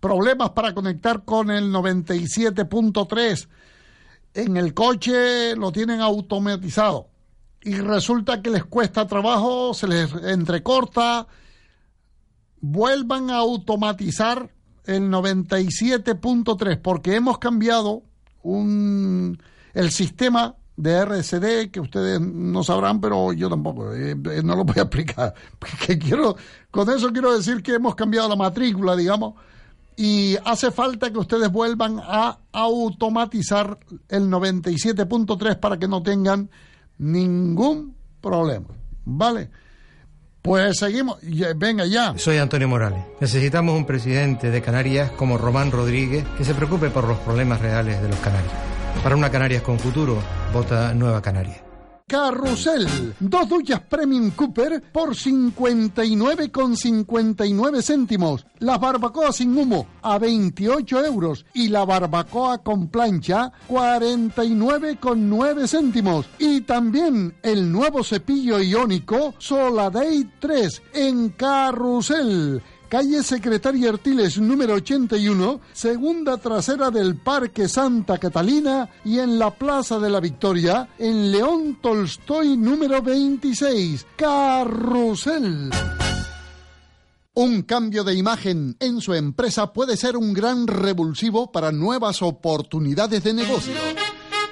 problemas 0.00 0.50
para 0.50 0.74
conectar 0.74 1.24
con 1.24 1.50
el 1.50 1.72
97.3 1.72 3.48
en 4.34 4.56
el 4.56 4.74
coche 4.74 5.56
lo 5.56 5.72
tienen 5.72 6.00
automatizado 6.00 7.08
y 7.66 7.80
resulta 7.80 8.42
que 8.42 8.50
les 8.50 8.64
cuesta 8.64 9.08
trabajo, 9.08 9.74
se 9.74 9.88
les 9.88 10.12
entrecorta, 10.12 11.26
vuelvan 12.60 13.30
a 13.30 13.36
automatizar 13.36 14.50
el 14.84 15.10
97.3 15.10 16.80
porque 16.80 17.16
hemos 17.16 17.38
cambiado 17.38 18.02
un, 18.42 19.38
el 19.74 19.90
sistema 19.90 20.54
de 20.76 20.92
RCD 20.92 21.70
que 21.70 21.80
ustedes 21.80 22.20
no 22.20 22.62
sabrán, 22.62 23.00
pero 23.00 23.32
yo 23.32 23.48
tampoco, 23.48 23.94
eh, 23.94 24.14
no 24.14 24.56
lo 24.56 24.64
voy 24.64 24.76
a 24.78 24.82
explicar. 24.82 25.34
Que 25.86 25.98
quiero, 25.98 26.36
con 26.70 26.88
eso 26.90 27.12
quiero 27.12 27.36
decir 27.36 27.62
que 27.62 27.74
hemos 27.74 27.94
cambiado 27.94 28.28
la 28.28 28.36
matrícula, 28.36 28.94
digamos, 28.94 29.34
y 29.96 30.36
hace 30.44 30.70
falta 30.70 31.10
que 31.10 31.18
ustedes 31.18 31.50
vuelvan 31.50 31.98
a 32.02 32.38
automatizar 32.52 33.78
el 34.08 34.28
97.3 34.28 35.58
para 35.58 35.78
que 35.78 35.88
no 35.88 36.02
tengan 36.02 36.50
ningún 36.98 37.96
problema. 38.20 38.68
¿Vale? 39.04 39.50
Pues 40.46 40.78
seguimos. 40.78 41.18
Venga 41.56 41.86
ya. 41.86 42.14
Soy 42.16 42.36
Antonio 42.36 42.68
Morales. 42.68 43.00
Necesitamos 43.20 43.76
un 43.76 43.84
presidente 43.84 44.52
de 44.52 44.62
Canarias 44.62 45.10
como 45.10 45.38
Román 45.38 45.72
Rodríguez 45.72 46.24
que 46.38 46.44
se 46.44 46.54
preocupe 46.54 46.88
por 46.88 47.02
los 47.02 47.18
problemas 47.18 47.60
reales 47.60 48.00
de 48.00 48.08
los 48.08 48.18
canarios. 48.20 48.52
Para 49.02 49.16
una 49.16 49.28
Canarias 49.28 49.62
con 49.62 49.80
futuro, 49.80 50.22
vota 50.52 50.94
Nueva 50.94 51.20
Canaria. 51.20 51.65
Carrusel, 52.08 52.86
dos 53.18 53.48
duchas 53.48 53.80
Premium 53.80 54.30
Cooper 54.30 54.80
por 54.92 55.16
59,59 55.16 57.82
céntimos. 57.82 58.46
Las 58.60 58.78
barbacoas 58.78 59.34
sin 59.34 59.58
humo 59.58 59.88
a 60.02 60.16
28 60.16 61.04
euros 61.04 61.44
y 61.52 61.68
la 61.68 61.84
barbacoa 61.84 62.58
con 62.58 62.86
plancha 62.90 63.50
49,9 63.68 65.66
céntimos. 65.66 66.26
Y 66.38 66.60
también 66.60 67.34
el 67.42 67.72
nuevo 67.72 68.04
cepillo 68.04 68.62
iónico 68.62 69.34
Soladay 69.38 70.30
3 70.38 70.82
en 70.94 71.30
Carrusel 71.30 72.62
calle 72.88 73.22
Secretaria 73.22 73.90
Artiles 73.90 74.38
número 74.38 74.74
81, 74.74 75.60
segunda 75.72 76.36
trasera 76.38 76.90
del 76.90 77.16
Parque 77.16 77.68
Santa 77.68 78.18
Catalina 78.18 78.88
y 79.04 79.18
en 79.18 79.38
la 79.38 79.50
Plaza 79.50 79.98
de 79.98 80.10
la 80.10 80.20
Victoria, 80.20 80.88
en 80.98 81.30
León 81.30 81.78
Tolstoy 81.82 82.56
número 82.56 83.02
26, 83.02 84.06
Carrusel. 84.16 85.70
Un 87.34 87.62
cambio 87.62 88.02
de 88.02 88.14
imagen 88.14 88.76
en 88.80 89.00
su 89.00 89.12
empresa 89.12 89.72
puede 89.72 89.96
ser 89.96 90.16
un 90.16 90.32
gran 90.32 90.66
revulsivo 90.66 91.52
para 91.52 91.72
nuevas 91.72 92.22
oportunidades 92.22 93.22
de 93.24 93.34
negocio. 93.34 93.74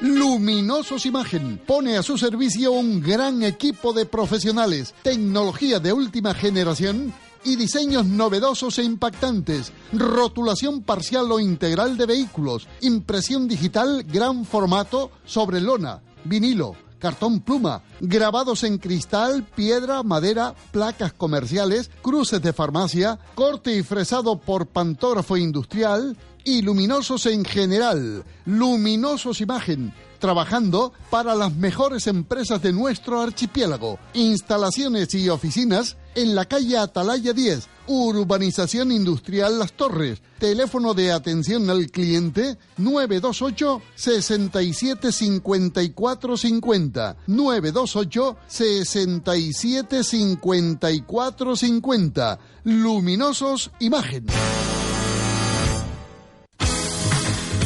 Luminosos 0.00 1.06
Imagen 1.06 1.62
pone 1.66 1.96
a 1.96 2.02
su 2.02 2.18
servicio 2.18 2.72
un 2.72 3.00
gran 3.00 3.42
equipo 3.42 3.92
de 3.92 4.04
profesionales, 4.04 4.94
tecnología 5.02 5.78
de 5.78 5.92
última 5.92 6.34
generación 6.34 7.14
y 7.44 7.56
diseños 7.56 8.06
novedosos 8.06 8.78
e 8.78 8.82
impactantes, 8.82 9.72
rotulación 9.92 10.82
parcial 10.82 11.30
o 11.30 11.40
integral 11.40 11.96
de 11.96 12.06
vehículos, 12.06 12.66
impresión 12.80 13.46
digital 13.46 14.04
gran 14.04 14.44
formato 14.44 15.10
sobre 15.24 15.60
lona, 15.60 16.02
vinilo, 16.24 16.74
cartón 16.98 17.40
pluma, 17.40 17.82
grabados 18.00 18.64
en 18.64 18.78
cristal, 18.78 19.44
piedra, 19.44 20.02
madera, 20.02 20.54
placas 20.70 21.12
comerciales, 21.12 21.90
cruces 22.02 22.40
de 22.40 22.52
farmacia, 22.52 23.18
corte 23.34 23.76
y 23.76 23.82
fresado 23.82 24.40
por 24.40 24.66
pantógrafo 24.66 25.36
industrial 25.36 26.16
y 26.44 26.62
luminosos 26.62 27.26
en 27.26 27.44
general. 27.44 28.24
Luminosos 28.46 29.40
Imagen 29.40 29.92
trabajando 30.24 30.94
para 31.10 31.34
las 31.34 31.54
mejores 31.54 32.06
empresas 32.06 32.62
de 32.62 32.72
nuestro 32.72 33.20
archipiélago. 33.20 33.98
Instalaciones 34.14 35.14
y 35.14 35.28
oficinas 35.28 35.98
en 36.14 36.34
la 36.34 36.44
calle 36.44 36.78
Atalaya 36.78 37.32
10, 37.32 37.68
Urbanización 37.86 38.92
Industrial 38.92 39.58
Las 39.58 39.72
Torres. 39.72 40.22
Teléfono 40.38 40.94
de 40.94 41.12
atención 41.12 41.68
al 41.70 41.90
cliente 41.90 42.58
928 42.76 43.82
67 43.94 45.12
54 45.12 46.36
50. 46.36 47.16
928 47.26 48.36
67 48.46 50.04
54 50.04 51.56
50. 51.56 52.38
Luminosos 52.64 53.70
Imagen. 53.80 54.26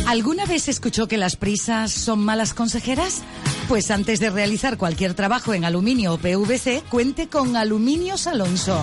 ¿Alguna 0.07 0.47
vez 0.47 0.69
escuchó 0.69 1.07
que 1.07 1.19
las 1.19 1.37
prisas 1.37 1.93
son 1.93 2.21
malas 2.25 2.55
consejeras? 2.55 3.23
Pues 3.69 3.91
antes 3.91 4.19
de 4.19 4.31
realizar 4.31 4.79
cualquier 4.79 5.13
trabajo 5.13 5.53
en 5.53 5.67
aluminio 5.67 6.15
o 6.15 6.19
PVC, 6.19 6.83
cuente 6.89 7.29
con 7.29 7.55
Aluminios 7.55 8.27
Alonso. 8.27 8.83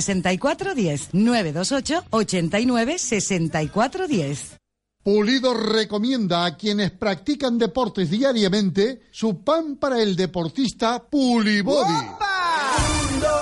6410 0.00 1.10
928 1.12 2.04
89 2.10 2.98
6410. 2.98 4.58
Pulido 5.02 5.54
recomienda 5.54 6.44
a 6.44 6.56
quienes 6.56 6.90
practican 6.90 7.56
deportes 7.56 8.10
diariamente 8.10 9.00
su 9.10 9.42
pan 9.42 9.76
para 9.76 10.02
el 10.02 10.16
deportista 10.16 11.02
Pulibody. 11.02 11.94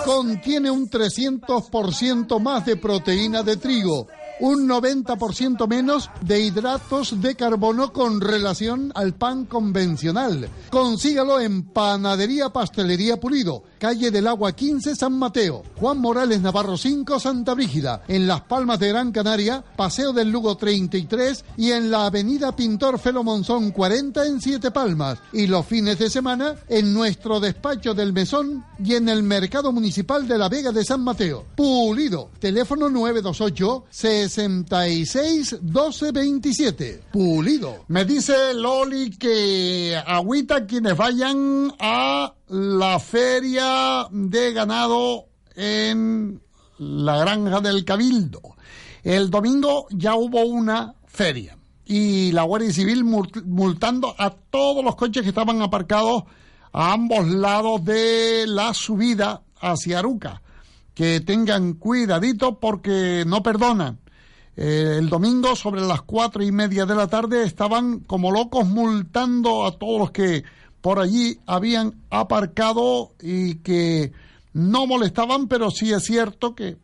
Contiene 0.04 0.70
un 0.70 0.88
300% 0.88 2.38
más 2.40 2.64
de 2.66 2.76
proteína 2.76 3.42
de 3.42 3.56
trigo, 3.56 4.06
un 4.40 4.68
90% 4.68 5.66
menos 5.68 6.10
de 6.20 6.40
hidratos 6.40 7.20
de 7.20 7.34
carbono 7.36 7.92
con 7.92 8.20
relación 8.20 8.92
al 8.94 9.14
pan 9.14 9.46
convencional. 9.46 10.48
Consígalo 10.70 11.40
en 11.40 11.62
Panadería 11.62 12.50
Pastelería 12.50 13.18
Pulido 13.18 13.64
calle 13.78 14.10
del 14.10 14.26
Agua 14.26 14.52
15, 14.52 14.96
San 14.96 15.18
Mateo. 15.18 15.62
Juan 15.78 15.98
Morales 15.98 16.40
Navarro 16.40 16.76
5, 16.76 17.20
Santa 17.20 17.54
Brígida. 17.54 18.02
En 18.08 18.26
Las 18.26 18.42
Palmas 18.42 18.78
de 18.80 18.88
Gran 18.88 19.12
Canaria, 19.12 19.62
Paseo 19.76 20.12
del 20.12 20.30
Lugo 20.30 20.56
33 20.56 21.44
y 21.56 21.72
en 21.72 21.90
la 21.90 22.06
Avenida 22.06 22.54
Pintor 22.54 22.98
Felo 22.98 23.22
Monzón 23.22 23.70
40 23.70 24.26
en 24.26 24.40
Siete 24.40 24.70
Palmas. 24.70 25.18
Y 25.32 25.46
los 25.46 25.66
fines 25.66 25.98
de 25.98 26.10
semana 26.10 26.56
en 26.68 26.92
nuestro 26.92 27.40
despacho 27.40 27.94
del 27.94 28.12
Mesón 28.12 28.64
y 28.82 28.94
en 28.94 29.08
el 29.08 29.22
Mercado 29.22 29.72
Municipal 29.72 30.26
de 30.26 30.38
la 30.38 30.48
Vega 30.48 30.72
de 30.72 30.84
San 30.84 31.02
Mateo. 31.02 31.44
Pulido. 31.54 32.30
Teléfono 32.38 32.88
928 32.88 33.84
66 34.28 35.58
12 35.62 36.12
27. 36.12 37.02
Pulido. 37.12 37.84
Me 37.88 38.04
dice 38.04 38.54
Loli 38.54 39.10
que 39.10 39.96
agüita 40.06 40.66
quienes 40.66 40.96
vayan 40.96 41.72
a 41.78 42.34
la 42.48 42.98
feria 42.98 44.06
de 44.10 44.52
ganado 44.52 45.26
en 45.54 46.40
la 46.78 47.18
granja 47.18 47.60
del 47.60 47.84
Cabildo. 47.84 48.40
El 49.02 49.30
domingo 49.30 49.86
ya 49.90 50.14
hubo 50.14 50.44
una 50.44 50.94
feria 51.06 51.56
y 51.86 52.32
la 52.32 52.42
Guardia 52.42 52.72
Civil 52.72 53.04
multando 53.04 54.14
a 54.18 54.30
todos 54.30 54.84
los 54.84 54.96
coches 54.96 55.22
que 55.22 55.28
estaban 55.28 55.62
aparcados 55.62 56.24
a 56.72 56.92
ambos 56.92 57.28
lados 57.28 57.84
de 57.84 58.44
la 58.48 58.74
subida 58.74 59.42
hacia 59.60 60.00
Aruca. 60.00 60.42
Que 60.94 61.20
tengan 61.20 61.74
cuidadito 61.74 62.58
porque 62.58 63.24
no 63.26 63.42
perdonan. 63.42 64.00
Eh, 64.56 64.96
el 64.98 65.10
domingo 65.10 65.54
sobre 65.54 65.82
las 65.82 66.02
cuatro 66.02 66.42
y 66.42 66.50
media 66.50 66.86
de 66.86 66.94
la 66.94 67.08
tarde 67.08 67.44
estaban 67.44 68.00
como 68.00 68.32
locos 68.32 68.66
multando 68.66 69.66
a 69.66 69.72
todos 69.78 70.00
los 70.00 70.10
que 70.12 70.44
por 70.80 70.98
allí 70.98 71.38
habían 71.46 72.02
aparcado 72.10 73.12
y 73.20 73.56
que 73.56 74.12
no 74.54 74.86
molestaban, 74.86 75.48
pero 75.48 75.70
sí 75.70 75.92
es 75.92 76.04
cierto 76.04 76.54
que 76.54 76.78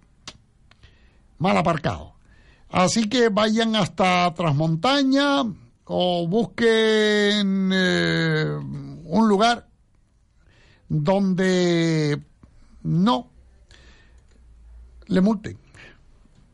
mal 1.39 1.57
aparcado. 1.57 2.13
Así 2.69 3.09
que 3.09 3.29
vayan 3.29 3.77
hasta 3.77 4.33
Trasmontaña 4.35 5.43
o 5.85 6.27
busquen 6.27 7.71
eh, 7.73 8.47
un 9.05 9.29
lugar 9.29 9.69
donde 10.89 12.21
no 12.83 13.31
le 15.07 15.21
multen, 15.21 15.59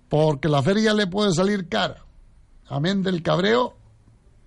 porque 0.09 0.49
la 0.49 0.63
feria 0.63 0.95
le 0.95 1.07
puede 1.07 1.33
salir 1.33 1.69
cara. 1.69 2.05
Amén 2.69 3.03
del 3.03 3.23
cabreo 3.23 3.75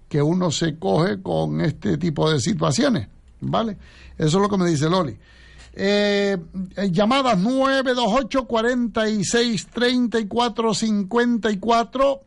que 0.10 0.22
uno 0.22 0.52
se 0.52 0.78
coge 0.78 1.22
con 1.22 1.62
este 1.62 1.98
tipo 1.98 2.30
de 2.30 2.40
situaciones, 2.40 3.08
¿vale? 3.40 3.78
Eso 4.18 4.38
es 4.38 4.42
lo 4.42 4.50
que 4.50 4.58
me 4.58 4.70
dice 4.70 4.90
Loli. 4.90 5.18
Eh, 5.74 6.38
llamadas 6.92 7.38
928 7.40 8.46
46 8.46 9.68
34 9.68 10.74
54 10.74 12.22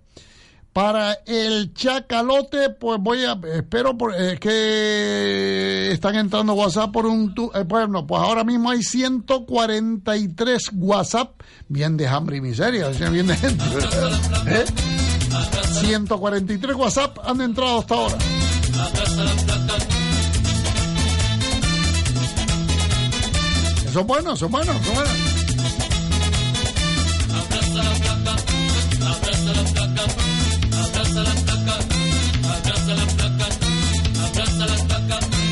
para 0.75 1.21
el 1.25 1.73
chacalote, 1.73 2.69
pues 2.69 2.99
voy 3.01 3.25
a, 3.25 3.39
espero, 3.55 3.97
por, 3.97 4.13
es 4.13 4.41
que 4.41 5.93
están 5.93 6.17
entrando 6.17 6.55
WhatsApp 6.55 6.91
por 6.91 7.07
un, 7.07 7.33
eh, 7.55 7.63
bueno, 7.65 8.05
pues 8.09 8.21
ahora 8.21 8.43
mismo 8.43 8.71
hay 8.71 8.83
143 8.83 10.71
WhatsApp, 10.75 11.41
bien 11.69 11.97
de 11.97 12.09
hambre 12.09 12.39
y 12.39 12.41
miseria, 12.41 12.89
bien 12.89 13.29
de 13.29 13.37
gente. 13.37 13.65
¿eh? 14.49 14.65
143 15.81 16.77
WhatsApp 16.77 17.19
han 17.25 17.41
entrado 17.41 17.79
hasta 17.79 17.95
ahora. 17.95 18.19
Eso 23.87 24.01
es 24.01 24.07
bueno, 24.07 24.33
eso 24.33 24.47
es 24.47 24.51
bueno, 24.51 24.73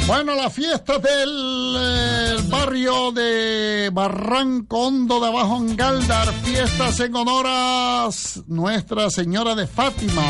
bueno. 0.06 0.22
Bueno, 0.22 0.40
la 0.40 0.50
fiesta 0.50 0.98
del 0.98 1.76
eh, 1.76 2.36
barrio 2.48 3.10
de 3.10 3.90
Barranco 3.92 4.86
Hondo 4.86 5.18
de 5.18 5.26
Abajo 5.26 5.56
en 5.56 5.76
Galdar, 5.76 6.32
fiestas 6.44 7.00
en 7.00 7.16
honor 7.16 7.44
a 7.48 8.08
Nuestra 8.46 9.10
Señora 9.10 9.56
de 9.56 9.66
Fátima. 9.66 10.22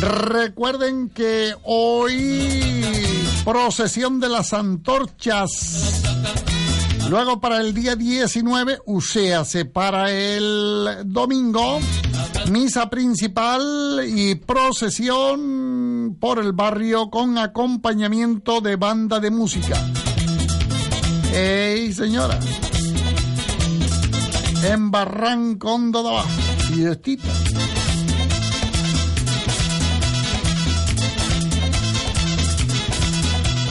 Recuerden 0.00 1.08
que 1.08 1.54
hoy 1.62 2.84
procesión 3.42 4.20
de 4.20 4.28
las 4.28 4.52
antorchas. 4.52 6.13
Luego 7.08 7.40
para 7.40 7.60
el 7.60 7.74
día 7.74 7.96
19, 7.96 8.78
se 9.44 9.64
para 9.66 10.10
el 10.10 11.02
domingo, 11.04 11.78
misa 12.50 12.88
principal 12.88 14.00
y 14.06 14.34
procesión 14.36 16.16
por 16.18 16.38
el 16.38 16.52
barrio 16.52 17.10
con 17.10 17.36
acompañamiento 17.38 18.60
de 18.60 18.76
banda 18.76 19.20
de 19.20 19.30
música. 19.30 19.76
¡Ey, 21.32 21.92
señora! 21.92 22.38
En 24.64 24.90
Barranco 24.90 25.74
Hondo 25.74 26.02
de 26.02 26.08
Abajo. 26.08 26.28
Fiestita. 26.72 27.28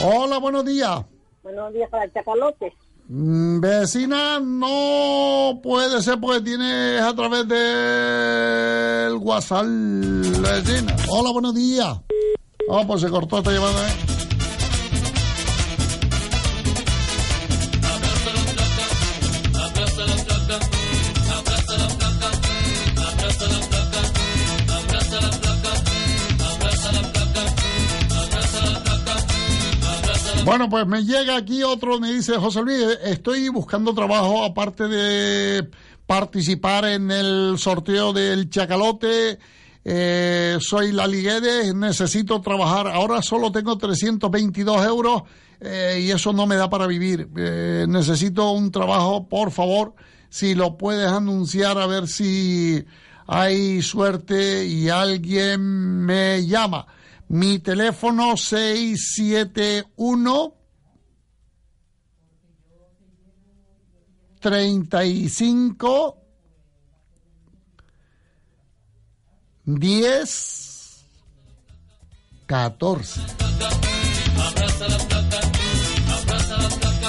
Hola, 0.04 0.38
buenos 0.38 0.64
días. 0.64 1.04
Buenos 1.42 1.72
días 1.72 1.90
para 1.90 2.04
el 2.04 2.12
chacalote. 2.12 2.72
Mm, 3.06 3.60
vecina, 3.60 4.40
no 4.40 5.60
puede 5.62 6.00
ser 6.00 6.18
porque 6.18 6.40
tienes 6.40 7.02
a 7.02 7.14
través 7.14 7.46
del 7.46 9.16
WhatsApp, 9.18 9.66
vecina. 9.66 10.96
Hola, 11.10 11.30
buenos 11.32 11.54
días. 11.54 11.98
Oh, 12.66 12.86
pues 12.86 13.02
se 13.02 13.10
cortó 13.10 13.38
esta 13.38 13.52
llamada, 13.52 13.88
¿eh? 13.88 14.13
Bueno, 30.54 30.68
pues 30.68 30.86
me 30.86 31.02
llega 31.02 31.36
aquí 31.36 31.64
otro, 31.64 31.98
me 31.98 32.12
dice 32.12 32.36
José 32.36 32.62
Luis, 32.62 32.78
estoy 33.02 33.48
buscando 33.48 33.92
trabajo 33.92 34.44
aparte 34.44 34.86
de 34.86 35.68
participar 36.06 36.84
en 36.84 37.10
el 37.10 37.56
sorteo 37.58 38.12
del 38.12 38.48
Chacalote. 38.48 39.40
Eh, 39.84 40.56
soy 40.60 40.92
la 40.92 41.08
Liguedes, 41.08 41.74
necesito 41.74 42.40
trabajar. 42.40 42.86
Ahora 42.86 43.20
solo 43.20 43.50
tengo 43.50 43.76
322 43.76 44.86
euros 44.86 45.22
eh, 45.58 46.04
y 46.06 46.12
eso 46.12 46.32
no 46.32 46.46
me 46.46 46.54
da 46.54 46.70
para 46.70 46.86
vivir. 46.86 47.28
Eh, 47.36 47.86
necesito 47.88 48.52
un 48.52 48.70
trabajo, 48.70 49.28
por 49.28 49.50
favor, 49.50 49.96
si 50.28 50.54
lo 50.54 50.78
puedes 50.78 51.10
anunciar 51.10 51.78
a 51.78 51.88
ver 51.88 52.06
si 52.06 52.84
hay 53.26 53.82
suerte 53.82 54.66
y 54.66 54.88
alguien 54.88 56.04
me 56.04 56.46
llama. 56.46 56.86
Mi 57.28 57.58
teléfono 57.58 58.36
671 58.36 60.54
35 64.40 66.18
10 69.64 70.74
14. 72.46 73.20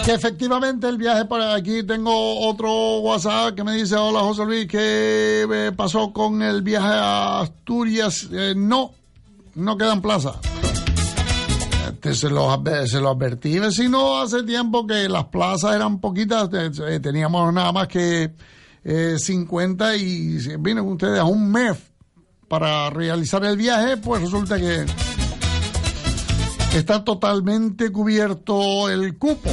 Que 0.06 0.14
efectivamente 0.14 0.88
el 0.88 0.98
viaje 0.98 1.26
por 1.26 1.42
aquí 1.42 1.84
tengo 1.84 2.48
otro 2.48 3.00
WhatsApp 3.00 3.56
que 3.56 3.64
me 3.64 3.74
dice 3.74 3.96
hola 3.96 4.20
José 4.20 4.46
Luis 4.46 4.68
qué 4.68 5.74
pasó 5.76 6.14
con 6.14 6.42
el 6.42 6.62
viaje 6.62 6.94
a 6.94 7.42
Asturias 7.42 8.30
eh, 8.32 8.54
no 8.56 8.94
no 9.56 9.78
quedan 9.78 10.02
plazas. 10.02 10.36
Este, 11.88 12.14
se, 12.14 12.30
lo, 12.30 12.64
se 12.86 13.00
lo 13.00 13.10
advertí, 13.10 13.60
si 13.72 13.90
no 13.90 14.20
hace 14.20 14.44
tiempo 14.44 14.86
que 14.86 15.08
las 15.10 15.26
plazas 15.26 15.76
eran 15.76 16.00
poquitas, 16.00 16.50
eh, 16.54 17.00
teníamos 17.00 17.54
nada 17.54 17.72
más 17.72 17.88
que 17.88 18.32
50 19.18 19.94
eh, 19.94 19.98
y 19.98 20.58
vienen 20.58 20.86
ustedes 20.86 21.20
a 21.20 21.26
un 21.26 21.52
mes 21.52 21.78
para 22.48 22.90
realizar 22.90 23.44
el 23.46 23.58
viaje, 23.58 23.98
pues 23.98 24.22
resulta 24.22 24.58
que 24.60 24.86
está 26.76 27.04
totalmente 27.04 27.92
cubierto 27.92 28.90
el 28.90 29.18
cupo. 29.18 29.50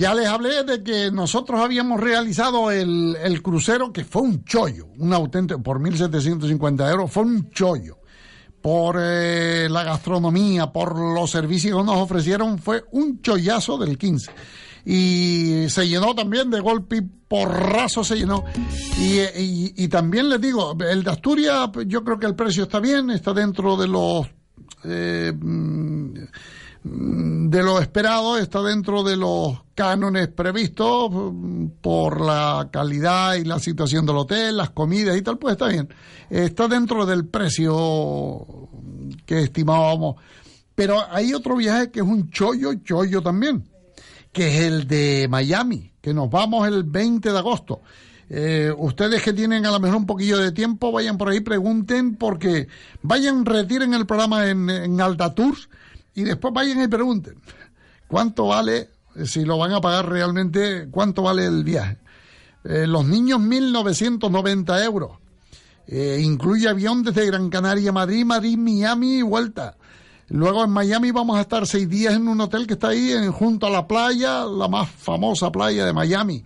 Ya 0.00 0.14
les 0.14 0.28
hablé 0.28 0.64
de 0.64 0.82
que 0.82 1.10
nosotros 1.10 1.60
habíamos 1.60 2.00
realizado 2.00 2.70
el, 2.70 3.42
crucero 3.42 3.92
que 3.92 4.02
fue 4.02 4.22
un 4.22 4.44
chollo, 4.44 4.86
un 4.96 5.12
auténtico, 5.12 5.62
por 5.62 5.78
1.750 5.78 6.90
euros, 6.90 7.12
fue 7.12 7.24
un 7.24 7.50
chollo. 7.50 7.98
por 8.62 8.96
eh, 8.98 9.68
la 9.68 9.84
gastronomía, 9.84 10.72
por 10.72 10.98
los 10.98 11.30
servicios 11.30 11.78
que 11.78 11.84
nos 11.84 11.98
ofrecieron, 11.98 12.58
fue 12.58 12.82
un 12.92 13.20
chollazo 13.20 13.76
del 13.76 13.98
15. 13.98 14.30
Y 14.86 15.66
se 15.68 15.86
llenó 15.86 16.14
también 16.14 16.48
de 16.48 16.60
golpe 16.60 17.02
porrazo 17.28 18.02
se 18.02 18.16
llenó. 18.16 18.42
Y, 18.98 19.86
también 19.88 20.30
les 20.30 20.40
digo, 20.40 20.78
el 20.80 21.04
de 21.04 21.10
Asturias, 21.10 21.68
yo 21.86 22.02
creo 22.04 22.18
que 22.18 22.26
el 22.26 22.34
precio 22.34 22.62
está 22.62 22.80
bien, 22.80 23.10
está 23.10 23.34
dentro 23.34 23.76
de 23.76 23.86
los 23.86 24.26
eh, 24.84 25.34
de 26.82 27.62
lo 27.62 27.78
esperado, 27.78 28.38
está 28.38 28.62
dentro 28.62 29.02
de 29.02 29.16
los 29.16 29.58
cánones 29.74 30.28
previstos 30.28 31.10
mm, 31.12 31.66
por 31.82 32.20
la 32.20 32.70
calidad 32.72 33.34
y 33.34 33.44
la 33.44 33.58
situación 33.58 34.06
del 34.06 34.16
hotel, 34.16 34.56
las 34.56 34.70
comidas 34.70 35.16
y 35.16 35.22
tal, 35.22 35.38
pues 35.38 35.52
está 35.52 35.68
bien. 35.68 35.92
Está 36.30 36.68
dentro 36.68 37.04
del 37.04 37.26
precio 37.26 38.46
que 39.26 39.42
estimábamos. 39.42 40.16
Pero 40.74 41.02
hay 41.10 41.34
otro 41.34 41.56
viaje 41.56 41.90
que 41.90 42.00
es 42.00 42.06
un 42.06 42.30
chollo, 42.30 42.72
chollo 42.82 43.20
también, 43.20 43.68
que 44.32 44.48
es 44.48 44.64
el 44.64 44.86
de 44.86 45.26
Miami, 45.28 45.92
que 46.00 46.14
nos 46.14 46.30
vamos 46.30 46.66
el 46.66 46.84
20 46.84 47.30
de 47.30 47.38
agosto. 47.38 47.82
Eh, 48.30 48.72
ustedes 48.78 49.22
que 49.22 49.34
tienen 49.34 49.66
a 49.66 49.72
lo 49.72 49.80
mejor 49.80 49.98
un 49.98 50.06
poquillo 50.06 50.38
de 50.38 50.52
tiempo, 50.52 50.92
vayan 50.92 51.18
por 51.18 51.28
ahí, 51.28 51.40
pregunten, 51.40 52.14
porque 52.14 52.68
vayan, 53.02 53.44
retiren 53.44 53.92
el 53.92 54.06
programa 54.06 54.48
en, 54.48 54.70
en 54.70 55.00
Alta 55.00 55.34
Tours 55.34 55.68
y 56.20 56.24
después 56.24 56.52
vayan 56.52 56.82
y 56.82 56.88
pregunten 56.88 57.34
cuánto 58.06 58.48
vale, 58.48 58.90
eh, 59.14 59.26
si 59.26 59.44
lo 59.44 59.56
van 59.56 59.72
a 59.72 59.80
pagar 59.80 60.08
realmente, 60.08 60.88
cuánto 60.90 61.22
vale 61.22 61.46
el 61.46 61.64
viaje. 61.64 61.98
Eh, 62.64 62.86
los 62.86 63.06
niños, 63.06 63.40
1.990 63.40 64.84
euros. 64.84 65.12
Eh, 65.86 66.20
incluye 66.22 66.68
avión 66.68 67.02
desde 67.02 67.26
Gran 67.26 67.48
Canaria, 67.48 67.90
Madrid, 67.92 68.24
Madrid, 68.24 68.58
Miami 68.58 69.18
y 69.18 69.22
vuelta. 69.22 69.76
Luego 70.28 70.64
en 70.64 70.70
Miami 70.70 71.10
vamos 71.10 71.38
a 71.38 71.40
estar 71.40 71.66
seis 71.66 71.88
días 71.88 72.14
en 72.14 72.28
un 72.28 72.40
hotel 72.40 72.66
que 72.66 72.74
está 72.74 72.88
ahí 72.88 73.10
en, 73.10 73.32
junto 73.32 73.66
a 73.66 73.70
la 73.70 73.88
playa, 73.88 74.44
la 74.44 74.68
más 74.68 74.88
famosa 74.88 75.50
playa 75.50 75.84
de 75.86 75.92
Miami. 75.92 76.44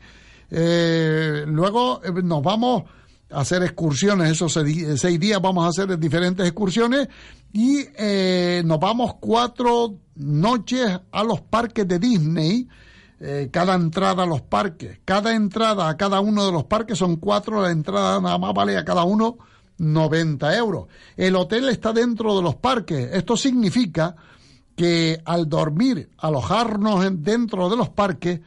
Eh, 0.50 1.44
luego 1.46 2.00
nos 2.22 2.42
vamos 2.42 2.84
hacer 3.30 3.62
excursiones, 3.62 4.30
esos 4.32 4.52
se- 4.52 4.96
seis 4.98 5.18
días 5.20 5.40
vamos 5.40 5.64
a 5.64 5.68
hacer 5.68 5.98
diferentes 5.98 6.46
excursiones 6.46 7.08
y 7.52 7.86
eh, 7.96 8.62
nos 8.64 8.78
vamos 8.80 9.14
cuatro 9.20 9.94
noches 10.16 11.00
a 11.10 11.24
los 11.24 11.40
parques 11.40 11.86
de 11.88 11.98
Disney. 11.98 12.68
eh, 13.20 13.48
cada 13.50 13.74
entrada 13.74 14.24
a 14.24 14.26
los 14.26 14.42
parques, 14.42 14.98
cada 15.04 15.34
entrada 15.34 15.88
a 15.88 15.96
cada 15.96 16.20
uno 16.20 16.44
de 16.44 16.52
los 16.52 16.64
parques 16.64 16.98
son 16.98 17.16
cuatro, 17.16 17.62
la 17.62 17.70
entrada 17.70 18.20
nada 18.20 18.36
más 18.38 18.52
vale 18.52 18.76
a 18.76 18.84
cada 18.84 19.04
uno 19.04 19.38
90 19.78 20.56
euros. 20.56 20.88
El 21.16 21.36
hotel 21.36 21.68
está 21.68 21.92
dentro 21.92 22.36
de 22.36 22.42
los 22.42 22.56
parques. 22.56 23.10
Esto 23.14 23.36
significa 23.36 24.14
que 24.76 25.20
al 25.24 25.48
dormir, 25.48 26.10
alojarnos 26.18 27.04
en- 27.04 27.22
dentro 27.22 27.70
de 27.70 27.76
los 27.76 27.88
parques, 27.88 28.40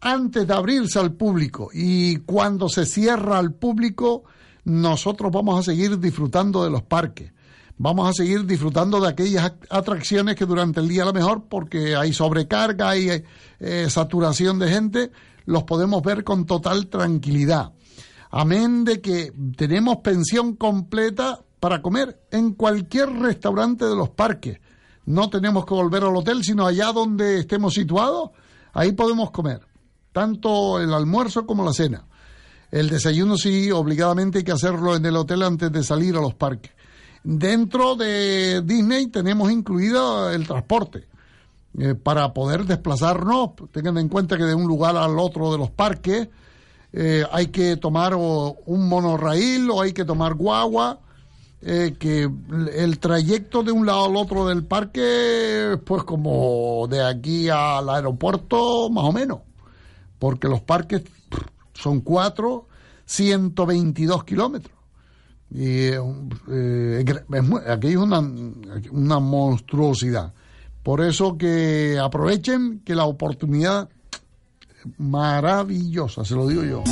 antes 0.00 0.46
de 0.46 0.54
abrirse 0.54 0.98
al 0.98 1.12
público 1.12 1.70
y 1.72 2.16
cuando 2.18 2.68
se 2.68 2.86
cierra 2.86 3.38
al 3.38 3.52
público, 3.52 4.24
nosotros 4.64 5.32
vamos 5.32 5.58
a 5.58 5.62
seguir 5.62 5.98
disfrutando 5.98 6.64
de 6.64 6.70
los 6.70 6.82
parques. 6.82 7.32
Vamos 7.80 8.10
a 8.10 8.12
seguir 8.12 8.44
disfrutando 8.44 9.00
de 9.00 9.08
aquellas 9.08 9.52
atracciones 9.70 10.34
que 10.34 10.46
durante 10.46 10.80
el 10.80 10.88
día 10.88 11.02
a 11.02 11.06
lo 11.06 11.12
mejor, 11.12 11.44
porque 11.48 11.94
hay 11.94 12.12
sobrecarga, 12.12 12.90
hay 12.90 13.22
eh, 13.60 13.86
saturación 13.88 14.58
de 14.58 14.68
gente, 14.68 15.10
los 15.46 15.62
podemos 15.62 16.02
ver 16.02 16.24
con 16.24 16.44
total 16.44 16.88
tranquilidad. 16.88 17.72
Amén 18.30 18.84
de 18.84 19.00
que 19.00 19.32
tenemos 19.56 19.98
pensión 19.98 20.56
completa 20.56 21.40
para 21.60 21.80
comer 21.80 22.20
en 22.30 22.52
cualquier 22.54 23.10
restaurante 23.10 23.84
de 23.84 23.94
los 23.94 24.10
parques. 24.10 24.58
No 25.06 25.30
tenemos 25.30 25.64
que 25.64 25.74
volver 25.74 26.02
al 26.02 26.16
hotel, 26.16 26.42
sino 26.42 26.66
allá 26.66 26.92
donde 26.92 27.38
estemos 27.38 27.74
situados, 27.74 28.30
ahí 28.72 28.92
podemos 28.92 29.30
comer, 29.30 29.60
tanto 30.18 30.80
el 30.80 30.92
almuerzo 30.92 31.46
como 31.46 31.64
la 31.64 31.72
cena. 31.72 32.04
El 32.72 32.90
desayuno 32.90 33.36
sí, 33.36 33.70
obligadamente 33.70 34.38
hay 34.38 34.44
que 34.44 34.52
hacerlo 34.52 34.96
en 34.96 35.06
el 35.06 35.14
hotel 35.14 35.44
antes 35.44 35.70
de 35.70 35.84
salir 35.84 36.16
a 36.16 36.20
los 36.20 36.34
parques. 36.34 36.72
Dentro 37.22 37.94
de 37.94 38.62
Disney 38.62 39.06
tenemos 39.06 39.52
incluido 39.52 40.30
el 40.30 40.44
transporte 40.44 41.06
eh, 41.78 41.94
para 41.94 42.32
poder 42.32 42.64
desplazarnos. 42.64 43.50
Tengan 43.70 43.96
en 43.98 44.08
cuenta 44.08 44.36
que 44.36 44.44
de 44.44 44.54
un 44.54 44.66
lugar 44.66 44.96
al 44.96 45.18
otro 45.20 45.52
de 45.52 45.58
los 45.58 45.70
parques 45.70 46.28
eh, 46.92 47.24
hay 47.30 47.46
que 47.46 47.76
tomar 47.76 48.14
o 48.16 48.56
un 48.66 48.88
monorraíl 48.88 49.70
o 49.70 49.80
hay 49.82 49.92
que 49.92 50.04
tomar 50.04 50.34
guagua. 50.34 50.98
eh, 51.60 51.96
que 51.98 52.28
el 52.74 52.98
trayecto 52.98 53.62
de 53.62 53.72
un 53.72 53.84
lado 53.84 54.04
al 54.04 54.16
otro 54.16 54.46
del 54.46 54.64
parque, 54.64 55.76
pues 55.84 56.04
como 56.04 56.86
de 56.88 57.02
aquí 57.02 57.48
al 57.48 57.88
aeropuerto, 57.88 58.88
más 58.90 59.04
o 59.04 59.12
menos. 59.12 59.47
Porque 60.18 60.48
los 60.48 60.60
parques 60.60 61.02
son 61.74 62.00
cuatro, 62.00 62.66
122 63.06 64.24
kilómetros. 64.24 64.76
Y 65.50 65.64
eh, 65.64 66.00
eh, 66.50 67.04
aquello 67.68 68.00
es 68.00 68.04
una, 68.04 68.20
una 68.90 69.18
monstruosidad. 69.18 70.34
Por 70.82 71.00
eso 71.00 71.36
que 71.38 71.98
aprovechen 72.02 72.80
que 72.84 72.94
la 72.94 73.04
oportunidad 73.04 73.88
maravillosa, 74.96 76.24
se 76.24 76.34
lo 76.34 76.46
digo 76.46 76.64
yo. 76.64 76.84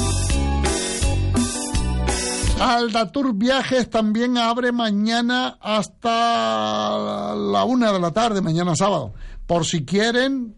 Aldatur 2.60 3.34
Viajes 3.34 3.90
también 3.90 4.38
abre 4.38 4.72
mañana 4.72 5.58
hasta 5.60 7.34
la 7.34 7.64
una 7.64 7.92
de 7.92 8.00
la 8.00 8.12
tarde, 8.12 8.40
mañana 8.40 8.74
sábado. 8.74 9.12
Por 9.46 9.66
si 9.66 9.84
quieren, 9.84 10.56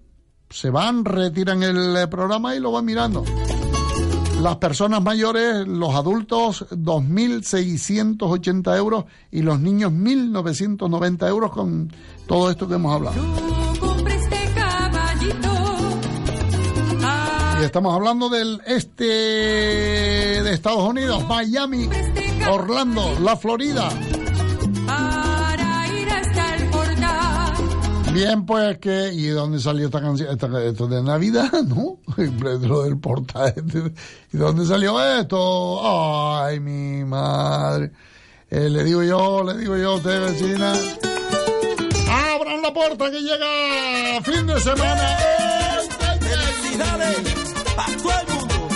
se 0.50 0.70
van, 0.70 1.04
retiran 1.04 1.62
el 1.62 1.96
eh, 1.96 2.08
programa 2.08 2.54
y 2.54 2.60
lo 2.60 2.72
van 2.72 2.84
mirando. 2.84 3.24
Las 4.40 4.56
personas 4.56 5.02
mayores, 5.02 5.66
los 5.66 5.94
adultos, 5.94 6.66
2.680 6.70 8.76
euros 8.76 9.04
y 9.32 9.42
los 9.42 9.58
niños 9.58 9.92
1.990 9.92 11.28
euros 11.28 11.50
con 11.50 11.92
todo 12.26 12.50
esto 12.50 12.68
que 12.68 12.74
hemos 12.74 12.94
hablado. 12.94 13.16
Y 17.60 17.64
estamos 17.64 17.92
hablando 17.92 18.28
del 18.28 18.62
este 18.66 19.04
de 19.04 20.52
Estados 20.52 20.88
Unidos, 20.88 21.26
Miami, 21.26 21.88
Orlando, 22.48 23.18
la 23.20 23.36
Florida. 23.36 23.88
Pues 28.46 28.78
que. 28.78 29.12
¿Y 29.12 29.22
de 29.26 29.32
dónde 29.32 29.60
salió 29.60 29.86
esta 29.86 30.00
canción? 30.00 30.30
Esta- 30.30 30.64
esto 30.64 30.86
de 30.88 31.02
Navidad, 31.02 31.52
¿no? 31.66 31.98
Lo 32.66 32.82
del 32.82 32.98
portal. 32.98 33.54
¿Y 33.56 34.36
de 34.36 34.42
dónde 34.44 34.66
salió 34.66 35.00
esto? 35.20 35.80
Ay, 36.42 36.58
mi 36.60 37.04
madre. 37.04 37.92
Eh, 38.50 38.68
le 38.70 38.82
digo 38.82 39.02
yo, 39.02 39.44
le 39.44 39.58
digo 39.58 39.76
yo 39.76 39.92
a 39.92 39.94
usted, 39.96 40.20
vecina. 40.22 40.72
¡Abran 42.10 42.62
la 42.62 42.72
puerta 42.72 43.10
que 43.10 43.20
llega 43.20 44.22
fin 44.22 44.46
de 44.46 44.58
semana! 44.60 45.18
¡Felicidades! 46.20 47.54
¡Para 47.76 47.96
todo 47.98 48.12
el 48.20 48.26
mundo! 48.34 48.68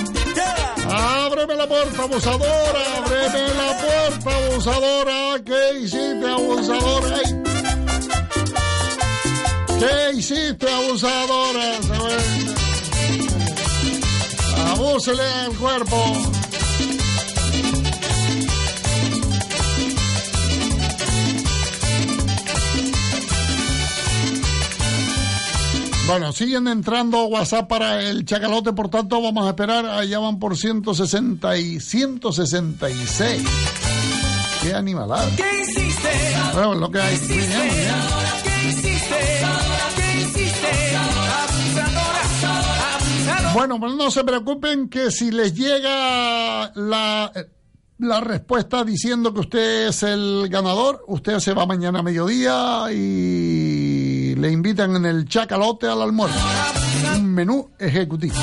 ¡Ábreme 0.94 1.54
la 1.56 1.66
puerta, 1.66 2.02
abusadora! 2.02 2.96
¡Ábreme 2.98 3.48
la 3.54 3.78
puerta, 3.78 4.36
abusadora! 4.46 5.42
¿Qué 5.44 5.78
hiciste, 5.80 6.28
abusadora? 6.28 7.41
¿Qué 9.82 10.16
hiciste, 10.16 10.70
abusadora? 10.70 11.72
Abúsele 14.70 15.22
el 15.46 15.56
cuerpo. 15.56 15.96
Bueno, 26.06 26.32
siguen 26.32 26.68
entrando 26.68 27.24
WhatsApp 27.24 27.68
para 27.68 28.02
el 28.02 28.24
chacalote, 28.24 28.72
por 28.72 28.88
tanto 28.88 29.20
vamos 29.20 29.44
a 29.46 29.50
esperar, 29.50 29.84
allá 29.86 30.20
van 30.20 30.38
por 30.38 30.56
160 30.56 31.56
y 31.56 31.80
166. 31.80 33.42
Qué 34.62 34.74
animalada. 34.74 35.28
¿Qué 35.36 35.62
hiciste? 35.62 36.08
Bueno, 36.54 36.74
lo 36.76 36.88
que 36.88 37.00
hay. 37.00 37.18
Bien, 37.18 37.50
bien. 37.50 38.31
Bueno, 43.54 43.78
pues 43.78 43.94
no 43.94 44.10
se 44.10 44.24
preocupen 44.24 44.88
que 44.88 45.10
si 45.10 45.30
les 45.30 45.54
llega 45.54 46.72
la, 46.74 47.30
la 47.98 48.20
respuesta 48.20 48.82
diciendo 48.82 49.34
que 49.34 49.40
usted 49.40 49.88
es 49.88 50.02
el 50.02 50.48
ganador, 50.48 51.04
usted 51.06 51.38
se 51.38 51.52
va 51.52 51.66
mañana 51.66 51.98
a 51.98 52.02
mediodía 52.02 52.86
y 52.90 54.34
le 54.36 54.50
invitan 54.50 54.96
en 54.96 55.04
el 55.04 55.28
chacalote 55.28 55.86
al 55.86 56.00
almuerzo. 56.00 56.38
Un 57.16 57.26
menú 57.34 57.70
ejecutivo. 57.78 58.34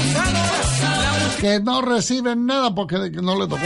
Que 1.42 1.60
no 1.60 1.82
reciben 1.82 2.46
nada 2.46 2.76
porque 2.76 2.98
no 3.22 3.36
le 3.40 3.48
tocó. 3.48 3.64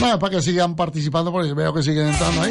No, 0.00 0.18
para 0.18 0.36
que 0.36 0.42
sigan 0.42 0.76
participando 0.76 1.32
porque 1.32 1.54
veo 1.54 1.72
que 1.72 1.82
siguen 1.82 2.08
entrando 2.08 2.42
ahí. 2.42 2.50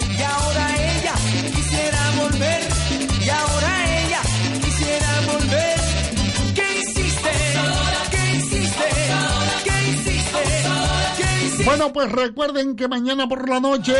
Bueno, 11.65 11.93
pues 11.93 12.11
recuerden 12.11 12.75
que 12.75 12.87
mañana 12.87 13.27
por 13.27 13.47
la 13.47 13.59
noche 13.59 13.95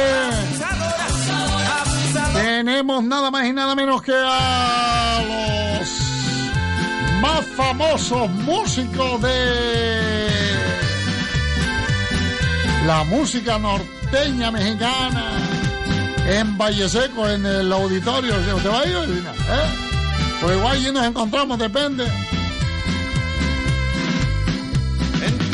tenemos 2.34 3.03
nada 3.03 3.31
más 3.31 3.45
y 3.45 3.53
nada 3.53 3.73
menos 3.76 4.02
que 4.02 4.14
a 4.14 5.22
los 5.27 5.90
más 7.22 7.45
famosos 7.56 8.30
músicos 8.30 9.22
de 9.22 10.27
la 12.85 13.03
música 13.06 13.57
norteña 13.57 14.52
mexicana 14.52 15.31
en 16.27 16.57
Valle 16.57 16.90
Seco, 16.90 17.30
en 17.30 17.45
el 17.45 17.72
auditorio. 17.72 18.34
¿Usted 18.56 18.69
va 18.69 18.81
a 18.81 18.88
ir? 18.88 18.95
¿Eh? 18.95 19.94
Pues 20.41 20.57
igual 20.57 20.76
allí 20.76 20.91
nos 20.91 21.06
encontramos, 21.06 21.57
depende. 21.57 22.06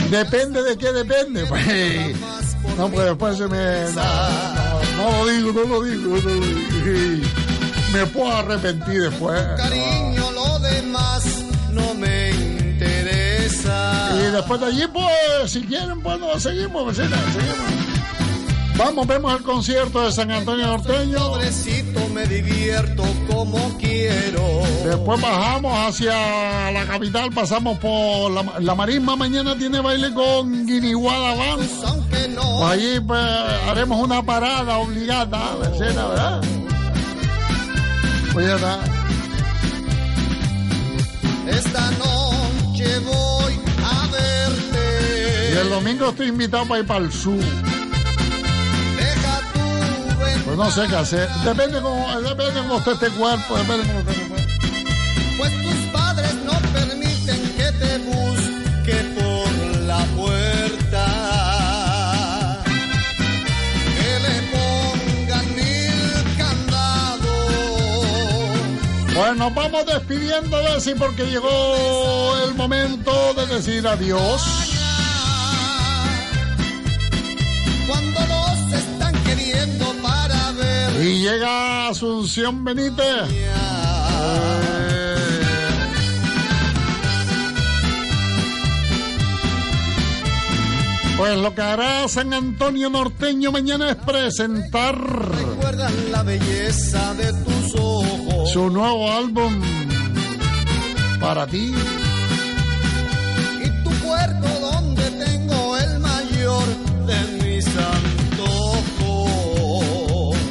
Depende 0.11 0.64
de 0.64 0.77
qué 0.77 0.91
depende. 0.91 1.45
Pues, 1.45 2.15
no, 2.77 2.90
pues 2.90 3.06
después 3.06 3.38
se 3.38 3.48
me. 3.48 3.91
No, 3.94 4.02
no, 4.98 5.11
no 5.11 5.26
lo 5.26 5.31
digo, 5.31 5.53
no 5.53 5.65
lo 5.65 5.84
digo. 5.84 6.18
no 6.18 6.30
lo 6.30 6.45
digo. 6.45 7.27
Me 7.94 8.06
puedo 8.07 8.31
arrepentir 8.31 9.03
después. 9.03 9.41
Cariño, 9.57 10.31
lo 10.31 10.60
demás 10.60 11.23
no 11.72 11.94
me 11.95 12.30
interesa. 12.31 14.11
Y 14.15 14.31
después 14.31 14.60
de 14.61 14.68
allí, 14.68 14.84
pues, 14.94 15.52
si 15.52 15.61
quieren, 15.64 16.02
pues 16.02 16.44
seguimos, 16.44 16.88
vecina, 16.88 17.18
seguimos. 17.34 18.19
Vamos, 18.80 19.08
vemos 19.08 19.34
el 19.38 19.44
concierto 19.44 20.06
de 20.06 20.12
San 20.14 20.32
Antonio 20.32 20.66
Norteño. 20.68 21.20
Pobrecito, 21.20 22.00
me 22.14 22.26
divierto 22.26 23.04
como 23.30 23.78
quiero. 23.78 24.62
Después 24.86 25.20
bajamos 25.22 25.74
hacia 25.86 26.72
la 26.72 26.86
capital, 26.88 27.30
pasamos 27.34 27.78
por 27.80 28.32
la, 28.32 28.58
la 28.62 28.76
marisma. 28.76 29.18
Mañana 29.18 29.58
tiene 29.58 29.82
baile 29.82 30.14
con 30.14 30.66
Guiniguada 30.66 31.36
Band. 31.36 31.70
Pues 32.10 32.72
allí 32.72 33.02
pues, 33.02 33.22
haremos 33.68 34.02
una 34.02 34.24
parada 34.24 34.78
obligada, 34.78 35.58
vecina, 35.58 36.08
¿verdad? 36.08 36.42
Pues 38.32 38.48
ya 38.48 38.56
está. 38.56 38.80
Esta 41.50 41.92
noche 41.92 43.00
voy 43.00 43.60
a 43.84 44.08
verte. 44.08 45.54
Y 45.54 45.58
el 45.58 45.70
domingo 45.70 46.10
estoy 46.12 46.28
invitado 46.30 46.66
para 46.66 46.80
ir 46.80 46.88
para 46.88 47.04
el 47.04 47.12
sur. 47.12 47.44
No 50.60 50.69
sé 50.69 50.86
qué 50.90 50.95
hacer. 50.98 51.30
Depende 51.45 51.81
cómo, 51.81 52.06
depende 52.19 52.60
cómo 52.60 52.77
esté 52.80 52.91
este 52.91 53.10
cuerpo, 53.11 53.57
depende 53.57 53.88
cómo 53.88 53.99
esté 53.99 54.11
este 54.11 54.27
cuerpo. 54.27 54.53
Pues 55.38 55.52
tus 55.64 55.80
padres 55.94 56.34
no 56.44 56.52
permiten 56.73 57.41
que 57.57 57.72
te 57.81 57.98
busque 57.99 58.95
por 59.18 59.49
la 59.84 60.03
puerta. 60.18 61.06
Que 63.95 64.19
le 64.26 64.36
pongan 64.52 65.56
mil 65.56 66.38
candados. 66.38 67.45
Pues 69.15 69.38
nos 69.38 69.56
vamos 69.56 69.86
despidiendo, 69.86 70.57
Bessie, 70.61 70.95
porque 70.95 71.26
llegó 71.26 72.36
el 72.45 72.53
momento 72.56 73.34
de 73.36 73.48
decir 73.48 73.88
adiós. 73.88 74.41
Cuando 77.88 78.19
los 78.27 78.73
están 78.73 79.14
queriendo 79.23 79.89
llega 81.32 81.90
Asunción 81.90 82.64
Benítez. 82.64 83.06
Pues 91.18 91.38
lo 91.38 91.54
que 91.54 91.62
hará 91.62 92.08
San 92.08 92.34
Antonio 92.34 92.90
Norteño 92.90 93.52
mañana 93.52 93.92
es 93.92 93.98
presentar 93.98 94.98
la 96.12 96.24
belleza 96.24 97.14
de 97.16 97.34
tus 97.44 97.76
ojos. 97.76 98.52
su 98.52 98.70
nuevo 98.70 99.12
álbum 99.12 99.62
para 101.20 101.46
ti. 101.46 101.74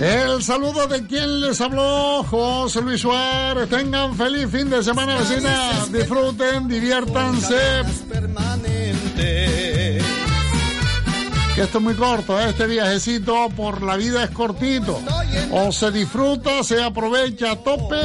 El 0.01 0.43
saludo 0.45 0.87
de 0.87 1.05
quien 1.07 1.41
les 1.41 1.61
habló, 1.61 2.23
José 2.23 2.81
Luis 2.83 3.01
Suárez. 3.01 3.69
Tengan 3.69 4.15
feliz 4.15 4.49
fin 4.49 4.71
de 4.71 4.83
semana, 4.83 5.17
vecina. 5.17 5.87
Disfruten, 5.91 6.69
diviértanse. 6.69 7.83
Que 11.55 11.63
esto 11.63 11.79
es 11.79 11.85
muy 11.85 11.95
corto, 11.95 12.41
¿eh? 12.41 12.51
este 12.51 12.69
viajecito 12.69 13.49
por 13.57 13.83
la 13.83 13.97
vida 13.97 14.23
es 14.23 14.31
cortito. 14.31 15.01
O 15.51 15.73
se 15.73 15.91
disfruta, 15.91 16.63
se 16.63 16.81
aprovecha 16.81 17.53
a 17.53 17.57
tope. 17.57 17.97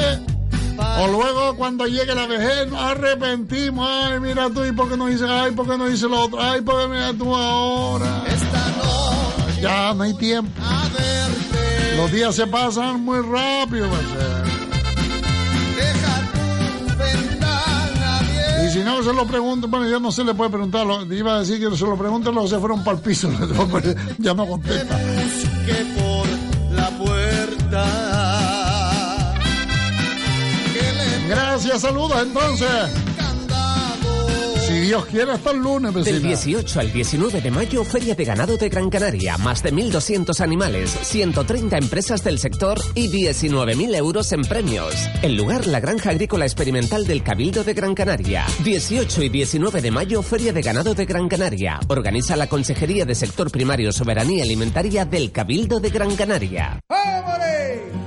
O 0.98 1.06
luego 1.06 1.54
cuando 1.56 1.86
llegue 1.86 2.12
la 2.12 2.26
vejez 2.26 2.68
nos 2.68 2.80
arrepentimos. 2.80 3.88
Ay, 3.88 4.18
mira 4.18 4.50
tú, 4.50 4.64
¿y 4.64 4.72
por 4.72 4.88
qué 4.88 4.96
no 4.96 5.08
hice? 5.08 5.26
Ay, 5.28 5.52
¿por 5.52 5.68
qué 5.68 5.78
no 5.78 5.88
hice 5.88 6.08
lo 6.08 6.22
otro? 6.22 6.42
Ay, 6.42 6.60
¿por 6.62 6.80
qué 6.80 6.88
mira 6.88 7.12
tú 7.12 7.32
ahora? 7.32 8.24
Ya 9.60 9.94
no 9.94 10.02
hay 10.02 10.14
tiempo. 10.14 10.60
Los 11.96 12.10
días 12.12 12.34
se 12.34 12.46
pasan 12.46 13.02
muy 13.04 13.20
rápido. 13.20 13.88
Y 18.64 18.70
si 18.70 18.78
no 18.80 19.02
se 19.02 19.12
lo 19.12 19.26
pregunto, 19.26 19.68
bueno, 19.68 19.88
yo 19.88 20.00
no 20.00 20.10
se 20.10 20.24
le 20.24 20.34
puede 20.34 20.50
preguntar, 20.50 20.86
iba 21.10 21.36
a 21.36 21.40
decir 21.40 21.60
que 21.60 21.76
se 21.76 21.84
lo 21.84 21.96
pregunten, 21.96 22.34
luego 22.34 22.48
se 22.48 22.58
fueron 22.58 22.82
para 22.82 22.96
el 22.96 23.02
piso, 23.02 23.30
pues, 23.70 23.96
ya 24.18 24.34
no 24.34 24.46
contesta. 24.46 24.98
Que 25.66 25.84
por 26.00 26.26
la 26.74 26.90
puerta. 26.90 27.84
Gracias, 31.28 31.80
saludos 31.80 32.22
entonces. 32.22 33.13
Dios 34.84 35.06
quiere, 35.06 35.32
hasta 35.32 35.50
el 35.50 35.60
lunes, 35.60 35.94
Del 35.94 36.20
vecina. 36.20 36.28
18 36.28 36.80
al 36.80 36.92
19 36.92 37.40
de 37.40 37.50
mayo, 37.50 37.84
Feria 37.84 38.14
de 38.14 38.22
Ganado 38.22 38.58
de 38.58 38.68
Gran 38.68 38.90
Canaria. 38.90 39.38
Más 39.38 39.62
de 39.62 39.72
1.200 39.72 40.40
animales, 40.40 40.90
130 40.90 41.78
empresas 41.78 42.22
del 42.22 42.38
sector 42.38 42.78
y 42.94 43.08
19.000 43.08 43.94
euros 43.96 44.30
en 44.32 44.42
premios. 44.42 44.94
El 45.22 45.36
lugar, 45.36 45.66
la 45.66 45.80
Granja 45.80 46.10
Agrícola 46.10 46.44
Experimental 46.44 47.06
del 47.06 47.22
Cabildo 47.22 47.64
de 47.64 47.72
Gran 47.72 47.94
Canaria. 47.94 48.44
18 48.62 49.22
y 49.22 49.28
19 49.30 49.80
de 49.80 49.90
mayo, 49.90 50.20
Feria 50.20 50.52
de 50.52 50.60
Ganado 50.60 50.92
de 50.94 51.06
Gran 51.06 51.28
Canaria. 51.28 51.80
Organiza 51.88 52.36
la 52.36 52.46
Consejería 52.46 53.06
de 53.06 53.14
Sector 53.14 53.50
Primario 53.50 53.90
Soberanía 53.90 54.44
Alimentaria 54.44 55.06
del 55.06 55.32
Cabildo 55.32 55.80
de 55.80 55.88
Gran 55.88 56.14
Canaria. 56.14 56.78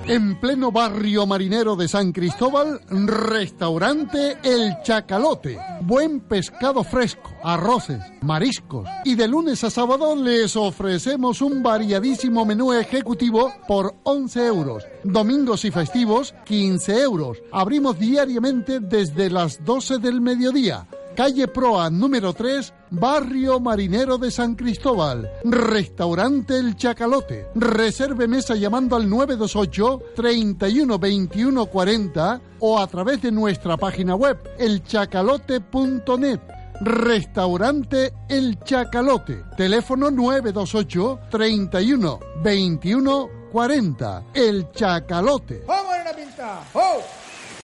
En 0.09 0.39
pleno 0.39 0.71
barrio 0.71 1.27
marinero 1.27 1.75
de 1.75 1.89
San 1.89 2.13
Cristóbal, 2.13 2.79
restaurante 2.89 4.37
El 4.41 4.77
Chacalote. 4.81 5.59
Buen 5.81 6.21
pescado 6.21 6.85
fresco, 6.85 7.29
arroces, 7.43 7.99
mariscos. 8.21 8.87
Y 9.03 9.15
de 9.15 9.27
lunes 9.27 9.65
a 9.65 9.69
sábado 9.69 10.15
les 10.15 10.55
ofrecemos 10.55 11.41
un 11.41 11.61
variadísimo 11.61 12.45
menú 12.45 12.71
ejecutivo 12.71 13.51
por 13.67 13.95
11 14.03 14.45
euros. 14.47 14.85
Domingos 15.03 15.65
y 15.65 15.71
festivos, 15.71 16.33
15 16.45 17.01
euros. 17.01 17.39
Abrimos 17.51 17.99
diariamente 17.99 18.79
desde 18.79 19.29
las 19.29 19.65
12 19.65 19.97
del 19.97 20.21
mediodía. 20.21 20.87
Calle 21.17 21.47
Proa 21.47 21.89
número 21.89 22.31
3, 22.31 22.71
Barrio 22.91 23.59
Marinero 23.59 24.19
de 24.19 24.29
San 24.29 24.53
Cristóbal. 24.53 25.27
Restaurante 25.43 26.59
El 26.59 26.75
Chacalote. 26.75 27.47
Reserve 27.55 28.27
mesa 28.27 28.53
llamando 28.53 28.95
al 28.95 29.09
928 29.09 30.13
31 30.15 30.99
21 30.99 31.65
40 31.65 32.41
o 32.59 32.79
a 32.79 32.85
través 32.85 33.23
de 33.23 33.31
nuestra 33.31 33.77
página 33.77 34.13
web 34.13 34.37
elchacalote.net. 34.59 36.39
Restaurante 36.81 38.13
El 38.29 38.59
Chacalote. 38.59 39.43
Teléfono 39.57 40.11
928 40.11 41.19
31 41.31 42.19
21 42.43 43.29
40. 43.51 44.23
El 44.35 44.71
Chacalote. 44.71 45.63
¡Vamos 45.65 45.93
a 45.95 46.03
la 46.03 46.15
pinta! 46.15 46.63
¡Oh! 46.75 47.01